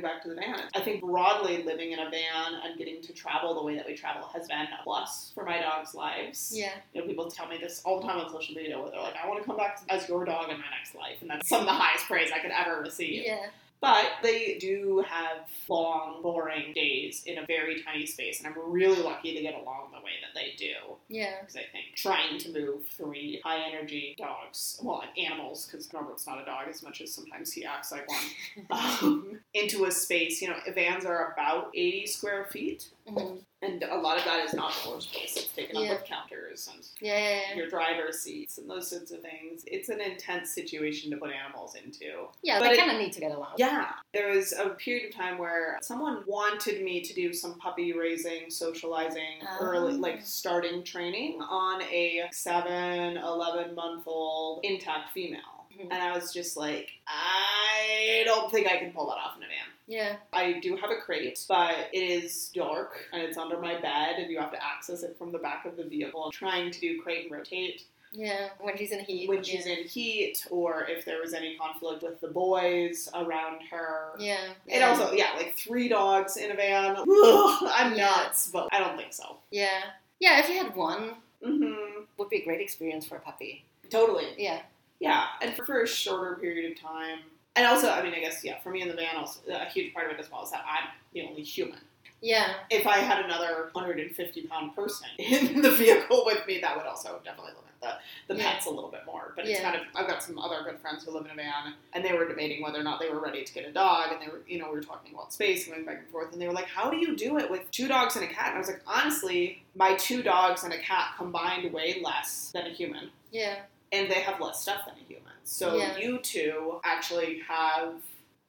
Coming 0.00 0.14
back 0.16 0.22
to 0.22 0.28
the 0.30 0.34
van, 0.34 0.60
I 0.74 0.80
think 0.80 1.02
broadly 1.02 1.62
living 1.62 1.92
in 1.92 1.98
a 1.98 2.08
van 2.10 2.54
and 2.64 2.78
getting 2.78 3.02
to 3.02 3.12
travel 3.12 3.54
the 3.54 3.62
way 3.62 3.76
that 3.76 3.86
we 3.86 3.94
travel 3.94 4.26
has 4.32 4.48
been 4.48 4.60
a 4.60 4.82
plus 4.82 5.30
for 5.34 5.44
my 5.44 5.60
dog's 5.60 5.94
lives. 5.94 6.52
Yeah, 6.54 6.70
You 6.94 7.00
know, 7.02 7.06
people 7.06 7.30
tell 7.30 7.46
me 7.48 7.58
this 7.58 7.82
all 7.84 8.00
the 8.00 8.06
time 8.06 8.18
on 8.18 8.30
social 8.30 8.54
media 8.54 8.80
where 8.80 8.90
they're 8.90 9.00
like, 9.00 9.14
I 9.22 9.28
want 9.28 9.40
to 9.40 9.46
come 9.46 9.56
back 9.56 9.80
as 9.90 10.08
your 10.08 10.24
dog 10.24 10.50
in 10.50 10.56
my 10.58 10.64
next 10.76 10.94
life. 10.94 11.18
And 11.20 11.28
that's 11.30 11.48
some 11.48 11.60
of 11.60 11.66
the 11.66 11.72
highest 11.72 12.06
praise 12.06 12.30
I 12.34 12.38
could 12.38 12.50
ever 12.50 12.80
receive. 12.80 13.24
yeah, 13.26 13.46
But 13.80 14.06
they 14.22 14.58
do 14.60 15.02
have 15.08 15.48
long, 15.68 16.20
boring 16.22 16.74
days 16.74 17.22
in 17.24 17.38
a 17.38 17.46
very 17.46 17.82
tiny 17.82 18.04
space, 18.04 18.38
and 18.38 18.46
I'm 18.46 18.54
really 18.70 19.02
lucky 19.02 19.34
to 19.34 19.40
get 19.40 19.54
along 19.54 19.90
the 19.92 19.98
way 20.04 20.12
that 20.22 20.38
they 20.38 20.52
do. 20.58 20.74
yeah, 21.08 21.40
Because 21.40 21.56
I 21.56 21.64
think 21.72 21.94
trying 21.96 22.38
to 22.40 22.52
move 22.52 22.86
three 22.88 23.40
high 23.42 23.60
energy 23.70 24.14
dogs, 24.18 24.78
well, 24.82 25.02
animals, 25.16 25.66
because 25.66 25.90
Norbert's 25.94 26.26
not 26.26 26.40
a 26.42 26.44
dog 26.44 26.68
as 26.68 26.82
much 26.82 27.00
as 27.00 27.14
sometimes 27.14 27.52
he 27.52 27.64
acts 27.64 27.90
like 27.90 28.06
one, 28.06 28.66
um, 28.70 29.40
into 29.54 29.86
a 29.86 29.90
space, 29.90 30.42
you 30.42 30.48
know, 30.48 30.56
vans 30.74 31.06
are 31.06 31.32
about 31.32 31.70
80 31.74 32.06
square 32.06 32.44
feet. 32.50 32.90
Mhm. 33.08 33.40
And 33.62 33.82
a 33.82 33.94
lot 33.96 34.16
of 34.16 34.24
that 34.24 34.42
is 34.42 34.54
not 34.54 34.72
floor 34.72 35.02
space. 35.02 35.36
It's 35.36 35.48
taken 35.48 35.76
Yeah. 35.80 35.92
up 35.92 36.00
with 36.00 36.08
counters 36.08 36.66
and 36.72 36.82
yeah, 37.00 37.18
yeah, 37.18 37.40
yeah. 37.50 37.54
your 37.56 37.68
driver's 37.68 38.18
seats 38.20 38.56
and 38.56 38.68
those 38.70 38.88
sorts 38.88 39.10
of 39.10 39.20
things. 39.20 39.64
It's 39.66 39.90
an 39.90 40.00
intense 40.00 40.50
situation 40.54 41.10
to 41.10 41.18
put 41.18 41.30
animals 41.30 41.74
into. 41.74 42.28
Yeah, 42.42 42.58
But 42.58 42.70
they 42.70 42.76
kind 42.78 42.90
of 42.92 42.96
need 42.98 43.12
to 43.12 43.20
get 43.20 43.32
along. 43.32 43.52
Yeah. 43.58 43.92
There 44.14 44.28
was 44.30 44.52
a 44.54 44.70
period 44.70 45.10
of 45.10 45.14
time 45.14 45.36
where 45.36 45.78
someone 45.82 46.22
wanted 46.26 46.82
me 46.82 47.02
to 47.02 47.12
do 47.12 47.34
some 47.34 47.58
puppy 47.58 47.92
raising, 47.92 48.48
socializing, 48.50 49.42
Oh. 49.46 49.58
early, 49.60 49.92
like 49.92 50.22
starting 50.24 50.82
training 50.82 51.42
on 51.42 51.82
a 51.82 52.28
7, 52.32 53.18
11 53.18 53.74
month 53.74 54.04
old 54.06 54.64
intact 54.64 55.12
female. 55.12 55.66
Mhm. 55.74 55.88
And 55.90 56.02
I 56.02 56.12
was 56.12 56.32
just 56.32 56.56
like, 56.56 56.90
I 57.06 58.22
don't 58.24 58.50
think 58.50 58.66
I 58.66 58.78
can 58.78 58.92
pull 58.92 59.06
that 59.08 59.18
off 59.18 59.36
in 59.36 59.42
a 59.42 59.46
van. 59.46 59.56
Yeah, 59.90 60.16
I 60.32 60.60
do 60.60 60.76
have 60.76 60.90
a 60.90 60.96
crate, 60.96 61.44
but 61.48 61.74
it 61.92 61.98
is 61.98 62.50
dark 62.54 63.08
and 63.12 63.20
it's 63.22 63.36
under 63.36 63.58
my 63.58 63.80
bed, 63.80 64.16
and 64.18 64.30
you 64.30 64.38
have 64.38 64.52
to 64.52 64.64
access 64.64 65.02
it 65.02 65.16
from 65.18 65.32
the 65.32 65.38
back 65.38 65.66
of 65.66 65.76
the 65.76 65.84
vehicle. 65.84 66.24
I'm 66.24 66.30
trying 66.30 66.70
to 66.70 66.80
do 66.80 67.02
crate 67.02 67.24
and 67.24 67.32
rotate 67.32 67.82
yeah. 68.12 68.48
When 68.58 68.76
she's 68.76 68.90
in 68.90 69.00
heat. 69.00 69.28
when 69.28 69.42
she's 69.42 69.66
yeah. 69.66 69.74
in 69.74 69.84
heat, 69.84 70.46
or 70.50 70.84
if 70.88 71.04
there 71.04 71.20
was 71.20 71.32
any 71.32 71.56
conflict 71.56 72.02
with 72.02 72.20
the 72.20 72.28
boys 72.28 73.08
around 73.14 73.60
her. 73.70 74.10
Yeah. 74.18 74.50
It 74.66 74.80
yeah. 74.80 74.88
also, 74.88 75.12
yeah, 75.12 75.32
like 75.36 75.56
three 75.56 75.88
dogs 75.88 76.36
in 76.36 76.50
a 76.50 76.54
van. 76.54 76.96
Ugh, 76.96 77.06
I'm 77.08 77.94
Yeah. 77.94 78.06
nuts, 78.06 78.50
but 78.52 78.68
I 78.72 78.80
don't 78.80 78.96
think 78.96 79.12
so. 79.12 79.36
Yeah. 79.50 79.82
Yeah, 80.18 80.40
if 80.40 80.48
you 80.48 80.56
had 80.56 80.74
one, 80.74 81.14
hmm 81.44 81.74
would 82.18 82.28
be 82.28 82.42
a 82.42 82.44
great 82.44 82.60
experience 82.60 83.06
for 83.06 83.16
a 83.16 83.20
puppy. 83.20 83.64
Totally. 83.88 84.26
Yeah. 84.36 84.60
Yeah, 84.98 85.26
and 85.40 85.54
for, 85.54 85.64
for 85.64 85.82
a 85.82 85.86
shorter 85.86 86.36
period 86.36 86.70
of 86.70 86.78
time. 86.78 87.20
And 87.56 87.66
also, 87.66 87.90
I 87.90 88.02
mean, 88.02 88.14
I 88.14 88.20
guess, 88.20 88.44
yeah, 88.44 88.58
for 88.60 88.70
me 88.70 88.80
in 88.82 88.88
the 88.88 88.94
van, 88.94 89.16
also, 89.16 89.40
a 89.50 89.64
huge 89.66 89.92
part 89.92 90.06
of 90.06 90.12
it 90.12 90.20
as 90.20 90.30
well 90.30 90.44
is 90.44 90.50
that 90.52 90.64
I'm 90.68 90.88
the 91.12 91.22
only 91.22 91.42
human. 91.42 91.78
Yeah. 92.22 92.52
If 92.70 92.86
I 92.86 92.98
had 92.98 93.24
another 93.24 93.70
150 93.72 94.42
pound 94.46 94.74
person 94.76 95.08
in 95.18 95.60
the 95.62 95.70
vehicle 95.70 96.22
with 96.26 96.46
me, 96.46 96.60
that 96.60 96.76
would 96.76 96.86
also 96.86 97.18
definitely 97.24 97.52
limit 97.52 97.64
the, 97.80 98.34
the 98.34 98.38
Yeah. 98.38 98.52
pets 98.52 98.66
a 98.66 98.70
little 98.70 98.90
bit 98.90 99.00
more. 99.06 99.32
But 99.34 99.46
it's 99.46 99.58
Yeah. 99.58 99.70
kind 99.70 99.80
of, 99.80 99.86
I've 99.96 100.06
got 100.06 100.22
some 100.22 100.38
other 100.38 100.62
good 100.62 100.78
friends 100.80 101.04
who 101.04 101.10
live 101.12 101.24
in 101.24 101.30
a 101.32 101.34
van, 101.34 101.74
and 101.94 102.04
they 102.04 102.12
were 102.12 102.28
debating 102.28 102.62
whether 102.62 102.78
or 102.78 102.82
not 102.84 103.00
they 103.00 103.08
were 103.08 103.20
ready 103.20 103.42
to 103.42 103.52
get 103.52 103.66
a 103.66 103.72
dog, 103.72 104.12
and 104.12 104.20
they 104.22 104.28
were, 104.30 104.42
you 104.46 104.58
know, 104.58 104.68
we 104.68 104.76
were 104.76 104.82
talking 104.82 105.12
about 105.14 105.32
space, 105.32 105.66
going 105.66 105.84
back 105.86 105.98
and 105.98 106.08
forth, 106.08 106.32
and 106.32 106.40
they 106.40 106.46
were 106.46 106.52
like, 106.52 106.66
how 106.66 106.90
do 106.90 106.98
you 106.98 107.16
do 107.16 107.38
it 107.38 107.50
with 107.50 107.68
two 107.72 107.88
dogs 107.88 108.16
and 108.16 108.24
a 108.24 108.28
cat? 108.28 108.48
And 108.48 108.56
I 108.56 108.58
was 108.58 108.68
like, 108.68 108.82
honestly, 108.86 109.64
my 109.74 109.94
two 109.94 110.22
dogs 110.22 110.62
and 110.62 110.72
a 110.74 110.78
cat 110.78 111.14
combined 111.16 111.72
weigh 111.72 112.00
less 112.04 112.50
than 112.52 112.66
a 112.66 112.70
human 112.70 113.10
Yeah. 113.32 113.56
and 113.92 114.10
they 114.10 114.20
have 114.20 114.40
less 114.40 114.60
stuff 114.60 114.82
than 114.86 114.94
a 115.02 115.08
human. 115.08 115.19
So 115.44 115.76
Yeah. 115.76 115.96
you 115.98 116.18
two 116.18 116.80
actually 116.84 117.40
have 117.48 117.94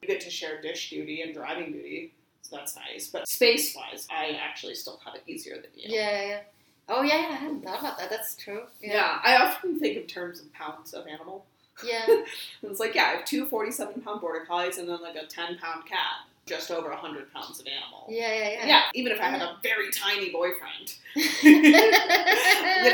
you 0.01 0.07
get 0.07 0.21
to 0.21 0.29
share 0.31 0.61
dish 0.61 0.89
duty 0.89 1.21
and 1.21 1.33
driving 1.33 1.71
duty. 1.71 2.13
So 2.41 2.55
that's 2.55 2.75
nice. 2.75 3.07
But 3.07 3.27
space 3.27 3.75
wise, 3.75 4.07
I 4.09 4.31
actually 4.41 4.75
still 4.75 4.99
have 5.05 5.15
it 5.15 5.23
easier 5.27 5.55
than 5.55 5.69
you. 5.75 5.85
Yeah. 5.95 6.25
yeah. 6.27 6.39
Oh 6.89 7.03
yeah, 7.03 7.13
I 7.15 7.35
hadn't 7.35 7.63
thought 7.63 7.79
about 7.79 7.97
that. 7.99 8.09
That's 8.09 8.35
true. 8.35 8.63
Yeah, 8.81 8.93
Yeah. 8.93 9.19
I 9.23 9.37
often 9.45 9.79
think 9.79 9.97
in 9.97 10.07
terms 10.07 10.39
of 10.41 10.51
pounds 10.53 10.93
of 10.93 11.05
animal. 11.07 11.45
Yeah. 11.85 12.05
It's 12.63 12.79
like, 12.79 12.95
yeah, 12.95 13.03
I 13.03 13.15
have 13.17 13.25
two 13.25 13.45
47 13.45 14.01
pound 14.01 14.21
border 14.21 14.45
collies 14.45 14.77
and 14.77 14.87
then 14.89 15.01
like 15.01 15.15
a 15.15 15.25
10 15.25 15.57
pound 15.57 15.85
cat. 15.85 16.25
Just 16.51 16.69
over 16.69 16.89
100 16.89 17.31
pounds 17.33 17.61
of 17.61 17.67
animal. 17.67 18.05
Yeah. 18.09 18.33
Yeah. 18.33 18.49
Yeah. 18.49 18.65
Yeah, 18.67 18.81
even 18.93 19.13
if 19.13 19.21
I 19.21 19.25
had 19.29 19.41
a 19.41 19.55
very 19.63 19.89
tiny 19.89 20.31
boyfriend, 20.31 20.95
you 21.15 21.71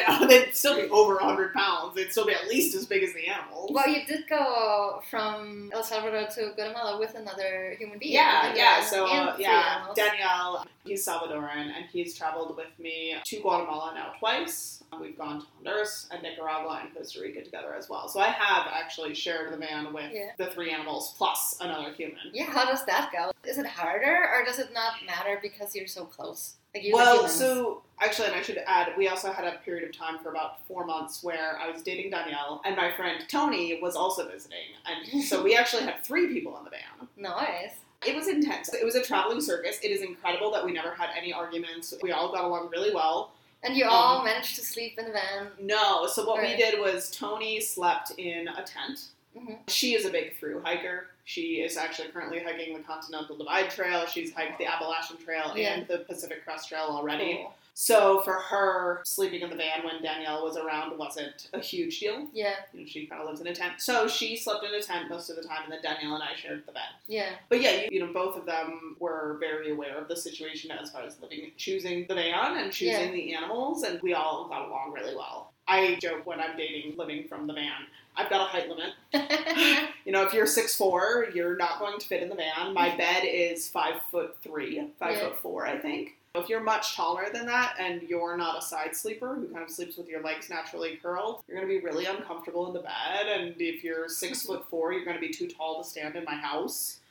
know, 0.07 0.27
they'd 0.27 0.53
still 0.53 0.75
be 0.75 0.87
over 0.89 1.15
100 1.15 1.53
pounds. 1.55 1.95
They'd 1.95 2.11
still 2.11 2.27
be 2.27 2.33
at 2.33 2.47
least 2.47 2.75
as 2.75 2.85
big 2.85 3.01
as 3.01 3.13
the 3.13 3.25
animals. 3.27 3.71
Well, 3.73 3.87
you 3.87 4.05
did 4.05 4.27
go 4.29 5.01
from 5.09 5.71
El 5.73 5.81
Salvador 5.83 6.27
to 6.35 6.51
Guatemala 6.55 6.99
with 6.99 7.15
another 7.15 7.75
human 7.79 7.97
being. 7.97 8.13
Yeah, 8.13 8.53
yeah. 8.55 8.83
So 8.83 9.05
uh, 9.07 9.35
yeah. 9.39 9.87
Danielle, 9.95 10.67
he's 10.85 11.05
Salvadoran, 11.05 11.71
and 11.75 11.85
he's 11.91 12.15
traveled 12.15 12.55
with 12.55 12.77
me 12.77 13.15
to 13.23 13.39
Guatemala 13.41 13.93
now 13.95 14.13
twice. 14.19 14.76
We've 14.99 15.17
gone 15.17 15.41
to 15.41 15.45
Honduras 15.55 16.07
and 16.11 16.23
Nicaragua 16.23 16.79
and 16.83 16.93
Costa 16.95 17.21
Rica 17.21 17.43
together 17.43 17.75
as 17.75 17.89
well. 17.89 18.07
So 18.07 18.19
I 18.19 18.27
have 18.29 18.67
actually 18.71 19.13
shared 19.13 19.51
the 19.53 19.57
van 19.57 19.93
with 19.93 20.11
Yeah. 20.11 20.31
the 20.37 20.47
three 20.47 20.71
animals 20.71 21.13
plus 21.17 21.57
another 21.59 21.91
human. 21.93 22.17
Yeah, 22.33 22.45
how 22.45 22.65
does 22.65 22.83
that 22.85 23.11
go? 23.11 23.31
Is 23.43 23.57
it 23.57 23.65
harder 23.67 24.29
or 24.33 24.43
does 24.45 24.59
it 24.59 24.73
not 24.73 24.93
matter 25.05 25.39
because 25.41 25.75
you're 25.75 25.87
so 25.87 26.05
close? 26.05 26.55
Like 26.73 26.83
you're 26.83 26.95
Well, 26.95 27.27
so 27.27 27.83
actually, 27.99 28.29
and 28.29 28.35
I 28.37 28.41
should 28.41 28.59
add, 28.65 28.93
we 28.97 29.07
also 29.07 29.31
had 29.31 29.45
a 29.45 29.57
period 29.63 29.87
of 29.87 29.95
time 29.95 30.19
for 30.19 30.29
about 30.29 30.65
four 30.67 30.85
months 30.85 31.23
where 31.23 31.57
I 31.59 31.69
was 31.69 31.83
dating 31.83 32.09
Danielle, 32.11 32.61
and 32.65 32.75
my 32.75 32.91
friend 32.93 33.23
Tony 33.29 33.79
was 33.81 33.95
also 33.95 34.27
visiting, 34.29 34.57
and 34.85 35.23
so 35.23 35.43
we 35.43 35.55
actually 35.55 35.83
had 35.83 36.03
three 36.03 36.27
people 36.33 36.57
in 36.57 36.63
the 36.63 36.69
van. 36.71 37.07
nice. 37.17 37.73
It 38.05 38.15
was 38.15 38.27
intense. 38.27 38.71
It 38.75 38.85
was 38.85 38.93
a 38.93 39.01
traveling 39.03 39.41
circus. 39.41 39.79
It 39.81 39.89
is 39.89 40.03
incredible 40.03 40.51
that 40.51 40.63
we 40.63 40.71
never 40.71 40.91
had 40.91 41.09
any 41.17 41.33
arguments. 41.33 41.95
We 42.03 42.11
all 42.11 42.31
got 42.31 42.43
along 42.43 42.69
really 42.69 42.93
well. 42.93 43.31
And 43.63 43.75
you 43.75 43.85
Um, 43.85 43.89
all 43.91 44.23
managed 44.23 44.55
to 44.55 44.61
sleep 44.65 44.97
in 44.99 45.05
the 45.05 45.11
van. 45.11 45.51
No, 45.59 46.07
so 46.07 46.25
what 46.25 46.41
we 46.41 46.55
did 46.55 46.79
was 46.79 47.09
Tony 47.11 47.59
slept 47.59 48.11
in 48.17 48.47
a 48.47 48.63
tent. 48.63 48.99
Mhm. 49.35 49.59
She 49.67 49.93
is 49.95 50.05
a 50.05 50.09
big 50.09 50.37
through 50.37 50.61
hiker. 50.61 51.09
She 51.25 51.61
is 51.61 51.75
actually 51.77 52.07
currently 52.09 52.39
hiking 52.39 52.75
the 52.77 52.83
Continental 52.83 53.35
Divide 53.35 53.69
Trail. 53.69 54.05
She's 54.07 54.33
hiked 54.33 54.57
the 54.57 54.65
Appalachian 54.65 55.17
Trail 55.17 55.53
Yeah. 55.55 55.73
and 55.73 55.87
the 55.87 55.99
Pacific 55.99 56.43
Crest 56.43 56.69
Trail 56.69 56.85
already. 56.89 57.35
Cool. 57.37 57.55
So 57.79 58.21
for 58.21 58.33
her, 58.33 59.01
sleeping 59.05 59.41
in 59.41 59.51
the 59.51 59.55
van 59.55 59.85
when 59.85 60.01
Danielle 60.01 60.43
was 60.43 60.57
around 60.57 60.97
wasn't 60.97 61.47
a 61.53 61.59
huge 61.59 61.99
deal. 61.99 62.25
Yeah, 62.33 62.55
You 62.73 62.79
know, 62.79 62.85
she 62.87 63.05
kind 63.05 63.21
of 63.21 63.27
lives 63.27 63.39
in 63.39 63.45
a 63.45 63.53
tent. 63.53 63.73
So 63.77 64.07
she 64.07 64.35
slept 64.35 64.65
in 64.65 64.73
a 64.73 64.81
tent 64.81 65.11
most 65.11 65.29
of 65.29 65.35
the 65.35 65.43
time, 65.43 65.61
and 65.65 65.71
then 65.71 65.83
Danielle 65.83 66.15
and 66.15 66.23
I 66.23 66.35
shared 66.35 66.63
the 66.65 66.71
bed. 66.71 66.81
yeah, 67.05 67.29
But 67.49 67.61
yeah, 67.61 67.73
you, 67.83 67.89
you 67.91 67.99
know, 67.99 68.11
both 68.11 68.35
of 68.35 68.47
them 68.47 68.95
were 68.99 69.37
very 69.39 69.69
aware 69.71 69.95
of 69.95 70.07
the 70.07 70.15
situation 70.15 70.71
as 70.71 70.89
far 70.89 71.03
as 71.03 71.21
living, 71.21 71.51
choosing 71.55 72.07
the 72.07 72.15
van 72.15 72.57
and 72.57 72.71
choosing 72.73 73.09
Yeah. 73.09 73.11
the 73.11 73.35
animals, 73.35 73.83
and 73.83 74.01
we 74.01 74.15
all 74.15 74.47
got 74.49 74.67
along 74.67 74.93
really 74.93 75.15
well. 75.15 75.53
I 75.67 75.99
joke 76.01 76.25
when 76.25 76.39
I'm 76.39 76.57
dating 76.57 76.97
living 76.97 77.27
from 77.27 77.45
the 77.45 77.53
van, 77.53 77.85
I've 78.15 78.31
got 78.31 78.41
a 78.41 78.45
height 78.45 78.69
limit. 78.69 78.93
You 80.05 80.13
know, 80.13 80.23
if 80.25 80.33
you're 80.33 80.47
six 80.47 80.73
four, 80.75 81.27
you're 81.35 81.57
not 81.57 81.79
going 81.79 81.99
to 81.99 82.07
fit 82.07 82.23
in 82.23 82.29
the 82.29 82.35
van. 82.35 82.73
My 82.73 82.95
bed 82.95 83.23
is 83.25 83.67
five 83.67 84.01
foot 84.09 84.37
three, 84.41 84.87
five 84.97 85.11
Yeah. 85.17 85.19
foot 85.29 85.41
four, 85.41 85.67
I 85.67 85.77
think. 85.77 86.16
If 86.39 86.49
you're 86.49 86.63
much 86.63 86.95
taller 86.95 87.29
than 87.33 87.45
that 87.47 87.75
and 87.79 88.01
you're 88.03 88.37
not 88.37 88.57
a 88.57 88.61
side 88.61 88.95
sleeper 88.95 89.35
who 89.35 89.47
kind 89.47 89.63
of 89.63 89.69
sleeps 89.69 89.97
with 89.97 90.07
your 90.07 90.21
legs 90.23 90.49
naturally 90.49 90.99
curled, 91.01 91.41
you're 91.47 91.57
going 91.57 91.67
to 91.67 91.79
be 91.79 91.85
really 91.85 92.05
uncomfortable 92.05 92.67
in 92.67 92.73
the 92.73 92.79
bed. 92.79 93.27
And 93.27 93.55
if 93.59 93.83
you're 93.83 94.09
six 94.09 94.43
foot 94.45 94.69
four, 94.69 94.93
you're 94.93 95.05
going 95.05 95.17
to 95.17 95.21
be 95.21 95.33
too 95.33 95.47
tall 95.47 95.81
to 95.81 95.87
stand 95.87 96.15
in 96.15 96.23
my 96.23 96.35
house. 96.35 96.99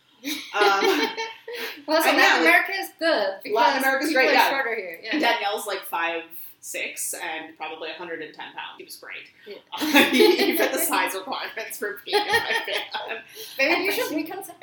Um, 0.56 1.08
well, 1.86 2.02
so. 2.02 2.10
Latin 2.10 2.40
America 2.40 2.72
is 2.72 2.88
good 2.98 3.34
because 3.44 3.54
Latin 3.54 3.82
America's 3.82 4.08
people 4.08 4.22
great, 4.22 4.32
yeah. 4.32 4.48
shorter 4.48 4.74
here. 4.74 4.98
Yeah. 5.02 5.18
Danielle's 5.18 5.66
like 5.66 5.82
five 5.82 6.22
six 6.66 7.14
and 7.14 7.56
probably 7.56 7.88
110 7.90 8.34
pounds. 8.34 8.56
He 8.76 8.84
was 8.84 8.96
great. 8.96 9.30
Yeah. 9.46 10.10
he, 10.10 10.36
he 10.36 10.56
fit 10.56 10.72
the 10.72 10.78
size 10.92 11.14
requirements 11.14 11.78
for 11.78 12.00
being 12.04 12.20
in 12.20 12.26
my 12.26 12.60
van. 12.66 13.18
Maybe 13.56 13.84
you 13.84 13.92
should 13.92 14.10
reconsider. 14.14 14.56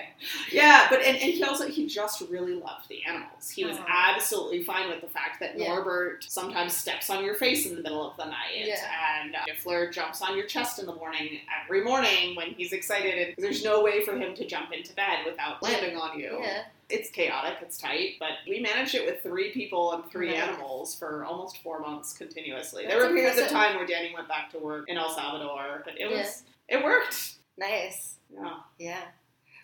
Yeah, 0.51 0.87
but 0.89 0.99
and, 0.99 1.15
and 1.15 1.31
he 1.33 1.41
also 1.43 1.67
he 1.69 1.87
just 1.87 2.21
really 2.29 2.55
loved 2.55 2.89
the 2.89 3.03
animals. 3.05 3.49
He 3.49 3.63
was 3.63 3.77
Oh. 3.79 3.85
absolutely 3.87 4.63
fine 4.63 4.89
with 4.89 4.99
the 5.01 5.07
fact 5.07 5.39
that 5.39 5.57
Yeah. 5.57 5.69
Norbert 5.69 6.25
sometimes 6.27 6.73
steps 6.73 7.09
on 7.09 7.23
your 7.23 7.35
face 7.35 7.65
in 7.67 7.75
the 7.75 7.81
middle 7.81 8.05
of 8.09 8.17
the 8.17 8.25
night, 8.25 8.65
Yeah. 8.65 8.75
and 9.21 9.35
uh, 9.35 9.39
Fleur 9.57 9.89
jumps 9.89 10.21
on 10.21 10.35
your 10.37 10.45
chest 10.45 10.79
in 10.79 10.85
the 10.85 10.95
morning 10.95 11.39
every 11.63 11.83
morning 11.83 12.35
when 12.35 12.47
he's 12.49 12.73
excited. 12.73 13.29
And 13.29 13.43
there's 13.43 13.63
no 13.63 13.81
way 13.81 14.03
for 14.03 14.15
him 14.17 14.35
to 14.35 14.45
jump 14.45 14.73
into 14.73 14.93
bed 14.93 15.19
without 15.25 15.63
landing 15.63 15.95
on 15.97 16.19
you. 16.19 16.37
Yeah. 16.41 16.63
It's 16.93 17.09
chaotic, 17.09 17.57
it's 17.61 17.77
tight, 17.77 18.17
but 18.19 18.29
we 18.47 18.59
managed 18.59 18.93
it 18.93 19.03
with 19.05 19.23
three 19.23 19.51
people 19.51 19.93
and 19.93 20.11
three 20.11 20.31
Yeah. 20.33 20.45
animals 20.45 20.93
for 20.95 21.25
almost 21.25 21.57
four 21.63 21.79
months 21.79 22.13
continuously. 22.13 22.83
That's 22.85 22.95
there 22.99 23.07
were 23.09 23.13
periods 23.15 23.39
of 23.39 23.47
time 23.47 23.75
where 23.77 23.85
Danny 23.85 24.13
went 24.13 24.27
back 24.27 24.51
to 24.51 24.59
work 24.59 24.87
in 24.89 24.97
El 24.97 25.09
Salvador, 25.09 25.81
but 25.85 25.95
it 25.99 26.09
Yeah. 26.11 26.17
was 26.17 26.43
it 26.67 26.83
worked. 26.83 27.35
Nice. 27.57 28.17
Yeah. 28.29 28.59
Yeah. 28.77 29.01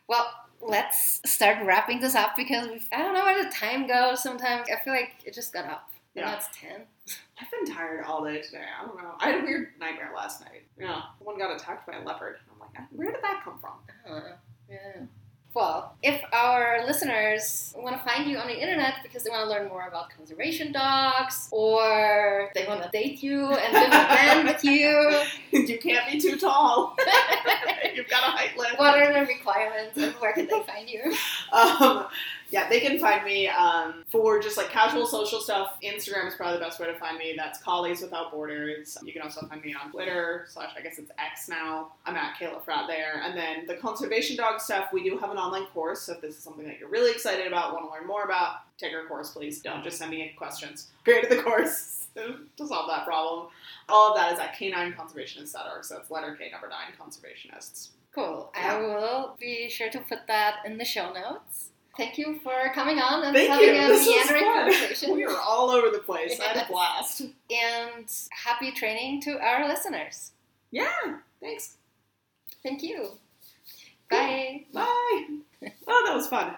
Well, 0.07 0.33
let's 0.59 1.21
start 1.25 1.63
wrapping 1.65 1.99
this 1.99 2.15
up 2.15 2.35
because 2.35 2.67
I 2.91 2.97
don't 2.97 3.13
know 3.13 3.23
where 3.23 3.43
the 3.43 3.51
time 3.51 3.85
goes 3.87 4.21
sometimes. 4.23 4.67
I 4.69 4.77
feel 4.83 4.93
like 4.93 5.15
it 5.23 5.33
just 5.35 5.53
got 5.53 5.65
up. 5.65 5.91
Yeah. 6.15 6.25
now 6.25 6.37
it's 6.37 6.47
10. 6.53 6.87
I've 7.39 7.51
been 7.51 7.65
tired 7.73 8.03
all 8.05 8.23
day 8.25 8.41
today. 8.41 8.65
I 8.77 8.83
don't 8.85 8.97
know. 8.97 9.15
I 9.19 9.29
had 9.29 9.41
a 9.41 9.45
weird 9.45 9.73
nightmare 9.79 10.11
last 10.15 10.41
night. 10.41 10.63
Yeah, 10.77 11.03
someone 11.19 11.37
got 11.37 11.55
attacked 11.55 11.85
by 11.85 11.97
a 11.97 12.03
leopard. 12.03 12.39
I'm 12.51 12.59
like, 12.59 12.75
where 12.91 13.11
did 13.11 13.21
that 13.21 13.41
come 13.43 13.59
from? 13.59 13.73
Uh, 14.11 14.31
yeah. 14.69 15.03
Well, 15.59 15.93
if 16.01 16.21
our 16.31 16.85
listeners 16.87 17.73
want 17.77 17.97
to 17.97 18.09
find 18.09 18.31
you 18.31 18.37
on 18.37 18.47
the 18.47 18.57
internet 18.57 19.03
because 19.03 19.25
they 19.25 19.29
want 19.29 19.43
to 19.43 19.49
learn 19.49 19.67
more 19.67 19.89
about 19.89 20.09
conservation 20.09 20.71
dogs, 20.71 21.49
or 21.51 22.49
they 22.55 22.65
want 22.65 22.81
to 22.81 22.89
date 22.91 23.21
you 23.21 23.45
and 23.45 23.73
live 23.73 23.87
in 23.87 23.91
a 23.91 24.07
van 24.07 24.45
with 24.45 24.63
you, 24.63 25.21
you 25.51 25.77
can't 25.79 26.09
be 26.09 26.17
too 26.17 26.37
tall. 26.37 26.95
You've 27.93 28.07
got 28.07 28.23
a 28.23 28.31
height 28.31 28.57
limit. 28.57 28.79
what 28.79 28.97
are 28.97 29.11
the 29.11 29.25
requirements 29.25 29.97
and 29.97 30.13
where 30.13 30.31
can 30.31 30.47
they 30.47 30.63
find 30.63 30.89
you? 30.89 31.13
Um, 31.51 32.05
yeah, 32.51 32.67
they 32.67 32.79
can 32.79 32.97
find 32.97 33.23
me 33.23 33.47
um, 33.47 34.03
for 34.09 34.39
just 34.39 34.57
like 34.57 34.69
casual 34.69 35.05
social 35.05 35.39
stuff. 35.39 35.77
Instagram 35.83 36.27
is 36.27 36.35
probably 36.35 36.57
the 36.57 36.63
best 36.63 36.79
way 36.79 36.87
to 36.87 36.97
find 36.97 37.17
me. 37.17 37.35
That's 37.37 37.61
Collies 37.61 38.01
Without 38.01 38.31
Borders. 38.31 38.97
You 39.03 39.13
can 39.13 39.21
also 39.21 39.45
find 39.45 39.63
me 39.63 39.75
on 39.81 39.91
Twitter 39.91 40.45
slash 40.49 40.71
I 40.77 40.81
guess 40.81 40.97
it's 40.97 41.11
X 41.19 41.47
now. 41.47 41.91
I'm 42.05 42.15
at 42.15 42.35
Kayla 42.37 42.63
Fratt 42.63 42.87
there. 42.87 43.21
And 43.23 43.37
then 43.37 43.67
the 43.67 43.75
conservation 43.75 44.35
dog 44.35 44.59
stuff, 44.61 44.91
we 44.91 45.03
do 45.03 45.17
have 45.17 45.29
an 45.29 45.37
online 45.37 45.65
course. 45.67 46.01
So 46.01 46.13
if 46.13 46.21
this 46.21 46.37
is 46.37 46.43
something 46.43 46.65
that 46.65 46.79
you're 46.79 46.89
really 46.89 47.11
excited 47.11 47.45
about, 47.45 47.73
want 47.73 47.85
to 47.85 47.91
learn 47.91 48.07
more 48.07 48.23
about, 48.23 48.61
take 48.77 48.93
our 48.93 49.05
course, 49.05 49.31
please. 49.31 49.61
Don't 49.61 49.83
just 49.83 49.97
send 49.97 50.11
me 50.11 50.21
any 50.21 50.33
questions. 50.33 50.87
Created 51.03 51.29
the 51.29 51.43
course 51.43 52.07
to 52.15 52.67
solve 52.67 52.89
that 52.89 53.05
problem. 53.05 53.47
All 53.87 54.11
of 54.11 54.17
that 54.17 54.33
is 54.33 54.39
at 54.39 54.55
k9conservationists.org. 54.55 55.83
So 55.83 55.97
it's 55.97 56.09
letter 56.09 56.35
K 56.35 56.49
number 56.51 56.69
nine 56.69 56.93
conservationists. 56.99 57.89
Cool. 58.13 58.51
Yeah. 58.55 58.75
I 58.75 58.79
will 58.79 59.35
be 59.39 59.69
sure 59.69 59.89
to 59.89 59.99
put 59.99 60.25
that 60.27 60.57
in 60.65 60.77
the 60.77 60.85
show 60.85 61.13
notes. 61.13 61.69
Thank 61.99 62.17
you 62.17 62.39
for 62.41 62.71
coming 62.73 62.97
on 62.99 63.25
and 63.25 63.35
Thank 63.35 63.49
having 63.49 63.75
you. 63.75 63.81
a 63.81 63.87
This 63.89 64.07
meandering 64.07 64.45
conversation. 64.53 65.13
We 65.15 65.25
were 65.25 65.35
all 65.37 65.69
over 65.69 65.89
the 65.89 65.99
place. 65.99 66.39
I 66.39 66.45
had 66.45 66.65
a 66.65 66.71
blast. 66.71 67.23
And 67.23 68.05
happy 68.31 68.71
training 68.71 69.19
to 69.23 69.37
our 69.37 69.67
listeners. 69.67 70.31
Yeah. 70.71 70.87
Thanks. 71.41 71.75
Thank 72.63 72.83
you. 72.83 73.17
Bye. 74.09 74.63
Bye. 74.73 75.25
Oh, 75.89 76.03
that 76.07 76.15
was 76.15 76.27
fun. 76.27 76.55